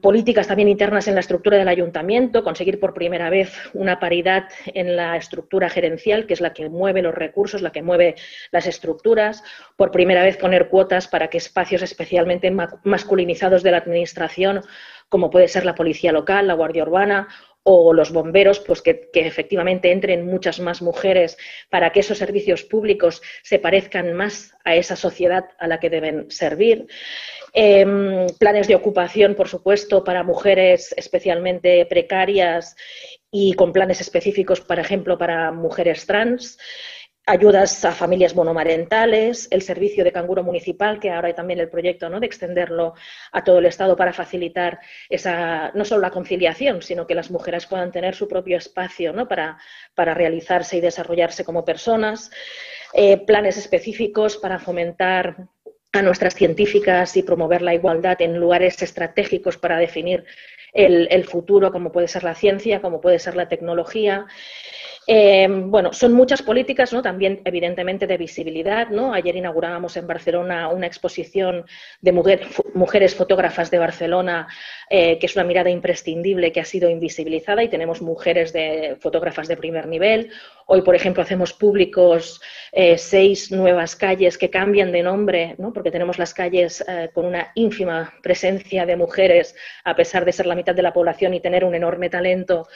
Políticas 0.00 0.46
también 0.46 0.68
internas 0.68 1.08
en 1.08 1.14
la 1.14 1.20
estructura 1.20 1.58
del 1.58 1.68
ayuntamiento, 1.68 2.42
conseguir 2.42 2.80
por 2.80 2.94
primera 2.94 3.28
vez 3.28 3.52
una 3.74 4.00
paridad 4.00 4.48
en 4.66 4.96
la 4.96 5.16
estructura 5.16 5.68
gerencial, 5.68 6.26
que 6.26 6.32
es 6.32 6.40
la 6.40 6.54
que 6.54 6.70
mueve 6.70 7.02
los 7.02 7.14
recursos, 7.14 7.60
la 7.60 7.70
que 7.70 7.82
mueve 7.82 8.14
las 8.50 8.66
estructuras, 8.66 9.42
por 9.76 9.90
primera 9.90 10.22
vez 10.22 10.38
poner 10.38 10.68
cuotas 10.68 11.06
para 11.06 11.28
que 11.28 11.36
espacios 11.38 11.82
especialmente 11.82 12.50
masculinizados 12.84 13.62
de 13.62 13.72
la 13.72 13.78
administración, 13.78 14.62
como 15.08 15.30
puede 15.30 15.48
ser 15.48 15.66
la 15.66 15.74
policía 15.74 16.12
local, 16.12 16.46
la 16.46 16.54
guardia 16.54 16.82
urbana 16.84 17.28
o 17.68 17.92
los 17.92 18.12
bomberos, 18.12 18.60
pues 18.60 18.80
que, 18.80 19.10
efectivamente 19.12 19.90
entren 19.90 20.24
muchas 20.24 20.60
más 20.60 20.82
mujeres 20.82 21.36
para 21.68 21.90
que 21.90 21.98
esos 21.98 22.16
servicios 22.16 22.62
públicos 22.62 23.20
se 23.42 23.58
parezcan 23.58 24.12
más 24.12 24.54
a 24.62 24.76
esa 24.76 24.94
sociedad 24.94 25.46
a 25.58 25.66
la 25.66 25.80
que 25.80 25.90
deben 25.90 26.30
servir. 26.30 26.86
Em, 27.52 28.28
planes 28.38 28.68
de 28.68 28.76
ocupación, 28.76 29.34
por 29.34 29.48
supuesto, 29.48 30.04
para 30.04 30.22
mujeres 30.22 30.94
especialmente 30.96 31.84
precarias 31.86 32.76
y 33.32 33.54
con 33.54 33.72
planes 33.72 34.00
específicos, 34.00 34.60
por 34.60 34.78
ejemplo, 34.78 35.18
para 35.18 35.50
mujeres 35.50 36.06
trans 36.06 36.58
ayudas 37.26 37.84
a 37.84 37.90
familias 37.90 38.36
monomarentales, 38.36 39.48
el 39.50 39.60
servicio 39.60 40.04
de 40.04 40.12
canguro 40.12 40.44
municipal, 40.44 41.00
que 41.00 41.10
ahora 41.10 41.26
hay 41.28 41.34
también 41.34 41.58
el 41.58 41.68
proyecto 41.68 42.08
de 42.08 42.24
extenderlo 42.24 42.94
a 43.32 43.42
todo 43.42 43.58
el 43.58 43.66
Estado 43.66 43.96
para 43.96 44.12
facilitar 44.12 44.78
esa, 45.08 45.72
no 45.74 45.84
solo 45.84 46.02
la 46.02 46.10
conciliación, 46.10 46.82
sino 46.82 47.04
que 47.04 47.16
las 47.16 47.32
mujeres 47.32 47.66
puedan 47.66 47.90
tener 47.90 48.14
su 48.14 48.28
propio 48.28 48.56
espacio 48.56 49.12
para, 49.28 49.58
para 49.96 50.14
realizarse 50.14 50.76
y 50.76 50.80
desarrollarse 50.80 51.44
como 51.44 51.64
personas, 51.64 52.30
eh, 52.94 53.18
planes 53.18 53.56
específicos 53.56 54.36
para 54.36 54.60
fomentar 54.60 55.48
a 55.92 56.02
nuestras 56.02 56.34
científicas 56.34 57.16
y 57.16 57.24
promover 57.24 57.60
la 57.60 57.74
igualdad 57.74 58.20
en 58.22 58.38
lugares 58.38 58.80
estratégicos 58.82 59.56
para 59.58 59.78
definir 59.78 60.24
el, 60.72 61.08
el 61.10 61.24
futuro, 61.24 61.72
como 61.72 61.90
puede 61.90 62.06
ser 62.06 62.22
la 62.22 62.34
ciencia, 62.34 62.80
como 62.80 63.00
puede 63.00 63.18
ser 63.18 63.34
la 63.34 63.48
tecnología. 63.48 64.26
Eh, 65.08 65.46
bueno, 65.48 65.92
son 65.92 66.12
muchas 66.12 66.42
políticas, 66.42 66.92
¿no? 66.92 67.00
También, 67.00 67.40
evidentemente, 67.44 68.08
de 68.08 68.16
visibilidad, 68.16 68.88
¿no? 68.88 69.14
Ayer 69.14 69.36
inaugurábamos 69.36 69.96
en 69.96 70.06
Barcelona 70.06 70.68
una 70.68 70.88
exposición 70.88 71.64
de 72.00 72.12
mujeres 72.74 73.14
fotógrafas 73.14 73.70
de 73.70 73.78
Barcelona, 73.78 74.48
eh, 74.90 75.18
que 75.20 75.26
es 75.26 75.36
una 75.36 75.44
mirada 75.44 75.70
imprescindible 75.70 76.50
que 76.50 76.60
ha 76.60 76.64
sido 76.64 76.90
invisibilizada 76.90 77.62
y 77.62 77.68
tenemos 77.68 78.02
mujeres 78.02 78.52
de 78.52 78.96
fotógrafas 78.98 79.46
de 79.46 79.56
primer 79.56 79.86
nivel. 79.86 80.30
Hoy, 80.66 80.82
por 80.82 80.96
ejemplo, 80.96 81.22
hacemos 81.22 81.52
públicos 81.52 82.40
eh, 82.72 82.98
seis 82.98 83.52
nuevas 83.52 83.94
calles 83.94 84.36
que 84.36 84.50
cambian 84.50 84.90
de 84.90 85.04
nombre, 85.04 85.54
¿no? 85.58 85.72
Porque 85.72 85.92
tenemos 85.92 86.18
las 86.18 86.34
calles 86.34 86.84
con 87.14 87.26
una 87.26 87.52
ínfima 87.54 88.12
presencia 88.22 88.84
de 88.84 88.96
mujeres, 88.96 89.54
a 89.84 89.94
pesar 89.94 90.24
de 90.24 90.32
ser 90.32 90.46
la 90.46 90.56
mitad 90.56 90.74
de 90.74 90.82
la 90.82 90.92
población 90.92 91.32
y 91.34 91.40
tener 91.40 91.64
un 91.64 91.76
enorme 91.76 92.10
talento 92.10 92.66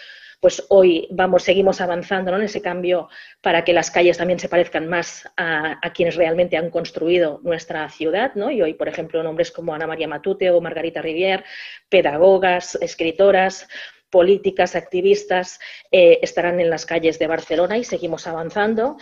pues 0.40 0.64
hoy 0.70 1.06
vamos, 1.10 1.42
seguimos 1.42 1.80
avanzando 1.82 2.34
en 2.34 2.42
ese 2.42 2.62
cambio 2.62 3.08
para 3.42 3.62
que 3.62 3.74
las 3.74 3.90
calles 3.90 4.16
también 4.16 4.38
se 4.38 4.48
parezcan 4.48 4.88
más 4.88 5.30
a, 5.36 5.78
quienes 5.94 6.16
realmente 6.16 6.56
han 6.56 6.70
construido 6.70 7.40
nuestra 7.42 7.88
ciudad, 7.90 8.34
¿no? 8.34 8.50
Y 8.50 8.62
hoy, 8.62 8.74
por 8.74 8.88
ejemplo, 8.88 9.22
nombres 9.22 9.50
como 9.50 9.74
Ana 9.74 9.86
María 9.86 10.08
Matute 10.08 10.50
o 10.50 10.60
Margarita 10.60 11.02
Rivier, 11.02 11.44
pedagogas, 11.90 12.76
escritoras, 12.80 13.68
políticas, 14.08 14.74
activistas, 14.74 15.60
eh, 15.92 16.18
estarán 16.22 16.58
en 16.58 16.70
las 16.70 16.86
calles 16.86 17.18
de 17.18 17.26
Barcelona 17.26 17.78
y 17.78 17.84
seguimos 17.84 18.26
avanzando 18.26 18.96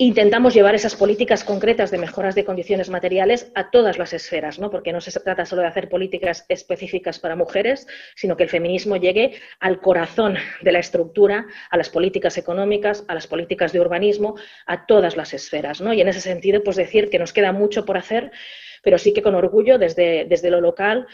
intentamos 0.00 0.54
llevar 0.54 0.76
esas 0.76 0.94
políticas 0.94 1.42
concretas 1.42 1.90
de 1.90 1.98
mejoras 1.98 2.36
de 2.36 2.44
condiciones 2.44 2.88
materiales 2.88 3.50
a 3.56 3.70
todas 3.70 3.98
las 3.98 4.12
esferas, 4.12 4.60
¿no? 4.60 4.70
porque 4.70 4.92
no 4.92 5.00
se 5.00 5.10
trata 5.18 5.44
solo 5.44 5.62
de 5.62 5.68
hacer 5.68 5.88
políticas 5.88 6.46
específicas 6.48 7.18
para 7.18 7.34
mujeres, 7.34 7.88
sino 8.14 8.36
que 8.36 8.44
el 8.44 8.48
feminismo 8.48 8.96
llegue 8.96 9.40
al 9.58 9.80
corazón 9.80 10.36
de 10.62 10.70
la 10.70 10.78
estructura, 10.78 11.48
a 11.68 11.76
las 11.76 11.90
políticas 11.90 12.38
económicas, 12.38 13.04
a 13.08 13.14
las 13.14 13.26
políticas 13.26 13.72
de 13.72 13.80
urbanismo, 13.80 14.36
a 14.66 14.86
todas 14.86 15.16
las 15.16 15.34
esferas. 15.34 15.80
¿no? 15.80 15.92
Y 15.92 16.00
en 16.00 16.06
ese 16.06 16.20
sentido, 16.20 16.62
pues 16.62 16.76
decir 16.76 17.10
que 17.10 17.18
nos 17.18 17.32
queda 17.32 17.50
mucho 17.50 17.84
por 17.84 17.96
hacer, 17.96 18.30
pero 18.84 18.98
sí 18.98 19.12
que 19.12 19.22
con 19.22 19.34
orgullo 19.34 19.78
desde, 19.78 20.26
desde 20.26 20.50
lo 20.50 20.60
local 20.60 21.08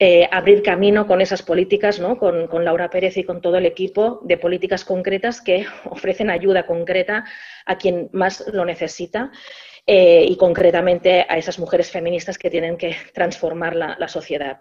eh, 0.00 0.28
abrir 0.32 0.64
camino 0.64 1.06
con 1.06 1.20
esas 1.20 1.42
políticas, 1.42 2.00
¿no? 2.00 2.18
Con, 2.18 2.64
Laura 2.64 2.90
Pérez 2.90 3.16
y 3.16 3.22
con 3.22 3.40
todo 3.40 3.58
el 3.58 3.66
equipo 3.66 4.20
de 4.24 4.36
políticas 4.36 4.84
concretas 4.84 5.40
que 5.40 5.66
ofrecen 5.84 6.30
ayuda 6.30 6.66
concreta 6.66 7.24
a 7.64 7.78
quien 7.78 8.08
más 8.12 8.44
lo 8.52 8.64
necesita 8.64 9.30
eh, 9.86 10.26
y 10.28 10.36
concretamente 10.36 11.24
a 11.28 11.38
esas 11.38 11.60
mujeres 11.60 11.92
feministas 11.92 12.38
que 12.38 12.50
tienen 12.50 12.76
que 12.76 12.96
transformar 13.12 13.76
la, 13.76 14.08
sociedad. 14.08 14.58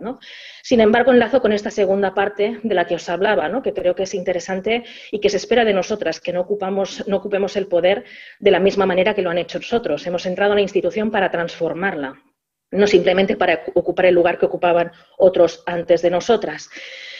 Sin 0.61 0.81
embargo, 0.81 1.11
enlazo 1.11 1.41
con 1.41 1.51
esta 1.51 1.71
segunda 1.71 2.13
parte 2.13 2.59
de 2.61 2.75
la 2.75 2.85
que 2.85 2.95
os 2.95 3.09
hablaba, 3.09 3.49
¿no? 3.49 3.63
que 3.63 3.73
creo 3.73 3.95
que 3.95 4.03
es 4.03 4.13
interesante 4.13 4.83
y 5.11 5.19
que 5.19 5.29
se 5.29 5.37
espera 5.37 5.65
de 5.65 5.73
nosotras, 5.73 6.19
que 6.19 6.33
no, 6.33 6.41
ocupamos, 6.41 7.07
no 7.07 7.17
ocupemos 7.17 7.55
el 7.55 7.67
poder 7.67 8.03
de 8.39 8.51
la 8.51 8.59
misma 8.59 8.85
manera 8.85 9.15
que 9.15 9.23
lo 9.23 9.31
han 9.31 9.39
hecho 9.39 9.57
nosotros. 9.57 10.05
Hemos 10.05 10.27
entrado 10.27 10.51
a 10.51 10.55
la 10.55 10.61
institución 10.61 11.09
para 11.09 11.31
transformarla, 11.31 12.21
no 12.73 12.87
simplemente 12.87 13.37
para 13.37 13.63
ocupar 13.73 14.07
el 14.07 14.15
lugar 14.15 14.37
que 14.37 14.45
ocupaban 14.45 14.91
otros 15.17 15.63
antes 15.65 16.01
de 16.01 16.09
nosotras. 16.09 16.69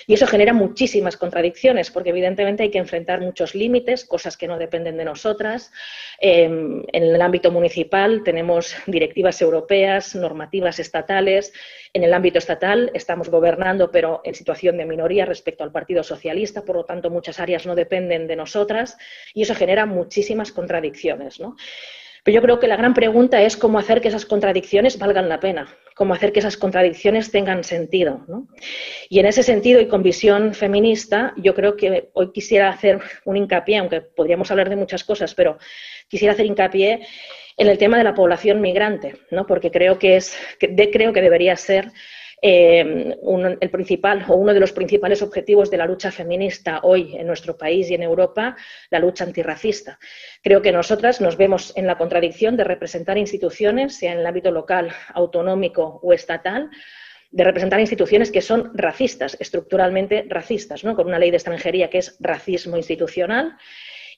Y 0.06 0.16
eso 0.16 0.28
genera 0.28 0.54
muchísimas 0.54 1.18
contradicciones, 1.18 1.90
porque 1.90 2.10
evidentemente 2.10 2.64
hay 2.64 2.72
que 2.72 2.78
enfrentar 2.78 3.22
muchos 3.22 3.56
límites, 3.56 4.06
cosas 4.06 4.36
que 4.36 4.48
no 4.48 4.58
dependen 4.58 4.98
de 4.98 5.06
nosotras. 5.06 5.72
Em, 6.20 6.84
en 6.92 7.04
el 7.04 7.22
ámbito 7.22 7.52
municipal 7.52 8.22
tenemos 8.24 8.76
directivas 8.86 9.42
europeas, 9.42 10.16
normativas 10.16 10.80
estatales. 10.80 11.54
En 11.94 12.04
el 12.04 12.14
ámbito 12.14 12.40
estatal 12.40 12.92
estamos 12.94 13.30
gobernando, 13.30 13.92
pero 13.92 14.22
en 14.26 14.36
situación 14.36 14.78
de 14.78 14.86
minoría 14.86 15.26
respecto 15.26 15.64
al 15.64 15.72
Partido 15.72 16.04
Socialista, 16.04 16.64
por 16.66 16.76
lo 16.76 16.86
tanto 16.86 17.10
muchas 17.10 17.40
áreas 17.40 17.66
no 17.66 17.76
dependen 17.76 18.28
de 18.28 18.36
nosotras 18.36 18.98
y 19.34 19.44
eso 19.44 19.56
genera 19.56 19.86
muchísimas 19.86 20.52
contradicciones. 20.52 21.40
Pero 22.24 22.36
yo 22.36 22.42
creo 22.42 22.60
que 22.60 22.68
la 22.68 22.78
gran 22.78 22.94
pregunta 22.94 23.42
es 23.42 23.58
cómo 23.58 23.78
hacer 23.78 24.00
que 24.00 24.08
esas 24.08 24.26
contradicciones 24.26 24.98
valgan 24.98 25.28
la 25.28 25.42
pena, 25.42 25.68
cómo 25.94 26.14
hacer 26.14 26.32
que 26.32 26.40
esas 26.40 26.56
contradicciones 26.56 27.32
tengan 27.32 27.66
sentido. 27.66 28.26
Y 29.10 29.20
en 29.20 29.26
ese 29.26 29.44
sentido 29.44 29.82
y 29.82 29.88
con 29.88 30.04
visión 30.04 30.54
feminista, 30.54 31.34
yo 31.36 31.54
creo 31.54 31.76
que 31.76 32.10
hoy 32.14 32.32
quisiera 32.32 32.70
hacer 32.70 33.02
un 33.26 33.36
hincapié, 33.36 33.78
aunque 33.78 34.02
podríamos 34.02 34.50
hablar 34.52 34.70
de 34.70 34.78
muchas 34.78 35.04
cosas, 35.04 35.36
pero 35.36 35.58
quisiera 36.08 36.34
hacer 36.34 36.46
hincapié 36.46 37.06
en 37.58 37.68
el 37.68 37.78
tema 37.78 37.98
de 37.98 38.06
la 38.06 38.16
población 38.16 38.62
migrante, 38.62 39.18
¿no? 39.30 39.46
porque 39.46 39.70
creo 39.70 40.00
que, 40.00 40.16
es, 40.16 40.38
creo 40.60 41.14
que 41.14 41.22
debería 41.22 41.56
ser 41.58 41.92
eh, 42.46 43.16
el 43.62 43.70
principal 43.70 44.26
o 44.28 44.36
uno 44.36 44.54
de 44.54 44.60
los 44.60 44.74
principales 44.74 45.22
objetivos 45.22 45.72
de 45.72 45.78
la 45.78 45.86
lucha 45.86 46.12
feminista 46.12 46.82
hoy 46.84 47.16
en 47.16 47.26
nuestro 47.26 47.56
país 47.56 47.90
y 47.90 47.94
en 47.94 48.04
Europa, 48.04 48.58
la 48.90 49.00
lucha 49.00 49.24
antirracista. 49.24 49.98
Creo 50.42 50.62
que 50.62 50.74
nosotras 50.74 51.22
nos 51.22 51.38
vemos 51.38 51.72
en 51.78 51.88
la 51.88 51.98
contradicción 51.98 52.58
de 52.58 52.66
representar 52.66 53.18
instituciones, 53.18 53.96
sea 53.96 54.12
en 54.12 54.20
el 54.20 54.26
ámbito 54.26 54.52
local, 54.52 54.92
autonómico 55.14 56.02
o 56.04 56.12
estatal, 56.12 56.70
de 57.32 57.44
representar 57.46 57.80
instituciones 57.80 58.30
que 58.30 58.42
son 58.42 58.72
racistas, 58.76 59.38
estructuralmente 59.40 60.26
racistas, 60.28 60.84
¿no? 60.84 60.98
con 60.98 61.08
una 61.08 61.20
ley 61.20 61.32
de 61.32 61.38
extranjería 61.38 61.90
que 61.90 62.00
es 62.00 62.18
racismo 62.20 62.76
institucional 62.76 63.56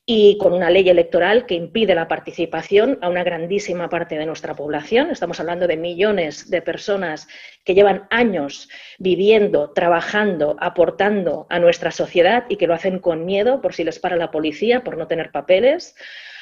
y 0.05 0.37
con 0.37 0.53
una 0.53 0.69
ley 0.69 0.87
electoral 0.87 1.47
que 1.47 1.55
impide 1.55 1.95
la 1.95 2.07
participación 2.07 2.99
a 3.01 3.09
una 3.09 3.23
grandísima 3.23 3.89
parte 3.89 4.17
de 4.17 4.25
nuestra 4.25 4.55
población. 4.55 5.09
Estamos 5.09 5.39
hablando 5.39 5.67
de 5.67 5.77
millones 5.77 6.49
de 6.49 6.61
personas 6.61 7.27
que 7.63 7.73
llevan 7.73 8.07
años 8.11 8.69
viviendo, 8.99 9.71
trabajando, 9.71 10.57
aportando 10.59 11.47
a 11.49 11.57
nuestra 11.57 11.89
sociedad 11.89 12.45
y 12.49 12.57
que 12.57 12.67
lo 12.67 12.75
hacen 12.75 12.99
con 12.99 13.25
miedo 13.25 13.61
por 13.61 13.73
si 13.73 13.83
les 13.83 13.97
para 13.97 14.15
la 14.15 14.29
policía, 14.29 14.83
por 14.83 14.95
no 14.97 15.07
tener 15.07 15.31
papeles 15.31 15.95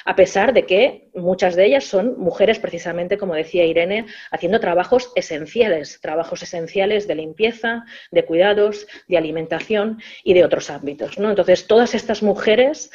a 0.06 0.16
pesar 0.16 0.54
de 0.54 0.66
que 0.66 1.10
muchas 1.14 1.56
de 1.56 1.66
ellas 1.66 1.86
son 1.86 2.20
mujeres, 2.20 2.60
precisamente 2.60 3.18
como 3.18 3.36
decía 3.36 3.66
Irene, 3.66 4.06
haciendo 4.32 4.60
trabajos 4.60 5.12
esenciales, 5.16 6.00
trabajos 6.02 6.44
esenciales 6.44 7.08
de 7.08 7.16
limpieza, 7.16 7.86
de 8.12 8.26
cuidados, 8.26 8.88
de 9.08 9.18
alimentación 9.18 10.02
y 10.24 10.34
de 10.34 10.44
otros 10.44 10.70
ámbitos. 10.70 11.18
¿no? 11.18 11.30
Entonces, 11.30 11.68
todas 11.68 11.96
estas 11.96 12.22
mujeres 12.22 12.92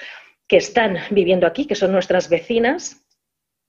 que 0.48 0.56
están 0.56 0.98
viviendo 1.10 1.46
aquí, 1.46 1.66
que 1.66 1.74
son 1.74 1.92
nuestras 1.92 2.28
vecinas, 2.28 3.04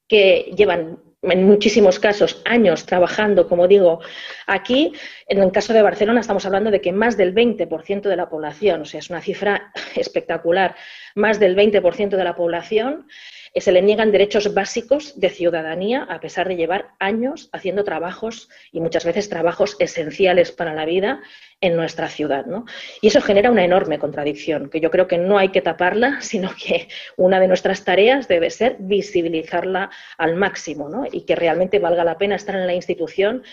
que 0.07 0.51
llevan 0.55 0.97
en 1.21 1.43
muchísimos 1.43 1.99
casos 1.99 2.41
años 2.45 2.85
trabajando, 2.85 3.47
como 3.47 3.67
digo, 3.67 3.99
aquí. 4.47 4.93
En 5.27 5.39
el 5.39 5.51
caso 5.51 5.73
de 5.73 5.81
Barcelona 5.81 6.21
estamos 6.21 6.45
hablando 6.45 6.71
de 6.71 6.81
que 6.81 6.93
más 6.93 7.17
del 7.17 7.35
20% 7.35 8.01
de 8.03 8.15
la 8.15 8.29
población, 8.29 8.81
o 8.81 8.85
sea, 8.85 8.99
es 8.99 9.09
una 9.09 9.21
cifra 9.21 9.71
espectacular, 9.95 10.75
más 11.15 11.39
del 11.39 11.55
20% 11.55 12.09
de 12.09 12.23
la 12.23 12.35
población 12.35 13.07
se 13.55 13.71
le 13.71 13.81
niegan 13.81 14.11
derechos 14.11 14.53
básicos 14.53 15.19
de 15.19 15.29
ciudadanía 15.29 16.03
a 16.09 16.19
pesar 16.19 16.47
de 16.47 16.55
llevar 16.55 16.89
años 16.99 17.49
haciendo 17.51 17.83
trabajos 17.83 18.49
y 18.71 18.79
muchas 18.79 19.05
veces 19.05 19.29
trabajos 19.29 19.75
esenciales 19.79 20.51
para 20.51 20.73
la 20.73 20.85
vida 20.85 21.21
en 21.61 21.75
nuestra 21.75 22.07
ciudad. 22.07 22.45
¿no? 22.45 22.65
Y 23.01 23.07
eso 23.07 23.21
genera 23.21 23.51
una 23.51 23.65
enorme 23.65 23.99
contradicción, 23.99 24.69
que 24.69 24.79
yo 24.79 24.91
creo 24.91 25.07
que 25.07 25.17
no 25.17 25.37
hay 25.37 25.49
que 25.49 25.61
taparla, 25.61 26.21
sino 26.21 26.51
que 26.55 26.87
una 27.17 27.39
de 27.39 27.47
nuestras 27.47 27.83
tareas 27.83 28.27
debe 28.27 28.49
ser 28.49 28.77
visibilizarla 28.79 29.89
al 30.17 30.35
máximo 30.35 30.89
¿no? 30.89 31.05
y 31.11 31.21
que 31.21 31.35
realmente 31.35 31.79
valga 31.79 32.03
la 32.03 32.17
pena 32.17 32.35
estar 32.35 32.55
en 32.55 32.67
la 32.67 32.73
institución 32.73 33.43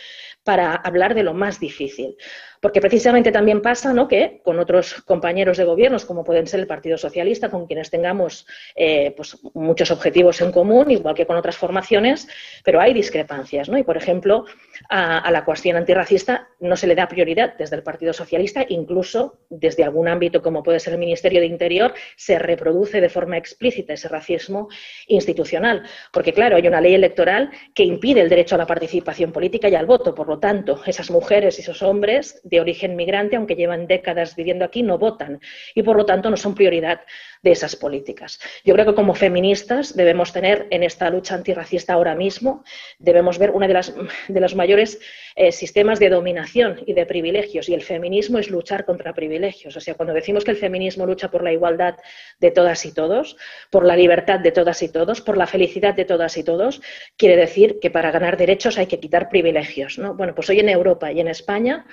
para 0.47 0.77
hablar 0.77 1.17
de 1.17 1.25
lo 1.25 1.35
más 1.35 1.59
difícil. 1.59 2.17
Porque 2.61 2.81
precisamente 2.81 3.33
también 3.33 3.61
pasa 3.61 3.93
¿no? 3.93 4.09
que 4.09 4.41
con 4.45 4.59
otros 4.59 5.03
compañeros 5.03 5.57
de 5.57 5.65
gobiernos, 5.65 6.05
como 6.05 6.25
pueden 6.25 6.47
ser 6.47 6.61
el 6.61 6.67
Partido 6.67 6.97
Socialista, 6.97 7.51
con 7.51 7.67
quienes 7.67 7.91
tengamos 7.91 8.47
eh, 8.75 9.13
pues, 9.17 9.39
muchos 9.55 9.91
objetivos 9.91 10.41
en 10.41 10.53
común, 10.53 10.91
igual 10.91 11.15
que 11.15 11.27
con 11.27 11.37
otras 11.37 11.57
formaciones, 11.57 12.29
pero 12.65 12.81
hay 12.81 12.95
discrepancias. 12.95 13.69
¿no? 13.69 13.77
Y, 13.77 13.83
por 13.83 13.97
ejemplo, 13.97 14.45
a, 14.89 15.31
la 15.31 15.45
cuestión 15.45 15.77
antirracista 15.77 16.49
no 16.61 16.77
se 16.77 16.87
le 16.87 16.95
da 16.95 17.09
prioridad 17.09 17.55
desde 17.59 17.77
el 17.77 17.83
Partido 17.83 18.13
Socialista, 18.13 18.65
incluso 18.69 19.41
desde 19.51 19.85
algún 19.85 20.09
ámbito 20.09 20.43
como 20.43 20.63
puede 20.63 20.81
ser 20.81 20.95
el 20.95 21.01
Ministerio 21.01 21.41
de 21.41 21.47
Interior, 21.47 21.93
se 22.17 22.39
reproduce 22.39 23.01
de 23.01 23.09
forma 23.09 23.37
explícita 23.37 23.95
ese 23.95 24.09
racismo 24.09 24.69
institucional. 25.09 25.83
Porque, 26.13 26.33
claro, 26.33 26.57
hay 26.57 26.67
una 26.67 26.81
ley 26.81 26.95
electoral 26.95 27.51
que 27.75 27.83
impide 27.83 28.21
el 28.21 28.29
derecho 28.29 28.55
a 28.55 28.59
la 28.59 28.67
participación 28.67 29.33
política 29.33 29.69
y 29.69 29.75
al 29.75 29.87
voto. 29.87 30.15
Por 30.15 30.29
lo 30.29 30.36
tanto, 30.39 30.81
esas 30.87 31.11
mujeres 31.11 31.59
y 31.59 31.63
esos 31.63 31.83
hombres 31.83 32.41
de 32.45 32.61
origen 32.61 32.97
migrante, 32.97 33.37
aunque 33.37 33.57
llevan 33.57 33.87
décadas 33.87 34.37
viviendo 34.37 34.65
aquí, 34.65 34.83
no 34.83 34.99
votan 34.99 35.41
y 35.75 35.83
por 35.83 35.97
lo 35.97 36.07
tanto 36.07 36.31
no 36.31 36.37
son 36.37 36.55
prioridad 36.55 37.01
de 37.43 37.53
esas 37.53 37.77
políticas. 37.77 38.41
Yo 38.65 38.75
creo 38.75 38.87
que 38.87 38.95
como 38.95 39.15
feministas 39.15 39.95
debemos 39.95 40.33
tener 40.33 40.67
en 40.71 40.83
esta 40.83 41.09
lucha 41.11 41.35
antirracista 41.35 41.93
ahora 41.93 42.15
mismo, 42.15 42.65
debemos 42.99 43.39
ver 43.39 43.51
uno 43.51 43.69
de, 43.69 43.81
de 44.29 44.41
los 44.41 44.55
mayores 44.55 44.99
eh, 45.39 45.53
sistemas 45.53 45.99
de 45.99 46.09
dominación 46.09 46.81
y 46.87 46.95
de 46.95 47.05
privilegios 47.05 47.69
y 47.69 47.75
el 47.75 47.83
feminismo 47.83 48.39
es 48.39 48.51
luchar 48.51 48.85
contra 48.85 49.13
privilegios. 49.13 49.77
O 49.77 49.81
sea, 49.81 49.95
cuando 49.95 50.15
decimos 50.15 50.45
que 50.45 50.51
el 50.51 50.57
feminismo 50.57 51.05
lucha 51.05 51.31
por 51.31 51.45
la 51.45 51.53
igualdad 51.53 51.97
de 52.41 52.51
todas 52.51 52.85
y 52.87 52.93
todos, 52.93 53.37
por 53.71 53.85
la 53.85 53.97
libertad 53.97 54.41
de 54.41 54.51
todas 54.51 54.83
y 54.83 54.89
todos, 54.89 55.21
por 55.21 55.37
la 55.37 55.47
felicidad 55.47 55.95
de 55.95 56.07
todas 56.07 56.37
y 56.39 56.43
todos, 56.43 56.81
quiere 57.17 57.37
decir 57.37 57.79
que 57.81 57.91
para 57.91 58.11
ganar 58.11 58.37
derechos 58.37 58.79
hay 58.79 58.87
que 58.87 58.99
quitar 58.99 59.29
privilegios. 59.29 59.99
¿no? 59.99 60.17
Pues 60.35 60.49
hoy 60.51 60.61
en 60.61 60.69
Europa 60.69 61.13
y 61.13 61.21
en 61.21 61.29
España 61.29 61.87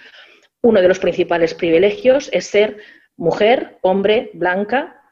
uno 0.63 0.81
de 0.81 0.87
los 0.87 0.99
principales 0.99 1.53
privilegios 1.53 2.29
es 2.31 2.47
ser 2.47 2.77
mujer, 3.17 3.77
hombre, 3.81 4.31
blanca, 4.33 5.02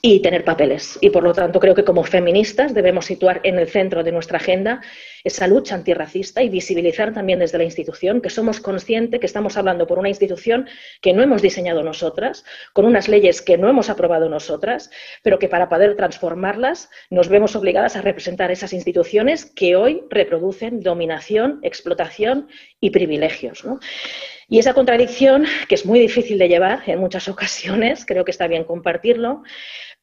y 0.00 0.20
tener 0.20 0.44
papeles. 0.44 0.98
Y 1.00 1.10
por 1.10 1.22
lo 1.22 1.32
tanto 1.32 1.60
creo 1.60 1.74
que 1.74 1.84
como 1.84 2.04
feministas 2.04 2.74
debemos 2.74 3.06
situar 3.06 3.40
en 3.42 3.58
el 3.58 3.68
centro 3.68 4.02
de 4.02 4.12
nuestra 4.12 4.36
agenda 4.36 4.82
esa 5.24 5.46
lucha 5.46 5.74
antirracista 5.74 6.42
y 6.42 6.50
visibilizar 6.50 7.14
también 7.14 7.38
desde 7.38 7.56
la 7.56 7.64
institución 7.64 8.20
que 8.20 8.28
somos 8.28 8.60
conscientes 8.60 9.18
que 9.18 9.26
estamos 9.26 9.56
hablando 9.56 9.86
por 9.86 9.98
una 9.98 10.10
institución 10.10 10.68
que 11.00 11.14
no 11.14 11.22
hemos 11.22 11.40
diseñado 11.40 11.82
nosotras, 11.82 12.44
con 12.74 12.84
unas 12.84 13.08
leyes 13.08 13.40
que 13.40 13.56
no 13.56 13.68
hemos 13.68 13.88
aprobado 13.88 14.28
nosotras, 14.28 14.90
pero 15.22 15.38
que 15.38 15.48
para 15.48 15.68
poder 15.68 15.96
transformarlas 15.96 16.90
nos 17.08 17.28
vemos 17.28 17.56
obligadas 17.56 17.96
a 17.96 18.02
representar 18.02 18.50
esas 18.50 18.74
instituciones 18.74 19.46
que 19.46 19.76
hoy 19.76 20.02
reproducen 20.10 20.80
dominación, 20.80 21.60
explotación 21.62 22.48
y 22.80 22.90
privilegios. 22.90 23.64
Y 24.48 24.58
esa 24.58 24.74
contradicción, 24.74 25.46
que 25.68 25.74
es 25.74 25.86
muy 25.86 25.98
difícil 25.98 26.38
de 26.38 26.48
llevar 26.48 26.82
en 26.86 26.98
muchas 26.98 27.28
ocasiones, 27.34 28.04
creo 28.06 28.24
que 28.24 28.30
está 28.30 28.46
bien 28.46 28.64
compartirlo, 28.64 29.42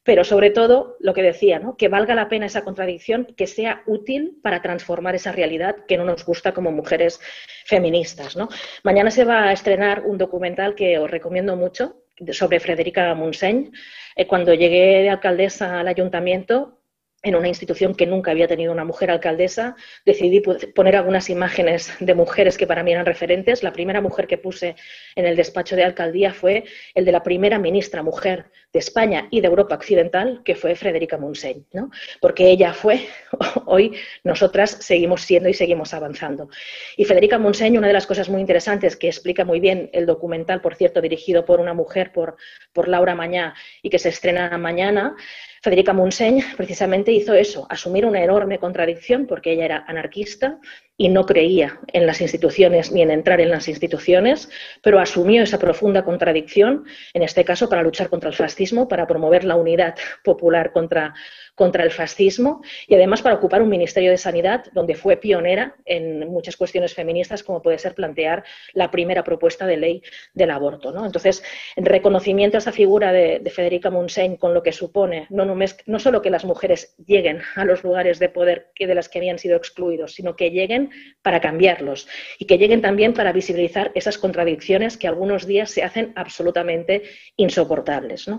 pero 0.04 0.24
sobre 0.24 0.50
todo 0.50 0.96
lo 1.00 1.14
que 1.14 1.22
decía, 1.22 1.58
¿no? 1.58 1.76
que 1.76 1.88
valga 1.88 2.14
la 2.14 2.28
pena 2.28 2.46
esa 2.46 2.64
contradicción, 2.64 3.26
que 3.36 3.46
sea 3.46 3.82
útil 3.86 4.38
para 4.42 4.60
transformar 4.60 5.14
esa 5.14 5.30
realidad 5.32 5.76
que 5.86 5.96
no 5.96 6.04
nos 6.04 6.24
gusta 6.24 6.52
como 6.52 6.72
mujeres 6.72 7.20
feministas. 7.66 8.36
Mañana 8.82 9.10
se 9.10 9.24
va 9.24 9.44
a 9.44 9.52
estrenar 9.52 10.02
un 10.04 10.18
documental 10.18 10.74
que 10.74 10.98
os 10.98 11.10
recomiendo 11.10 11.56
mucho 11.56 12.02
sobre 12.32 12.60
Frederica 12.60 13.14
Montseny. 13.14 13.70
Eh, 14.16 14.26
cuando 14.26 14.54
llegué 14.54 15.02
de 15.02 15.10
alcaldesa 15.10 15.80
al 15.80 15.88
ayuntamiento, 15.88 16.81
en 17.22 17.36
una 17.36 17.48
institución 17.48 17.94
que 17.94 18.06
nunca 18.06 18.32
había 18.32 18.48
tenido 18.48 18.72
una 18.72 18.84
mujer 18.84 19.10
alcaldesa, 19.10 19.76
decidí 20.04 20.40
poner 20.40 20.96
algunas 20.96 21.30
imágenes 21.30 21.92
de 22.00 22.14
mujeres 22.14 22.58
que 22.58 22.66
para 22.66 22.82
mí 22.82 22.92
eran 22.92 23.06
referentes. 23.06 23.62
La 23.62 23.72
primera 23.72 24.00
mujer 24.00 24.26
que 24.26 24.38
puse 24.38 24.74
en 25.14 25.26
el 25.26 25.36
despacho 25.36 25.76
de 25.76 25.84
alcaldía 25.84 26.32
fue 26.32 26.64
el 26.94 27.04
de 27.04 27.12
la 27.12 27.22
primera 27.22 27.58
ministra 27.58 28.02
mujer 28.02 28.50
de 28.72 28.78
España 28.78 29.28
y 29.30 29.40
de 29.40 29.48
Europa 29.48 29.74
Occidental, 29.74 30.42
que 30.44 30.54
fue 30.54 30.74
Frederica 30.74 31.18
Montseny, 31.18 31.66
¿no? 31.72 31.90
porque 32.20 32.50
ella 32.50 32.72
fue, 32.72 33.06
hoy 33.66 33.94
nosotras 34.24 34.78
seguimos 34.80 35.22
siendo 35.22 35.48
y 35.48 35.54
seguimos 35.54 35.92
avanzando. 35.92 36.48
Y 36.96 37.04
Federica 37.04 37.38
Montseny, 37.38 37.76
una 37.76 37.88
de 37.88 37.92
las 37.92 38.06
cosas 38.06 38.28
muy 38.28 38.40
interesantes 38.40 38.96
que 38.96 39.08
explica 39.08 39.44
muy 39.44 39.60
bien 39.60 39.90
el 39.92 40.06
documental, 40.06 40.60
por 40.60 40.74
cierto, 40.74 41.00
dirigido 41.00 41.44
por 41.44 41.60
una 41.60 41.74
mujer, 41.74 42.12
por, 42.12 42.36
por 42.72 42.88
Laura 42.88 43.14
Mañá, 43.14 43.54
y 43.82 43.90
que 43.90 43.98
se 43.98 44.08
estrena 44.08 44.56
mañana, 44.56 45.16
Federica 45.62 45.92
Munseny 45.92 46.42
precisamente 46.56 47.12
hizo 47.12 47.34
eso, 47.34 47.66
asumir 47.70 48.04
una 48.04 48.22
enorme 48.22 48.58
contradicción 48.58 49.26
porque 49.26 49.52
ella 49.52 49.64
era 49.64 49.84
anarquista 49.86 50.58
y 50.96 51.08
no 51.08 51.24
creía 51.24 51.80
en 51.88 52.06
las 52.06 52.20
instituciones 52.20 52.92
ni 52.92 53.02
en 53.02 53.10
entrar 53.10 53.40
en 53.40 53.50
las 53.50 53.68
instituciones, 53.68 54.50
pero 54.82 55.00
asumió 55.00 55.42
esa 55.42 55.58
profunda 55.58 56.04
contradicción, 56.04 56.84
en 57.14 57.22
este 57.22 57.44
caso 57.44 57.68
para 57.68 57.82
luchar 57.82 58.08
contra 58.08 58.30
el 58.30 58.36
fascismo, 58.36 58.88
para 58.88 59.06
promover 59.06 59.44
la 59.44 59.56
unidad 59.56 59.94
popular 60.22 60.72
contra, 60.72 61.14
contra 61.54 61.84
el 61.84 61.90
fascismo 61.90 62.62
y 62.86 62.94
además 62.94 63.22
para 63.22 63.34
ocupar 63.34 63.62
un 63.62 63.68
Ministerio 63.68 64.10
de 64.10 64.18
Sanidad 64.18 64.64
donde 64.72 64.94
fue 64.94 65.16
pionera 65.16 65.76
en 65.84 66.28
muchas 66.28 66.56
cuestiones 66.56 66.94
feministas, 66.94 67.42
como 67.42 67.62
puede 67.62 67.78
ser 67.78 67.94
plantear 67.94 68.44
la 68.72 68.90
primera 68.90 69.22
propuesta 69.22 69.66
de 69.66 69.76
ley 69.76 70.02
del 70.34 70.50
aborto. 70.50 70.92
¿no? 70.92 71.04
Entonces, 71.04 71.42
en 71.76 71.84
reconocimiento 71.84 72.56
a 72.56 72.58
esa 72.58 72.72
figura 72.72 73.12
de, 73.12 73.42
Federica 73.52 73.90
Munseny 73.90 74.38
con 74.38 74.54
lo 74.54 74.62
que 74.62 74.72
supone 74.72 75.26
no, 75.28 75.44
no, 75.44 75.98
solo 75.98 76.22
que 76.22 76.30
las 76.30 76.44
mujeres 76.44 76.94
lleguen 77.04 77.42
a 77.54 77.66
los 77.66 77.84
lugares 77.84 78.18
de 78.18 78.30
poder 78.30 78.70
de 78.78 78.94
las 78.94 79.08
que 79.08 79.18
habían 79.18 79.38
sido 79.38 79.56
excluidos, 79.56 80.14
sino 80.14 80.34
que 80.36 80.50
lleguen 80.50 80.90
para 81.22 81.40
cambiarlos 81.40 82.08
y 82.38 82.46
que 82.46 82.58
lleguen 82.58 82.80
también 82.80 83.12
para 83.12 83.32
visibilizar 83.32 83.92
esas 83.94 84.18
contradicciones 84.18 84.96
que 84.96 85.06
algunos 85.06 85.46
días 85.46 85.70
se 85.70 85.82
hacen 85.82 86.12
absolutamente 86.16 87.02
insoportables. 87.36 88.26
¿no? 88.28 88.38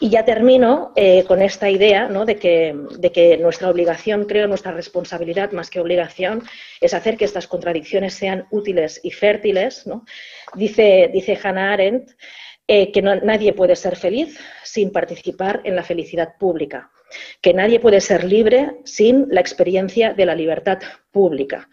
Y 0.00 0.10
ya 0.10 0.24
termino 0.24 0.92
eh, 0.96 1.24
con 1.26 1.42
esta 1.42 1.68
idea 1.70 2.08
¿no? 2.08 2.24
de 2.24 2.35
de 2.38 3.12
que, 3.12 3.36
nuestra 3.38 3.70
obligación, 3.70 4.24
creo, 4.24 4.46
nuestra 4.48 4.72
responsabilidad 4.72 5.52
más 5.52 5.70
que 5.70 5.80
obligación, 5.80 6.42
es 6.80 6.94
hacer 6.94 7.16
que 7.16 7.24
estas 7.24 7.46
contradicciones 7.46 8.14
sean 8.14 8.46
útiles 8.50 9.00
y 9.02 9.10
fértiles. 9.10 9.84
Dice, 10.54 11.10
dice 11.12 11.38
Hannah 11.42 11.72
Arendt 11.72 12.10
eh, 12.68 12.90
que 12.90 13.02
nadie 13.02 13.52
puede 13.52 13.76
ser 13.76 13.96
feliz 13.96 14.38
sin 14.64 14.90
participar 14.90 15.60
en 15.64 15.76
la 15.76 15.82
felicidad 15.82 16.36
pública, 16.38 16.90
que 17.40 17.54
nadie 17.54 17.78
puede 17.78 18.00
ser 18.00 18.24
libre 18.24 18.78
sin 18.84 19.26
la 19.30 19.40
experiencia 19.40 20.14
de 20.14 20.26
la 20.26 20.34
libertad 20.34 20.78
pública 21.12 21.68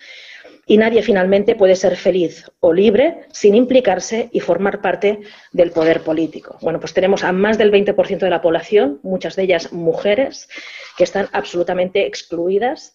y 0.65 0.77
nadie 0.77 1.01
finalmente 1.01 1.55
puede 1.55 1.75
ser 1.75 1.95
feliz 1.95 2.49
o 2.59 2.73
libre 2.73 3.25
sin 3.31 3.55
implicarse 3.55 4.29
y 4.31 4.39
formar 4.39 4.81
parte 4.81 5.19
del 5.51 5.71
poder 5.71 6.01
político. 6.01 6.57
Bueno, 6.61 6.79
pues 6.79 6.93
tenemos 6.93 7.23
a 7.23 7.31
más 7.31 7.57
del 7.57 7.71
20% 7.71 8.19
de 8.19 8.29
la 8.29 8.41
población, 8.41 8.99
muchas 9.03 9.35
de 9.35 9.43
ellas 9.43 9.73
mujeres, 9.73 10.47
que 10.97 11.03
están 11.03 11.27
absolutamente 11.33 12.05
excluidas 12.05 12.93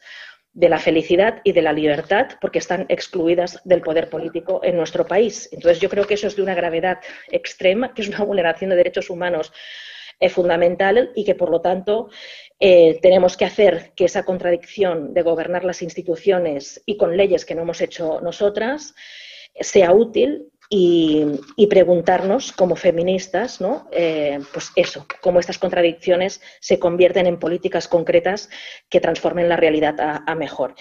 de 0.55 0.69
la 0.69 0.79
felicidad 0.79 1.41
y 1.45 1.53
de 1.53 1.63
la 1.63 1.73
libertad 1.73 2.31
porque 2.41 2.59
están 2.59 2.87
excluidas 2.89 3.61
del 3.65 3.83
poder 3.83 4.09
político 4.09 4.61
en 4.65 4.77
nuestro 4.77 5.07
país. 5.07 5.49
Entonces, 5.53 5.79
yo 5.79 5.89
creo 5.89 6.07
que 6.07 6.15
eso 6.15 6.27
es 6.27 6.37
de 6.37 6.43
una 6.43 6.55
gravedad 6.55 6.99
extrema, 7.31 7.93
que 7.93 8.03
es 8.03 8.09
una 8.09 8.25
vulneración 8.25 8.71
de 8.71 8.77
derechos 8.77 9.11
humanos 9.11 9.53
eh, 10.21 10.29
fundamental 10.31 11.13
y 11.15 11.25
que, 11.25 11.37
por 11.37 11.51
lo 11.51 11.61
tanto, 11.61 12.09
eh, 12.61 12.99
tenemos 13.01 13.37
que 13.37 13.45
hacer 13.45 13.93
que 13.95 14.05
esa 14.05 14.25
contradicción 14.25 15.15
de 15.15 15.23
gobernar 15.23 15.65
las 15.65 15.83
instituciones 15.83 16.83
y 16.87 16.97
con 16.97 17.17
leyes 17.17 17.45
que 17.45 17.55
no 17.55 17.63
hemos 17.63 17.81
hecho 17.81 18.21
nosotras 18.21 18.95
sea 19.61 19.93
útil 19.93 20.51
y, 20.71 21.67
preguntarnos 21.71 22.53
como 22.53 22.77
feministas, 22.77 23.61
¿no? 23.61 23.89
Eh, 23.91 24.39
pues 24.53 24.71
eso, 24.77 25.07
cómo 25.23 25.41
estas 25.41 25.59
contradicciones 25.59 26.43
se 26.61 26.79
convierten 26.79 27.27
en 27.27 27.39
políticas 27.39 27.89
concretas 27.89 28.51
que 28.91 29.01
transformen 29.01 29.49
la 29.49 29.57
realidad 29.57 29.97
a, 29.99 30.35
mejor. 30.35 30.75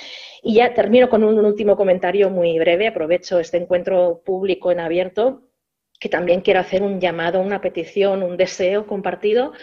Y 0.44 0.56
ya 0.56 0.74
termino 0.74 1.10
con 1.10 1.24
un, 1.24 1.44
último 1.44 1.78
comentario 1.78 2.30
muy 2.30 2.60
breve. 2.60 2.88
Aprovecho 2.88 3.40
este 3.40 3.58
encuentro 3.58 4.22
público 4.26 4.72
en 4.72 4.82
abierto, 4.82 5.44
que 6.00 6.10
también 6.10 6.42
quiero 6.42 6.60
hacer 6.60 6.84
un 6.84 7.00
llamado, 7.00 7.40
una 7.40 7.62
petición, 7.62 8.24
un 8.24 8.36
deseo 8.36 8.88
compartido 8.88 9.54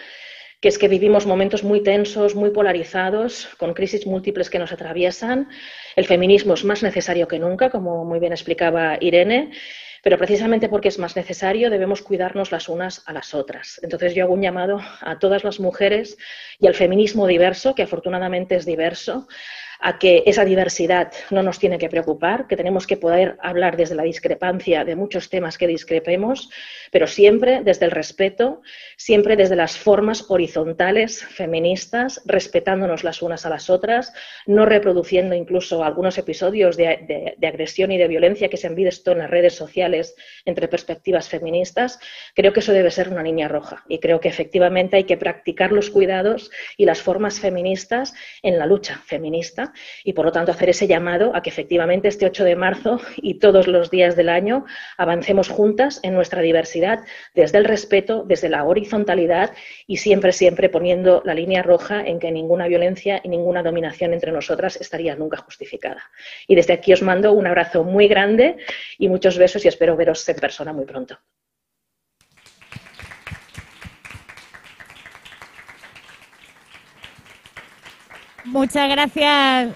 que 0.61 0.69
es 0.69 0.77
que 0.77 0.87
vivimos 0.87 1.25
momentos 1.25 1.63
muy 1.63 1.81
tensos, 1.81 2.35
muy 2.35 2.51
polarizados, 2.51 3.49
con 3.57 3.73
crisis 3.73 4.07
múltiples 4.07 4.49
que 4.49 4.59
nos 4.59 4.71
atraviesan. 4.71 5.49
El 5.95 6.05
feminismo 6.05 6.53
es 6.53 6.63
más 6.63 6.83
necesario 6.83 7.27
que 7.27 7.39
nunca, 7.39 7.69
como 7.69 8.05
muy 8.05 8.19
bien 8.19 8.31
explicaba 8.31 8.97
Irene, 8.99 9.51
pero 10.05 10.19
precisamente 10.19 10.69
porque 10.69 10.89
es 10.89 10.99
más 10.99 11.15
necesario 11.15 11.71
debemos 11.71 12.03
cuidarnos 12.03 12.51
las 12.51 12.69
unas 12.69 13.01
a 13.07 13.13
las 13.13 13.33
otras. 13.33 13.79
Entonces 13.81 14.13
yo 14.13 14.23
hago 14.23 14.35
un 14.35 14.41
llamado 14.43 14.79
a 15.01 15.17
todas 15.17 15.43
las 15.43 15.59
mujeres 15.59 16.15
y 16.59 16.67
al 16.67 16.75
feminismo 16.75 17.25
diverso, 17.25 17.73
que 17.73 17.83
afortunadamente 17.83 18.55
es 18.55 18.65
diverso, 18.65 19.27
a 19.79 19.99
que 19.99 20.23
esa 20.25 20.45
diversidad 20.45 21.11
no 21.31 21.43
nos 21.43 21.59
tiene 21.59 21.77
que 21.77 21.89
preocupar, 21.89 22.47
que 22.47 22.57
tenemos 22.57 22.87
que 22.87 22.97
poder 22.97 23.37
hablar 23.41 23.77
desde 23.77 23.95
la 23.95 24.03
discrepancia 24.03 24.85
de 24.85 24.95
muchos 24.95 25.29
temas 25.29 25.57
que 25.57 25.67
discrepemos, 25.67 26.49
pero 26.91 27.07
siempre 27.07 27.61
desde 27.63 27.85
el 27.85 27.91
respeto, 27.91 28.61
siempre 28.97 29.35
desde 29.35 29.55
las 29.55 29.77
formas 29.77 30.25
horizontales 30.29 31.23
feministas, 31.23 32.21
respetándonos 32.25 33.03
las 33.03 33.21
unas 33.21 33.45
a 33.45 33.49
las 33.49 33.69
otras, 33.69 34.13
no 34.45 34.65
reproduciendo 34.65 35.35
incluso 35.35 35.83
algunos 35.83 36.17
episodios 36.17 36.77
de, 36.77 37.35
agresión 37.45 37.91
y 37.91 37.97
de 37.97 38.07
violencia 38.07 38.49
que 38.49 38.57
se 38.57 38.67
han 38.67 38.75
visto 38.75 39.11
en 39.11 39.19
las 39.19 39.29
redes 39.29 39.55
sociales 39.55 40.15
entre 40.45 40.67
perspectivas 40.67 41.29
feministas. 41.29 41.99
Creo 42.33 42.53
que 42.53 42.59
eso 42.59 42.73
debe 42.73 42.91
ser 42.91 43.09
una 43.09 43.23
línea 43.23 43.47
roja 43.47 43.83
y 43.87 43.99
creo 43.99 44.19
que 44.19 44.29
efectivamente 44.29 44.97
hay 44.97 45.03
que 45.03 45.17
practicar 45.17 45.71
los 45.71 45.89
cuidados 45.89 46.51
y 46.77 46.85
las 46.85 47.01
formas 47.01 47.39
feministas 47.39 48.13
en 48.41 48.57
la 48.57 48.65
lucha 48.65 49.01
feminista 49.05 49.64
y, 50.03 50.13
por 50.13 50.25
lo 50.25 50.31
tanto, 50.31 50.51
hacer 50.51 50.69
ese 50.69 50.87
llamado 50.87 51.35
a 51.35 51.41
que 51.41 51.49
efectivamente 51.49 52.07
este 52.07 52.25
8 52.25 52.43
de 52.43 52.55
marzo 52.55 52.99
y 53.17 53.39
todos 53.39 53.67
los 53.67 53.89
días 53.89 54.15
del 54.15 54.29
año 54.29 54.65
avancemos 54.97 55.49
juntas 55.49 55.99
en 56.03 56.13
nuestra 56.13 56.41
diversidad 56.41 57.03
desde 57.33 57.57
el 57.57 57.65
respeto, 57.65 58.23
desde 58.25 58.49
la 58.49 58.63
horizontalidad 58.63 59.51
y 59.87 59.97
siempre, 59.97 60.31
siempre 60.31 60.69
poniendo 60.69 61.21
la 61.25 61.33
línea 61.33 61.63
roja 61.63 62.05
en 62.05 62.19
que 62.19 62.31
ninguna 62.31 62.67
violencia 62.67 63.21
y 63.23 63.29
ninguna 63.29 63.63
dominación 63.63 64.13
entre 64.13 64.31
nosotras 64.31 64.75
estaría 64.79 65.15
nunca 65.15 65.37
justificada. 65.37 66.03
Y 66.47 66.55
desde 66.55 66.73
aquí 66.73 66.93
os 66.93 67.01
mando 67.01 67.33
un 67.33 67.47
abrazo 67.47 67.83
muy 67.83 68.07
grande 68.07 68.57
y 68.97 69.09
muchos 69.09 69.37
besos 69.37 69.65
y 69.65 69.67
espero 69.67 69.95
veros 69.95 70.27
en 70.29 70.35
persona 70.35 70.73
muy 70.73 70.85
pronto. 70.85 71.17
Muchas 78.55 78.89
gracias. 78.89 79.75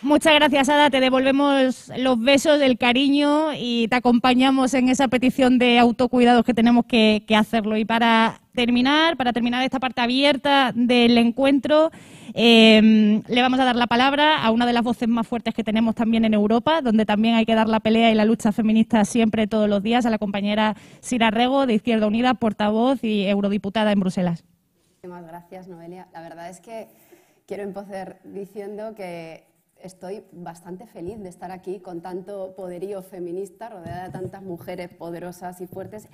Muchas 0.00 0.34
gracias, 0.34 0.68
Ada. 0.68 0.90
Te 0.90 1.00
devolvemos 1.00 1.90
los 1.98 2.20
besos, 2.20 2.60
el 2.60 2.78
cariño 2.78 3.48
y 3.58 3.88
te 3.88 3.96
acompañamos 3.96 4.74
en 4.74 4.88
esa 4.88 5.08
petición 5.08 5.58
de 5.58 5.80
autocuidados 5.80 6.44
que 6.44 6.54
tenemos 6.54 6.86
que, 6.86 7.24
hacerlo. 7.36 7.76
Y 7.76 7.84
para 7.84 8.38
terminar, 8.54 9.16
para 9.16 9.32
terminar 9.32 9.64
esta 9.64 9.80
parte 9.80 10.02
abierta 10.02 10.70
del 10.72 11.18
encuentro, 11.18 11.90
em, 12.32 13.24
le 13.26 13.42
vamos 13.42 13.58
a 13.58 13.64
dar 13.64 13.74
la 13.74 13.88
palabra 13.88 14.40
a 14.40 14.52
una 14.52 14.66
de 14.66 14.72
las 14.72 14.84
voces 14.84 15.08
más 15.08 15.26
fuertes 15.26 15.52
que 15.52 15.64
tenemos 15.64 15.96
también 15.96 16.24
en 16.24 16.32
Europa, 16.32 16.80
donde 16.80 17.04
también 17.04 17.34
hay 17.34 17.44
que 17.44 17.56
dar 17.56 17.68
la 17.68 17.80
pelea 17.80 18.12
y 18.12 18.14
la 18.14 18.24
lucha 18.24 18.52
feminista 18.52 19.04
siempre, 19.04 19.48
todos 19.48 19.68
los 19.68 19.82
días, 19.82 20.06
a 20.06 20.10
la 20.10 20.18
compañera 20.18 20.76
Sira 21.00 21.32
Rego, 21.32 21.66
de 21.66 21.74
Izquierda 21.74 22.06
Unida, 22.06 22.34
portavoz 22.34 23.02
y 23.02 23.26
eurodiputada 23.26 23.90
en 23.90 23.98
Bruselas. 23.98 24.44
Muchísimas 25.02 25.26
gracias, 25.26 25.66
Noelia. 25.66 26.06
La 26.12 26.20
verdad 26.20 26.48
es 26.48 26.60
que 26.60 26.86
quiero 27.46 27.62
empezar 27.62 28.20
diciendo 28.24 28.94
que 28.94 29.46
estoy 29.80 30.24
bastante 30.32 30.86
feliz 30.86 31.18
de 31.18 31.28
estar 31.28 31.50
aquí 31.50 31.80
con 31.80 32.00
tanto 32.00 32.54
poderío 32.54 33.02
feminista, 33.02 33.68
rodeada 33.68 34.04
de 34.04 34.10
tantas 34.10 34.42
mujeres 34.42 34.90
poderosas 34.90 35.60
y 35.60 35.66
fuertes. 35.66 36.08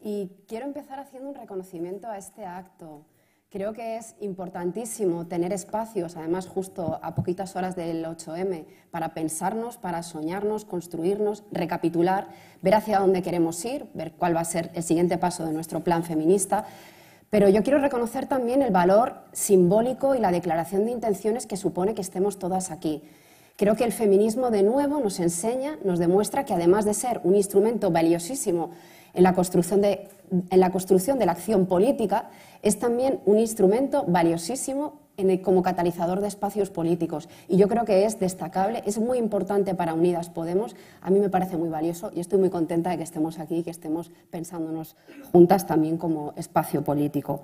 Y 0.00 0.30
quiero 0.48 0.66
empezar 0.66 0.98
haciendo 0.98 1.30
un 1.30 1.34
reconocimiento 1.34 2.08
a 2.08 2.18
este 2.18 2.44
acto. 2.44 3.06
Creo 3.54 3.72
que 3.72 3.96
es 3.96 4.16
importantísimo 4.20 5.28
tener 5.28 5.52
espacios, 5.52 6.16
además 6.16 6.48
justo 6.48 6.98
a 7.00 7.14
poquitas 7.14 7.54
horas 7.54 7.76
del 7.76 8.04
8M, 8.04 8.66
para 8.90 9.14
pensarnos, 9.14 9.76
para 9.78 10.02
soñarnos, 10.02 10.64
construirnos, 10.64 11.44
recapitular, 11.52 12.26
ver 12.62 12.74
hacia 12.74 12.98
dónde 12.98 13.22
queremos 13.22 13.64
ir, 13.64 13.86
ver 13.94 14.14
cuál 14.14 14.34
va 14.34 14.40
a 14.40 14.44
ser 14.44 14.72
el 14.74 14.82
siguiente 14.82 15.18
paso 15.18 15.46
de 15.46 15.52
nuestro 15.52 15.84
plan 15.84 16.02
feminista, 16.02 16.66
pero 17.34 17.48
yo 17.48 17.64
quiero 17.64 17.80
reconocer 17.80 18.26
también 18.26 18.62
el 18.62 18.70
valor 18.70 19.14
simbólico 19.32 20.14
y 20.14 20.20
la 20.20 20.30
declaración 20.30 20.84
de 20.84 20.92
intenciones 20.92 21.46
que 21.46 21.56
supone 21.56 21.92
que 21.92 22.00
estemos 22.00 22.38
todas 22.38 22.70
aquí. 22.70 23.02
Creo 23.56 23.74
que 23.74 23.82
el 23.82 23.90
feminismo 23.90 24.52
de 24.52 24.62
nuevo 24.62 25.00
nos 25.00 25.18
enseña, 25.18 25.76
nos 25.82 25.98
demuestra 25.98 26.44
que 26.44 26.54
además 26.54 26.84
de 26.84 26.94
ser 26.94 27.20
un 27.24 27.34
instrumento 27.34 27.90
valiosísimo 27.90 28.70
en 29.14 29.24
la 29.24 29.34
construcción 29.34 29.80
de, 29.80 30.06
en 30.48 30.60
la, 30.60 30.70
construcción 30.70 31.18
de 31.18 31.26
la 31.26 31.32
acción 31.32 31.66
política, 31.66 32.30
es 32.62 32.78
también 32.78 33.18
un 33.26 33.40
instrumento 33.40 34.04
valiosísimo 34.06 35.00
como 35.42 35.62
catalizador 35.62 36.20
de 36.20 36.28
espacios 36.28 36.70
políticos. 36.70 37.28
Y 37.48 37.56
yo 37.56 37.68
creo 37.68 37.84
que 37.84 38.04
es 38.04 38.18
destacable, 38.18 38.82
es 38.86 38.98
muy 38.98 39.18
importante 39.18 39.74
para 39.74 39.94
Unidas 39.94 40.28
Podemos. 40.28 40.74
A 41.00 41.10
mí 41.10 41.20
me 41.20 41.30
parece 41.30 41.56
muy 41.56 41.68
valioso 41.68 42.10
y 42.14 42.20
estoy 42.20 42.38
muy 42.38 42.50
contenta 42.50 42.90
de 42.90 42.96
que 42.96 43.04
estemos 43.04 43.38
aquí 43.38 43.58
y 43.58 43.62
que 43.62 43.70
estemos 43.70 44.10
pensándonos 44.30 44.96
juntas 45.32 45.66
también 45.66 45.98
como 45.98 46.32
espacio 46.36 46.82
político. 46.82 47.42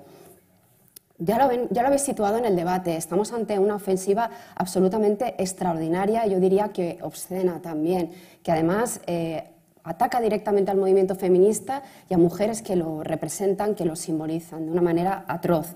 Ya 1.17 1.37
lo, 1.37 1.67
ya 1.69 1.83
lo 1.83 1.87
habéis 1.87 2.01
situado 2.01 2.37
en 2.37 2.45
el 2.45 2.55
debate, 2.55 2.97
estamos 2.97 3.31
ante 3.31 3.59
una 3.59 3.75
ofensiva 3.75 4.31
absolutamente 4.55 5.35
extraordinaria, 5.37 6.25
yo 6.25 6.39
diría 6.39 6.69
que 6.69 6.97
obscena 7.03 7.61
también, 7.61 8.09
que 8.41 8.51
además 8.51 9.01
eh, 9.05 9.51
ataca 9.83 10.19
directamente 10.19 10.71
al 10.71 10.77
movimiento 10.77 11.13
feminista 11.13 11.83
y 12.09 12.15
a 12.15 12.17
mujeres 12.17 12.63
que 12.63 12.75
lo 12.75 13.03
representan, 13.03 13.75
que 13.75 13.85
lo 13.85 13.95
simbolizan 13.95 14.65
de 14.65 14.71
una 14.71 14.81
manera 14.81 15.23
atroz. 15.27 15.75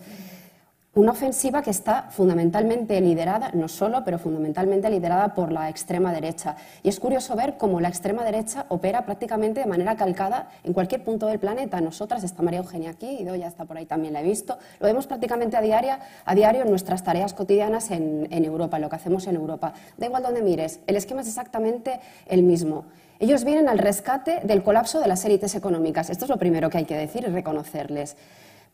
Una 0.96 1.12
ofensiva 1.12 1.62
que 1.62 1.72
está 1.72 2.04
fundamentalmente 2.10 3.00
liderada, 3.02 3.52
no 3.54 3.68
solo, 3.68 4.04
pero 4.06 4.18
fundamentalmente 4.18 4.90
liderada 4.90 5.34
por 5.34 5.52
la 5.52 5.70
extrema 5.70 6.14
derecha. 6.14 6.56
Y 6.84 6.90
es 6.90 7.02
curioso 7.02 7.36
ver 7.36 7.58
cómo 7.58 7.82
la 7.82 7.90
extrema 7.90 8.24
derecha 8.24 8.66
opera 8.70 9.06
prácticamente 9.06 9.60
de 9.60 9.66
manera 9.66 9.98
calcada 9.98 10.48
en 10.64 10.72
cualquier 10.72 11.04
punto 11.04 11.28
del 11.28 11.38
planeta. 11.38 11.82
Nosotras, 11.82 12.24
está 12.24 12.42
María 12.42 12.60
Eugenia 12.60 12.92
aquí, 12.92 13.10
y 13.20 13.26
ya 13.26 13.48
está 13.48 13.66
por 13.66 13.78
ahí 13.78 13.86
también, 13.86 14.14
la 14.14 14.22
he 14.22 14.24
visto. 14.24 14.58
Lo 14.80 14.88
vemos 14.88 15.06
prácticamente 15.06 15.58
a, 15.58 15.62
diaria, 15.62 16.00
a 16.24 16.34
diario 16.34 16.62
en 16.62 16.70
nuestras 16.70 17.04
tareas 17.04 17.34
cotidianas 17.34 17.92
en, 17.92 18.30
en 18.32 18.46
Europa, 18.46 18.78
en 18.78 18.84
lo 18.84 18.90
que 18.90 18.96
hacemos 18.96 19.28
en 19.28 19.36
Europa. 19.36 19.74
Da 19.98 20.06
igual 20.06 20.24
donde 20.24 20.42
mires, 20.42 20.80
el 20.88 20.96
esquema 20.96 21.22
es 21.22 21.28
exactamente 21.28 22.00
el 22.26 22.44
mismo. 22.44 22.86
Ellos 23.20 23.44
vienen 23.44 23.68
al 23.68 23.80
rescate 23.80 24.40
del 24.44 24.64
colapso 24.64 25.02
de 25.02 25.10
las 25.10 25.26
élites 25.26 25.56
económicas. 25.56 26.10
Esto 26.10 26.24
es 26.24 26.30
lo 26.30 26.38
primero 26.38 26.70
que 26.70 26.78
hay 26.78 26.86
que 26.86 26.96
decir 26.96 27.26
y 27.28 27.32
reconocerles. 27.32 28.16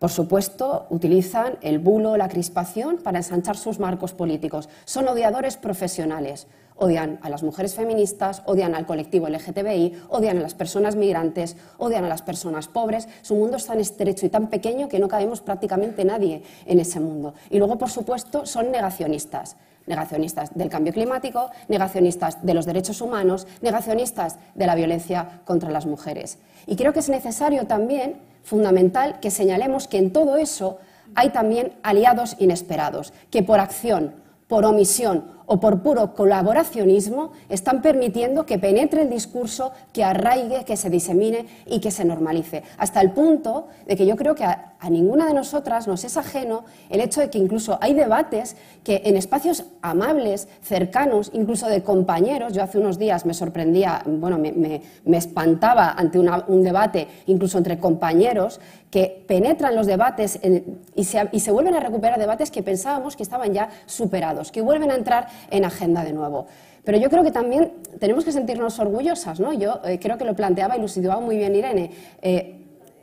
Por 0.02 0.10
supuesto, 0.10 0.88
utilizan 0.90 1.60
el 1.62 1.78
bulo, 1.78 2.18
la 2.18 2.28
crispación 2.28 2.98
para 2.98 3.20
ensanchar 3.20 3.56
sus 3.56 3.78
marcos 3.78 4.14
políticos. 4.14 4.68
Son 4.84 5.08
odiadores 5.08 5.58
profesionales. 5.58 6.48
Odian 6.76 7.20
a 7.22 7.30
las 7.30 7.44
mujeres 7.44 7.76
feministas, 7.76 8.42
odian 8.48 8.74
al 8.74 8.88
colectivo 8.88 9.30
LGTBI, 9.30 10.02
odian 10.10 10.40
a 10.40 10.42
las 10.42 10.56
personas 10.56 10.96
migrantes, 10.96 11.56
odian 11.78 12.04
a 12.04 12.10
las 12.10 12.24
personas 12.24 12.68
pobres. 12.68 13.08
Su 13.22 13.36
mundo 13.36 13.58
es 13.58 13.68
tan 13.68 13.80
estrecho 13.80 14.26
y 14.26 14.30
tan 14.30 14.48
pequeño 14.48 14.90
que 14.90 14.98
no 14.98 15.08
cabemos 15.08 15.42
prácticamente 15.42 16.04
nadie 16.04 16.42
en 16.66 16.80
ese 16.80 17.00
mundo. 17.00 17.36
Y 17.52 17.60
luego, 17.60 17.78
por 17.78 17.92
supuesto, 17.92 18.48
son 18.48 18.72
negacionistas 18.72 19.56
negacionistas 19.88 20.54
del 20.56 20.70
cambio 20.70 20.94
climático, 20.94 21.50
negacionistas 21.68 22.46
de 22.46 22.54
los 22.54 22.68
derechos 22.68 23.02
humanos, 23.02 23.48
negacionistas 23.62 24.38
de 24.54 24.68
la 24.68 24.76
violencia 24.76 25.42
contra 25.44 25.72
las 25.72 25.88
mujeres. 25.88 26.38
Y 26.68 26.76
creo 26.76 26.94
que 26.94 27.00
es 27.00 27.10
necesario 27.10 27.66
también 27.66 28.31
fundamental 28.44 29.20
que 29.20 29.32
señalemos 29.32 29.88
que 29.88 29.98
en 29.98 30.12
todo 30.12 30.38
eso 30.38 30.80
hay 31.16 31.30
también 31.30 31.74
aliados 31.84 32.36
inesperados, 32.40 33.14
que 33.30 33.44
por 33.44 33.60
acción, 33.60 34.16
por 34.48 34.66
omisión 34.66 35.26
o 35.46 35.60
por 35.60 35.82
puro 35.82 36.14
colaboracionismo 36.14 37.32
están 37.50 37.82
permitiendo 37.82 38.46
que 38.46 38.60
penetre 38.60 39.04
el 39.04 39.10
discurso, 39.10 39.72
que 39.94 40.04
arraigue, 40.04 40.64
que 40.66 40.78
se 40.78 40.90
disemine 40.90 41.46
y 41.66 41.80
que 41.80 41.92
se 41.92 42.06
normalice. 42.06 42.64
Hasta 42.78 43.02
el 43.02 43.12
punto 43.12 43.68
de 43.88 43.96
que 43.96 44.06
yo 44.06 44.16
creo 44.16 44.36
que 44.36 44.44
a, 44.44 44.74
ninguna 44.90 45.28
de 45.28 45.34
nosotras 45.34 45.88
nos 45.88 46.04
es 46.04 46.18
ajeno 46.18 46.66
el 46.90 47.02
hecho 47.02 47.22
de 47.22 47.30
que 47.30 47.38
incluso 47.38 47.78
hay 47.82 47.94
debates 47.94 48.56
que 48.84 49.04
en 49.06 49.16
espacios 49.16 49.66
amables, 49.82 50.48
cercanos, 50.64 51.32
incluso 51.34 51.68
de 51.68 51.84
compañeros, 51.84 52.54
yo 52.54 52.64
hace 52.64 52.80
unos 52.80 52.98
días 52.98 53.26
me 53.26 53.34
sorprendía, 53.34 54.02
bueno, 54.06 54.40
me, 54.40 54.82
espantaba 55.18 55.92
ante 55.92 56.18
un 56.20 56.64
debate 56.64 57.08
incluso 57.28 57.58
entre 57.58 57.80
compañeros, 57.80 58.60
que 58.92 59.24
penetran 59.26 59.76
los 59.76 59.88
debates 59.88 60.40
y, 60.96 61.06
se, 61.06 61.30
y 61.32 61.40
se 61.40 61.52
vuelven 61.52 61.76
a 61.76 61.80
recuperar 61.80 62.20
debates 62.20 62.52
que 62.52 62.62
pensábamos 62.62 63.16
que 63.16 63.24
estaban 63.24 63.54
ya 63.54 63.70
superados, 63.86 64.52
que 64.52 64.62
vuelven 64.62 64.92
a 64.92 64.96
entrar 64.96 65.28
en 65.50 65.66
agenda 65.66 66.04
de 66.04 66.14
nuevo. 66.14 66.48
Pero 66.84 66.98
yo 66.98 67.10
creo 67.10 67.24
que 67.24 67.32
también 67.32 67.74
tenemos 68.00 68.26
que 68.26 68.32
sentirnos 68.32 68.80
orgullosas, 68.80 69.40
¿no? 69.40 69.54
Yo 69.54 69.82
eh, 69.86 70.00
creo 70.00 70.18
que 70.18 70.26
lo 70.26 70.36
planteaba 70.36 70.78
y 70.78 70.82
lo 70.82 70.88
situaba 70.88 71.22
muy 71.22 71.38
bien 71.38 71.56
Irene. 71.56 71.92
Eh, 72.22 72.61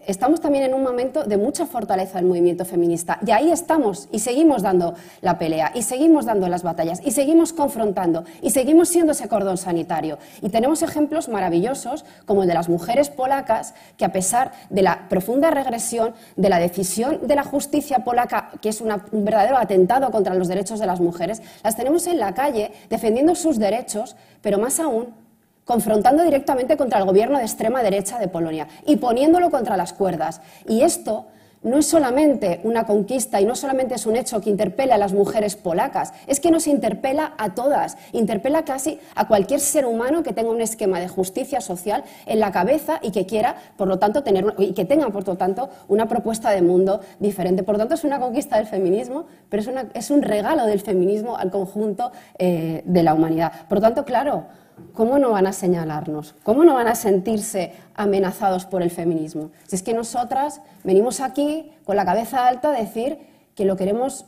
estamos 0.09 0.41
también 0.41 0.65
en 0.65 0.75
un 0.75 0.83
momento 0.83 1.25
de 1.25 1.37
mucha 1.37 1.67
fortaleza 1.67 2.19
del 2.19 2.27
movimiento 2.27 2.65
feminista 2.65 3.19
y 3.25 3.31
ahí 3.31 3.53
estamos 3.53 4.09
y 4.11 4.21
seguimos 4.21 4.63
dando 4.63 4.95
la 5.21 5.39
pelea 5.39 5.71
y 5.75 5.83
seguimos 5.83 6.25
dando 6.25 6.49
las 6.49 6.63
batallas 6.63 7.01
y 7.05 7.11
seguimos 7.11 7.53
confrontando 7.53 8.25
y 8.41 8.51
seguimos 8.51 8.89
siendo 8.89 9.13
ese 9.13 9.29
cordón 9.29 9.59
sanitario. 9.59 10.19
Y 10.41 10.49
tenemos 10.49 10.83
ejemplos 10.83 11.29
maravillosos 11.29 12.07
como 12.25 12.43
el 12.43 12.49
de 12.49 12.55
las 12.55 12.71
mujeres 12.71 13.11
polacas 13.11 13.75
que 13.99 14.07
a 14.07 14.13
pesar 14.13 14.53
de 14.71 14.83
la 14.83 15.09
profunda 15.11 15.51
regresión 15.51 16.15
de 16.37 16.49
la 16.49 16.59
decisión 16.59 17.27
de 17.27 17.35
la 17.35 17.45
justicia 17.45 17.99
polaca, 17.99 18.51
que 18.63 18.71
es 18.71 18.81
un 18.81 18.91
verdadero 19.13 19.59
atentado 19.59 20.11
contra 20.11 20.35
los 20.35 20.49
derechos 20.49 20.81
de 20.81 20.87
las 20.87 21.01
mujeres, 21.01 21.43
las 21.63 21.77
tenemos 21.77 22.07
en 22.07 22.19
la 22.19 22.33
calle 22.33 22.73
defendiendo 22.89 23.35
sus 23.35 23.59
derechos, 23.59 24.17
pero 24.41 24.59
más 24.59 24.81
aún 24.81 25.28
confrontando 25.69 26.25
directamente 26.25 26.79
contra 26.79 26.99
el 26.99 27.05
gobierno 27.05 27.37
de 27.37 27.45
extrema 27.45 27.83
derecha 27.83 28.19
de 28.19 28.27
Polonia 28.27 28.69
y 28.87 28.97
poniéndolo 28.97 29.51
contra 29.51 29.77
las 29.77 29.93
cuerdas. 29.93 30.41
Y 30.67 30.81
esto 30.81 31.27
no 31.63 31.77
es 31.77 31.87
solamente 31.87 32.61
una 32.65 32.87
conquista 32.87 33.39
y 33.39 33.45
no 33.45 33.55
solamente 33.55 33.95
es 33.95 34.07
un 34.07 34.17
hecho 34.17 34.41
que 34.41 34.49
interpela 34.49 34.95
a 34.95 34.99
las 34.99 35.13
mujeres 35.13 35.57
polacas, 35.57 36.15
es 36.27 36.41
que 36.41 36.51
nos 36.51 36.67
interpela 36.67 37.35
a 37.37 37.55
todas, 37.55 37.99
interpela 38.13 38.65
casi 38.65 38.99
a 39.15 39.29
cualquier 39.29 39.61
ser 39.61 39.85
humano 39.85 40.23
que 40.23 40.33
tenga 40.33 40.49
un 40.49 40.63
esquema 40.63 41.01
de 41.01 41.09
justicia 41.09 41.61
social 41.61 42.03
en 42.25 42.41
la 42.41 42.51
cabeza 42.51 42.99
y 43.03 43.11
que 43.11 43.27
quiera, 43.27 43.57
por 43.77 43.89
lo 43.89 43.99
tanto, 43.99 44.23
tener 44.23 44.55
y 44.57 44.73
que 44.73 44.87
tenga, 44.87 45.11
por 45.11 45.27
lo 45.27 45.37
tanto, 45.37 45.69
una 45.89 46.09
propuesta 46.09 46.51
de 46.51 46.63
mundo 46.63 47.01
diferente. 47.19 47.63
Por 47.63 47.75
lo 47.75 47.81
tanto, 47.81 47.95
es 47.95 48.05
una 48.05 48.19
conquista 48.19 48.57
del 48.57 48.69
feminismo, 48.69 49.27
pero 49.51 49.61
es, 49.61 49.69
es 49.93 50.11
un 50.11 50.23
regalo 50.23 50.65
del 50.65 50.81
feminismo 50.81 51.37
al 51.37 51.51
conjunto 51.51 52.11
eh, 52.39 52.83
de 52.87 53.03
la 53.03 53.13
humanidad. 53.13 53.53
Por 53.69 53.79
lo 53.79 53.83
tanto, 53.83 54.07
claro, 54.07 54.47
¿cómo 54.95 55.19
no 55.19 55.31
van 55.31 55.47
a 55.47 55.53
señalarnos? 55.53 56.35
¿Cómo 56.43 56.65
no 56.65 56.75
van 56.75 56.89
a 56.89 56.95
sentirse 56.95 57.73
amenazados 57.95 58.67
por 58.67 58.83
el 58.83 58.91
feminismo? 58.91 59.51
Si 59.67 59.77
es 59.77 59.83
que 59.83 59.95
nosotras 59.95 60.61
venimos 60.85 61.21
aquí 61.21 61.73
con 61.85 61.97
la 61.97 62.05
cabeza 62.05 62.47
alta 62.47 62.71
a 62.71 62.79
decir 62.79 63.19
que 63.55 63.65
lo 63.65 63.77
queremos 63.77 64.27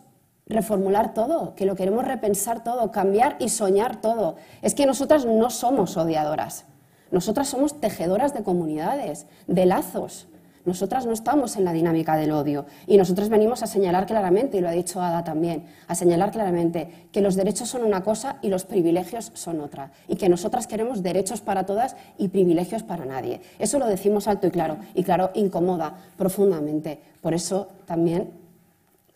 reformular 0.50 1.14
todo, 1.14 1.54
que 1.54 1.64
lo 1.64 1.76
queremos 1.76 2.04
repensar 2.04 2.62
todo, 2.64 2.90
cambiar 2.90 3.36
y 3.38 3.48
soñar 3.48 4.00
todo. 4.00 4.36
Es 4.62 4.74
que 4.74 4.86
nosotras 4.86 5.24
no 5.24 5.48
somos 5.48 5.96
odiadoras, 5.96 6.64
nosotras 7.10 7.48
somos 7.48 7.80
tejedoras 7.80 8.34
de 8.34 8.42
comunidades, 8.42 9.26
de 9.46 9.66
lazos. 9.66 10.26
Nosotras 10.64 11.06
no 11.06 11.12
estamos 11.12 11.56
en 11.56 11.64
la 11.64 11.72
dinámica 11.72 12.16
del 12.16 12.32
odio 12.32 12.66
y 12.86 12.96
nosotros 12.96 13.28
venimos 13.28 13.62
a 13.62 13.66
señalar 13.66 14.06
claramente, 14.06 14.58
y 14.58 14.60
lo 14.60 14.68
ha 14.68 14.72
dicho 14.72 15.00
Ada 15.00 15.24
también, 15.24 15.64
a 15.88 15.94
señalar 15.94 16.30
claramente 16.30 17.08
que 17.12 17.20
los 17.22 17.34
derechos 17.34 17.68
son 17.68 17.82
una 17.82 18.02
cosa 18.02 18.36
y 18.42 18.48
los 18.48 18.64
privilegios 18.64 19.32
son 19.34 19.60
otra 19.60 19.90
y 20.06 20.16
que 20.16 20.28
nosotras 20.28 20.66
queremos 20.66 21.02
derechos 21.02 21.40
para 21.40 21.64
todas 21.64 21.96
y 22.18 22.28
privilegios 22.28 22.82
para 22.82 23.06
nadie. 23.06 23.40
Eso 23.58 23.78
lo 23.78 23.86
decimos 23.86 24.28
alto 24.28 24.46
y 24.46 24.50
claro 24.50 24.76
y 24.94 25.02
claro, 25.02 25.30
incomoda 25.34 25.94
profundamente. 26.16 27.00
Por 27.22 27.34
eso 27.34 27.68
también 27.86 28.30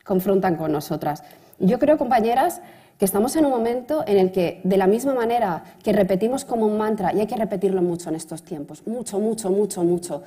confrontan 0.04 0.56
con 0.56 0.72
nosotras. 0.72 1.22
Yo 1.58 1.78
creo, 1.78 1.98
compañeras, 1.98 2.60
que 2.98 3.04
estamos 3.04 3.34
en 3.36 3.44
un 3.44 3.50
momento 3.50 4.04
en 4.06 4.18
el 4.18 4.32
que, 4.32 4.60
de 4.64 4.76
la 4.76 4.86
misma 4.86 5.14
manera 5.14 5.64
que 5.82 5.92
repetimos 5.92 6.44
como 6.44 6.66
un 6.66 6.78
mantra, 6.78 7.12
y 7.12 7.20
hay 7.20 7.26
que 7.26 7.36
repetirlo 7.36 7.82
mucho 7.82 8.08
en 8.08 8.14
estos 8.14 8.42
tiempos, 8.42 8.86
mucho, 8.86 9.18
mucho, 9.18 9.50
mucho, 9.50 9.82
mucho, 9.82 10.22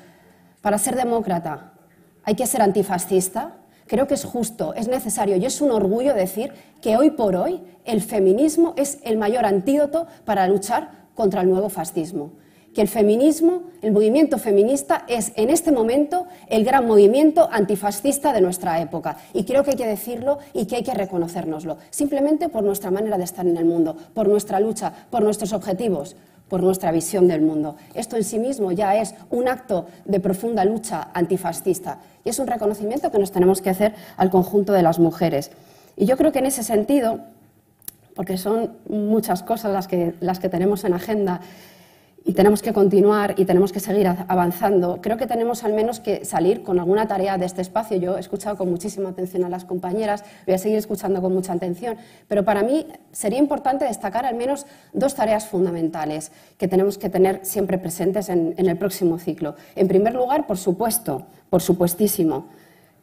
para 0.61 0.77
ser 0.77 0.95
demócrata 0.95 1.73
hay 2.27 2.35
que 2.35 2.45
ser 2.45 2.61
antifascista. 2.61 3.53
Creo 3.87 4.05
que 4.05 4.15
es 4.15 4.25
justo, 4.25 4.73
es 4.73 4.89
necesario 4.89 5.37
y 5.37 5.45
es 5.45 5.61
un 5.61 5.71
orgullo 5.71 6.13
decir 6.13 6.51
que 6.81 6.97
hoy 6.97 7.11
por 7.11 7.37
hoy 7.37 7.61
el 7.85 8.01
feminismo 8.01 8.73
es 8.75 8.99
el 9.03 9.17
mayor 9.17 9.45
antídoto 9.45 10.07
para 10.25 10.45
luchar 10.45 10.91
contra 11.15 11.39
el 11.39 11.49
nuevo 11.49 11.69
fascismo. 11.69 12.33
Que 12.75 12.81
el 12.81 12.89
feminismo, 12.89 13.63
el 13.81 13.93
movimiento 13.93 14.37
feminista, 14.39 15.05
es 15.07 15.31
en 15.37 15.49
este 15.49 15.71
momento 15.71 16.27
el 16.49 16.65
gran 16.65 16.85
movimiento 16.85 17.47
antifascista 17.49 18.33
de 18.33 18.41
nuestra 18.41 18.81
época. 18.81 19.15
Y 19.33 19.45
creo 19.45 19.63
que 19.63 19.71
hay 19.71 19.77
que 19.77 19.87
decirlo 19.87 20.39
y 20.53 20.65
que 20.65 20.75
hay 20.75 20.83
que 20.83 20.93
reconocérnoslo, 20.93 21.77
simplemente 21.91 22.49
por 22.49 22.63
nuestra 22.63 22.91
manera 22.91 23.17
de 23.17 23.23
estar 23.23 23.47
en 23.47 23.55
el 23.55 23.63
mundo, 23.63 23.95
por 24.13 24.27
nuestra 24.27 24.59
lucha, 24.59 24.91
por 25.09 25.23
nuestros 25.23 25.53
objetivos, 25.53 26.17
por 26.49 26.63
nuestra 26.63 26.91
visión 26.91 27.27
del 27.27 27.41
mundo. 27.41 27.75
Esto 27.93 28.15
en 28.15 28.23
sí 28.23 28.39
mismo 28.39 28.71
ya 28.71 28.95
es 28.95 29.15
un 29.29 29.47
acto 29.47 29.87
de 30.05 30.19
profunda 30.19 30.65
lucha 30.65 31.09
antifascista 31.13 31.99
y 32.23 32.29
es 32.29 32.39
un 32.39 32.47
reconocimiento 32.47 33.11
que 33.11 33.19
nos 33.19 33.31
tenemos 33.31 33.61
que 33.61 33.69
hacer 33.69 33.93
al 34.17 34.29
conjunto 34.29 34.73
de 34.73 34.81
las 34.81 34.99
mujeres. 34.99 35.51
Y 35.95 36.05
yo 36.05 36.15
creo 36.15 36.31
que 36.31 36.39
en 36.39 36.45
ese 36.45 36.63
sentido, 36.63 37.19
porque 38.15 38.37
son 38.37 38.73
muchas 38.87 39.43
cosas 39.43 39.71
las 40.19 40.39
que, 40.39 40.49
tenemos 40.49 40.83
en 40.83 40.93
agenda, 40.93 41.41
y 42.27 42.33
tenemos 42.33 42.61
que 42.61 42.73
continuar 42.73 43.35
y 43.37 43.45
tenemos 43.45 43.71
que 43.71 43.79
seguir 43.79 44.05
avanzando. 44.05 44.99
Creo 45.01 45.15
que 45.15 45.27
tenemos 45.27 45.63
al 45.63 45.71
menos 45.71 46.01
que 46.01 46.25
salir 46.25 46.61
con 46.61 46.77
alguna 46.77 47.07
tarea 47.07 47.37
de 47.37 47.45
este 47.45 47.61
espacio. 47.61 47.95
Yo 47.97 48.17
he 48.17 48.19
escuchado 48.19 48.57
con 48.57 48.69
muchísima 48.69 49.07
atención 49.09 49.45
a 49.45 49.49
las 49.49 49.63
compañeras, 49.63 50.25
voy 50.45 50.53
a 50.53 50.57
seguir 50.57 50.77
escuchando 50.77 51.21
con 51.21 51.33
mucha 51.33 51.53
atención, 51.53 51.95
pero 52.27 52.43
para 52.43 52.63
mí 52.63 52.85
sería 53.13 53.39
importante 53.39 53.85
destacar 53.85 54.25
al 54.25 54.35
menos 54.35 54.65
dos 54.91 55.15
tareas 55.15 55.47
fundamentales 55.47 56.33
que 56.57 56.67
tenemos 56.67 56.97
que 56.97 57.09
tener 57.09 57.39
siempre 57.43 57.77
presentes 57.77 58.27
en, 58.27 58.55
el 58.57 58.77
próximo 58.77 59.19
ciclo. 59.19 59.55
En 59.77 59.87
primer 59.87 60.13
lugar, 60.13 60.47
por 60.47 60.57
supuesto, 60.57 61.27
por 61.49 61.61
supuestísimo, 61.61 62.47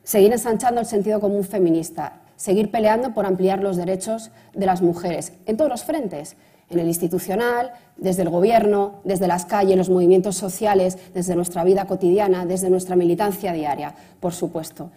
seguir 0.03 0.33
ensanchando 0.33 0.83
el 0.83 0.87
sentido 0.87 1.19
común 1.19 1.45
feminista, 1.45 2.21
seguir 2.37 2.71
peleando 2.71 3.15
por 3.15 3.25
ampliar 3.25 3.63
los 3.63 3.79
derechos 3.79 4.33
de 4.53 4.67
las 4.67 4.83
mujeres 4.83 5.33
en 5.47 5.57
todos 5.57 5.71
los 5.71 5.85
frentes 5.85 6.37
en 6.75 6.81
el 6.81 6.89
institucional, 6.89 7.73
desde 7.97 8.23
el 8.23 8.29
gobierno, 8.29 9.01
desde 9.05 9.27
las 9.27 9.47
calles, 9.47 9.77
los 9.77 9.91
movimientos 9.91 10.37
sociales, 10.37 10.99
desde 11.15 11.35
nuestra 11.37 11.65
vida 11.65 11.87
cotidiana, 11.87 12.45
desde 12.45 12.71
nuestra 12.71 12.97
militancia 12.97 13.53
diaria, 13.53 13.95
por 14.21 14.33
supuesto. 14.33 14.91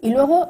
Y 0.00 0.10
luego 0.10 0.48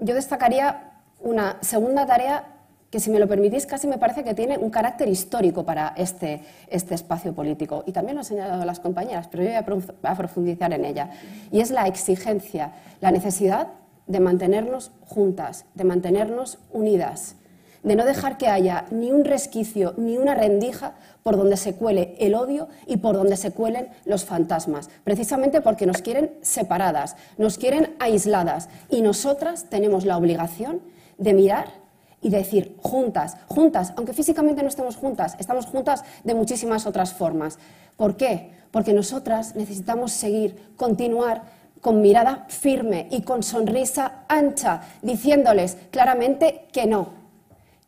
yo 0.00 0.14
destacaría 0.14 0.92
una 1.20 1.58
segunda 1.60 2.06
tarea 2.06 2.44
que, 2.90 3.00
si 3.00 3.10
me 3.10 3.18
lo 3.18 3.26
permitís, 3.26 3.64
casi 3.64 3.86
me 3.86 3.96
parece 3.96 4.22
que 4.22 4.34
tiene 4.34 4.58
un 4.58 4.68
carácter 4.68 5.08
histórico 5.08 5.64
para 5.64 5.94
este, 5.96 6.42
este 6.68 6.94
espacio 6.94 7.32
político. 7.32 7.84
Y 7.86 7.92
también 7.92 8.16
lo 8.16 8.20
han 8.20 8.24
señalado 8.26 8.64
las 8.66 8.80
compañeras, 8.80 9.28
pero 9.30 9.44
yo 9.44 9.50
voy 9.50 9.86
a 10.02 10.14
profundizar 10.14 10.72
en 10.74 10.84
ella. 10.84 11.10
Y 11.50 11.60
es 11.60 11.70
la 11.70 11.86
exigencia, 11.86 12.72
la 13.00 13.10
necesidad 13.10 13.68
de 14.06 14.20
mantenernos 14.20 14.90
juntas, 15.06 15.64
de 15.74 15.84
mantenernos 15.84 16.58
unidas, 16.70 17.36
de 17.82 17.96
no 17.96 18.04
dejar 18.04 18.38
que 18.38 18.48
haya 18.48 18.86
ni 18.90 19.10
un 19.10 19.24
resquicio 19.24 19.94
ni 19.96 20.16
una 20.16 20.34
rendija 20.34 20.94
por 21.22 21.36
donde 21.36 21.56
se 21.56 21.74
cuele 21.74 22.16
el 22.18 22.34
odio 22.34 22.68
y 22.86 22.98
por 22.98 23.16
donde 23.16 23.36
se 23.36 23.52
cuelen 23.52 23.88
los 24.04 24.24
fantasmas, 24.24 24.90
precisamente 25.04 25.60
porque 25.60 25.86
nos 25.86 26.02
quieren 26.02 26.32
separadas, 26.42 27.16
nos 27.38 27.58
quieren 27.58 27.94
aisladas 27.98 28.68
y 28.88 29.02
nosotras 29.02 29.66
tenemos 29.68 30.04
la 30.04 30.16
obligación 30.16 30.80
de 31.18 31.34
mirar 31.34 31.82
y 32.20 32.30
decir 32.30 32.76
juntas, 32.80 33.36
juntas, 33.48 33.92
aunque 33.96 34.12
físicamente 34.12 34.62
no 34.62 34.68
estemos 34.68 34.96
juntas, 34.96 35.36
estamos 35.38 35.66
juntas 35.66 36.04
de 36.22 36.34
muchísimas 36.34 36.86
otras 36.86 37.12
formas. 37.12 37.58
¿Por 37.96 38.16
qué? 38.16 38.52
Porque 38.70 38.92
nosotras 38.92 39.56
necesitamos 39.56 40.12
seguir, 40.12 40.72
continuar 40.76 41.42
con 41.80 42.00
mirada 42.00 42.46
firme 42.48 43.08
y 43.10 43.22
con 43.22 43.42
sonrisa 43.42 44.24
ancha, 44.28 44.82
diciéndoles 45.02 45.76
claramente 45.90 46.68
que 46.72 46.86
no, 46.86 47.21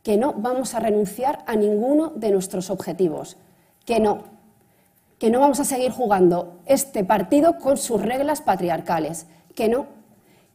que 0.04 0.18
no 0.18 0.34
vamos 0.34 0.74
a 0.74 0.80
renunciar 0.80 1.42
a 1.46 1.56
ninguno 1.56 2.12
de 2.14 2.30
nuestros 2.30 2.70
objetivos, 2.70 3.38
que 3.86 3.98
no, 3.98 4.24
que 5.18 5.30
no 5.30 5.40
vamos 5.40 5.58
a 5.60 5.64
seguir 5.64 5.90
jugando 5.90 6.60
este 6.66 7.04
partido 7.04 7.58
con 7.58 7.78
sus 7.78 8.02
reglas 8.02 8.42
patriarcales, 8.42 9.26
que 9.54 9.68
no, 9.68 9.86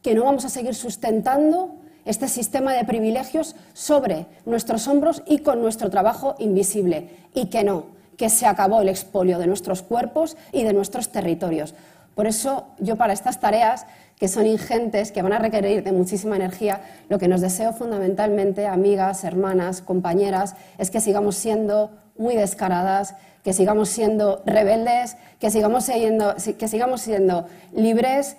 que 0.02 0.14
no 0.14 0.24
vamos 0.24 0.44
a 0.44 0.48
seguir 0.48 0.76
sustentando 0.76 1.74
este 2.04 2.28
sistema 2.28 2.72
de 2.72 2.84
privilegios 2.84 3.56
sobre 3.74 4.26
nuestros 4.46 4.86
hombros 4.86 5.22
y 5.26 5.40
con 5.40 5.60
nuestro 5.60 5.90
trabajo 5.90 6.36
invisible, 6.38 7.10
y 7.34 7.46
que 7.46 7.64
no, 7.64 7.86
que 8.16 8.30
se 8.30 8.46
acabó 8.46 8.80
el 8.80 8.88
expolio 8.88 9.40
de 9.40 9.48
nuestros 9.48 9.82
cuerpos 9.82 10.36
y 10.52 10.62
de 10.62 10.72
nuestros 10.72 11.10
territorios. 11.10 11.74
Por 12.14 12.28
eso 12.28 12.66
yo 12.78 12.94
para 12.94 13.12
estas 13.12 13.40
tareas, 13.40 13.86
que 14.20 14.28
son 14.28 14.46
ingentes, 14.46 15.12
que 15.12 15.22
van 15.22 15.32
a 15.32 15.38
requerir 15.38 15.82
de 15.82 15.92
muchísima 15.92 16.36
energía, 16.36 16.82
lo 17.08 17.18
que 17.18 17.26
nos 17.26 17.40
deseo 17.40 17.72
fundamentalmente, 17.72 18.66
amigas, 18.66 19.24
hermanas, 19.24 19.80
compañeras, 19.80 20.56
es 20.76 20.90
que 20.90 21.00
sigamos 21.00 21.36
siendo 21.36 21.90
muy 22.18 22.36
descaradas, 22.36 23.14
que 23.42 23.54
sigamos 23.54 23.88
siendo 23.88 24.42
rebeldes, 24.44 25.16
que 25.38 25.50
sigamos 25.50 25.84
siendo, 25.84 26.34
que 26.58 26.68
sigamos 26.68 27.00
siendo 27.00 27.46
libres, 27.72 28.36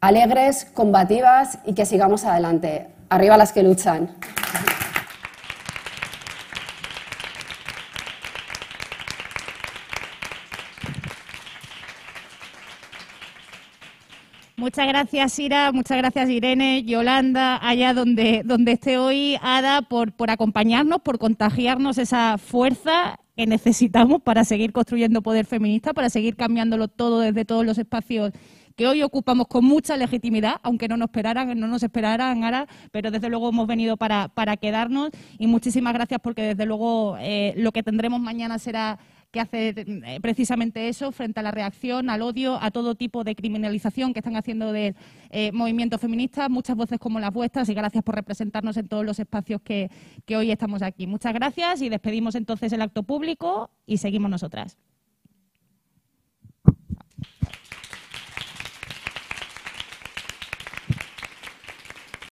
alegres, 0.00 0.64
combativas 0.64 1.58
y 1.66 1.74
que 1.74 1.84
sigamos 1.84 2.24
adelante. 2.24 2.86
Arriba 3.10 3.36
las 3.36 3.52
que 3.52 3.62
luchan. 3.62 4.16
Muchas 14.66 14.88
gracias, 14.88 15.38
Ira, 15.38 15.70
muchas 15.70 15.96
gracias, 15.96 16.28
Irene, 16.28 16.82
Yolanda, 16.82 17.56
allá 17.62 17.94
donde, 17.94 18.42
donde 18.44 18.72
esté 18.72 18.98
hoy, 18.98 19.36
Ada, 19.40 19.82
por, 19.82 20.10
por 20.10 20.28
acompañarnos, 20.28 21.02
por 21.02 21.20
contagiarnos 21.20 21.98
esa 21.98 22.36
fuerza 22.36 23.16
que 23.36 23.46
necesitamos 23.46 24.22
para 24.22 24.42
seguir 24.44 24.72
construyendo 24.72 25.22
poder 25.22 25.46
feminista, 25.46 25.94
para 25.94 26.10
seguir 26.10 26.34
cambiándolo 26.34 26.88
todo 26.88 27.20
desde 27.20 27.44
todos 27.44 27.64
los 27.64 27.78
espacios 27.78 28.32
que 28.74 28.88
hoy 28.88 29.02
ocupamos 29.02 29.46
con 29.46 29.64
mucha 29.64 29.96
legitimidad, 29.96 30.56
aunque 30.64 30.88
no 30.88 30.96
nos 30.96 31.06
esperaran, 31.06 31.58
no 31.58 31.68
nos 31.68 31.84
esperaran 31.84 32.42
ahora, 32.42 32.66
pero 32.90 33.12
desde 33.12 33.30
luego 33.30 33.48
hemos 33.48 33.66
venido 33.66 33.96
para, 33.96 34.28
para 34.28 34.56
quedarnos. 34.56 35.10
Y 35.38 35.46
muchísimas 35.46 35.94
gracias 35.94 36.20
porque 36.20 36.42
desde 36.42 36.66
luego 36.66 37.16
eh, 37.20 37.54
lo 37.56 37.70
que 37.72 37.82
tendremos 37.84 38.20
mañana 38.20 38.58
será 38.58 38.98
que 39.30 39.40
hace 39.40 39.74
eh, 39.76 40.18
precisamente 40.20 40.88
eso 40.88 41.12
frente 41.12 41.40
a 41.40 41.42
la 41.42 41.50
reacción, 41.50 42.10
al 42.10 42.22
odio, 42.22 42.58
a 42.60 42.70
todo 42.70 42.94
tipo 42.94 43.24
de 43.24 43.34
criminalización 43.34 44.12
que 44.12 44.20
están 44.20 44.36
haciendo 44.36 44.72
del 44.72 44.94
eh, 45.30 45.52
movimiento 45.52 45.98
feminista, 45.98 46.48
muchas 46.48 46.76
voces 46.76 46.98
como 46.98 47.20
las 47.20 47.32
vuestras 47.32 47.68
y 47.68 47.74
gracias 47.74 48.02
por 48.02 48.14
representarnos 48.14 48.76
en 48.76 48.88
todos 48.88 49.04
los 49.04 49.18
espacios 49.18 49.60
que, 49.62 49.90
que 50.24 50.36
hoy 50.36 50.50
estamos 50.50 50.82
aquí. 50.82 51.06
Muchas 51.06 51.34
gracias 51.34 51.82
y 51.82 51.88
despedimos 51.88 52.34
entonces 52.34 52.72
el 52.72 52.82
acto 52.82 53.02
público 53.02 53.70
y 53.86 53.98
seguimos 53.98 54.30
nosotras. 54.30 54.76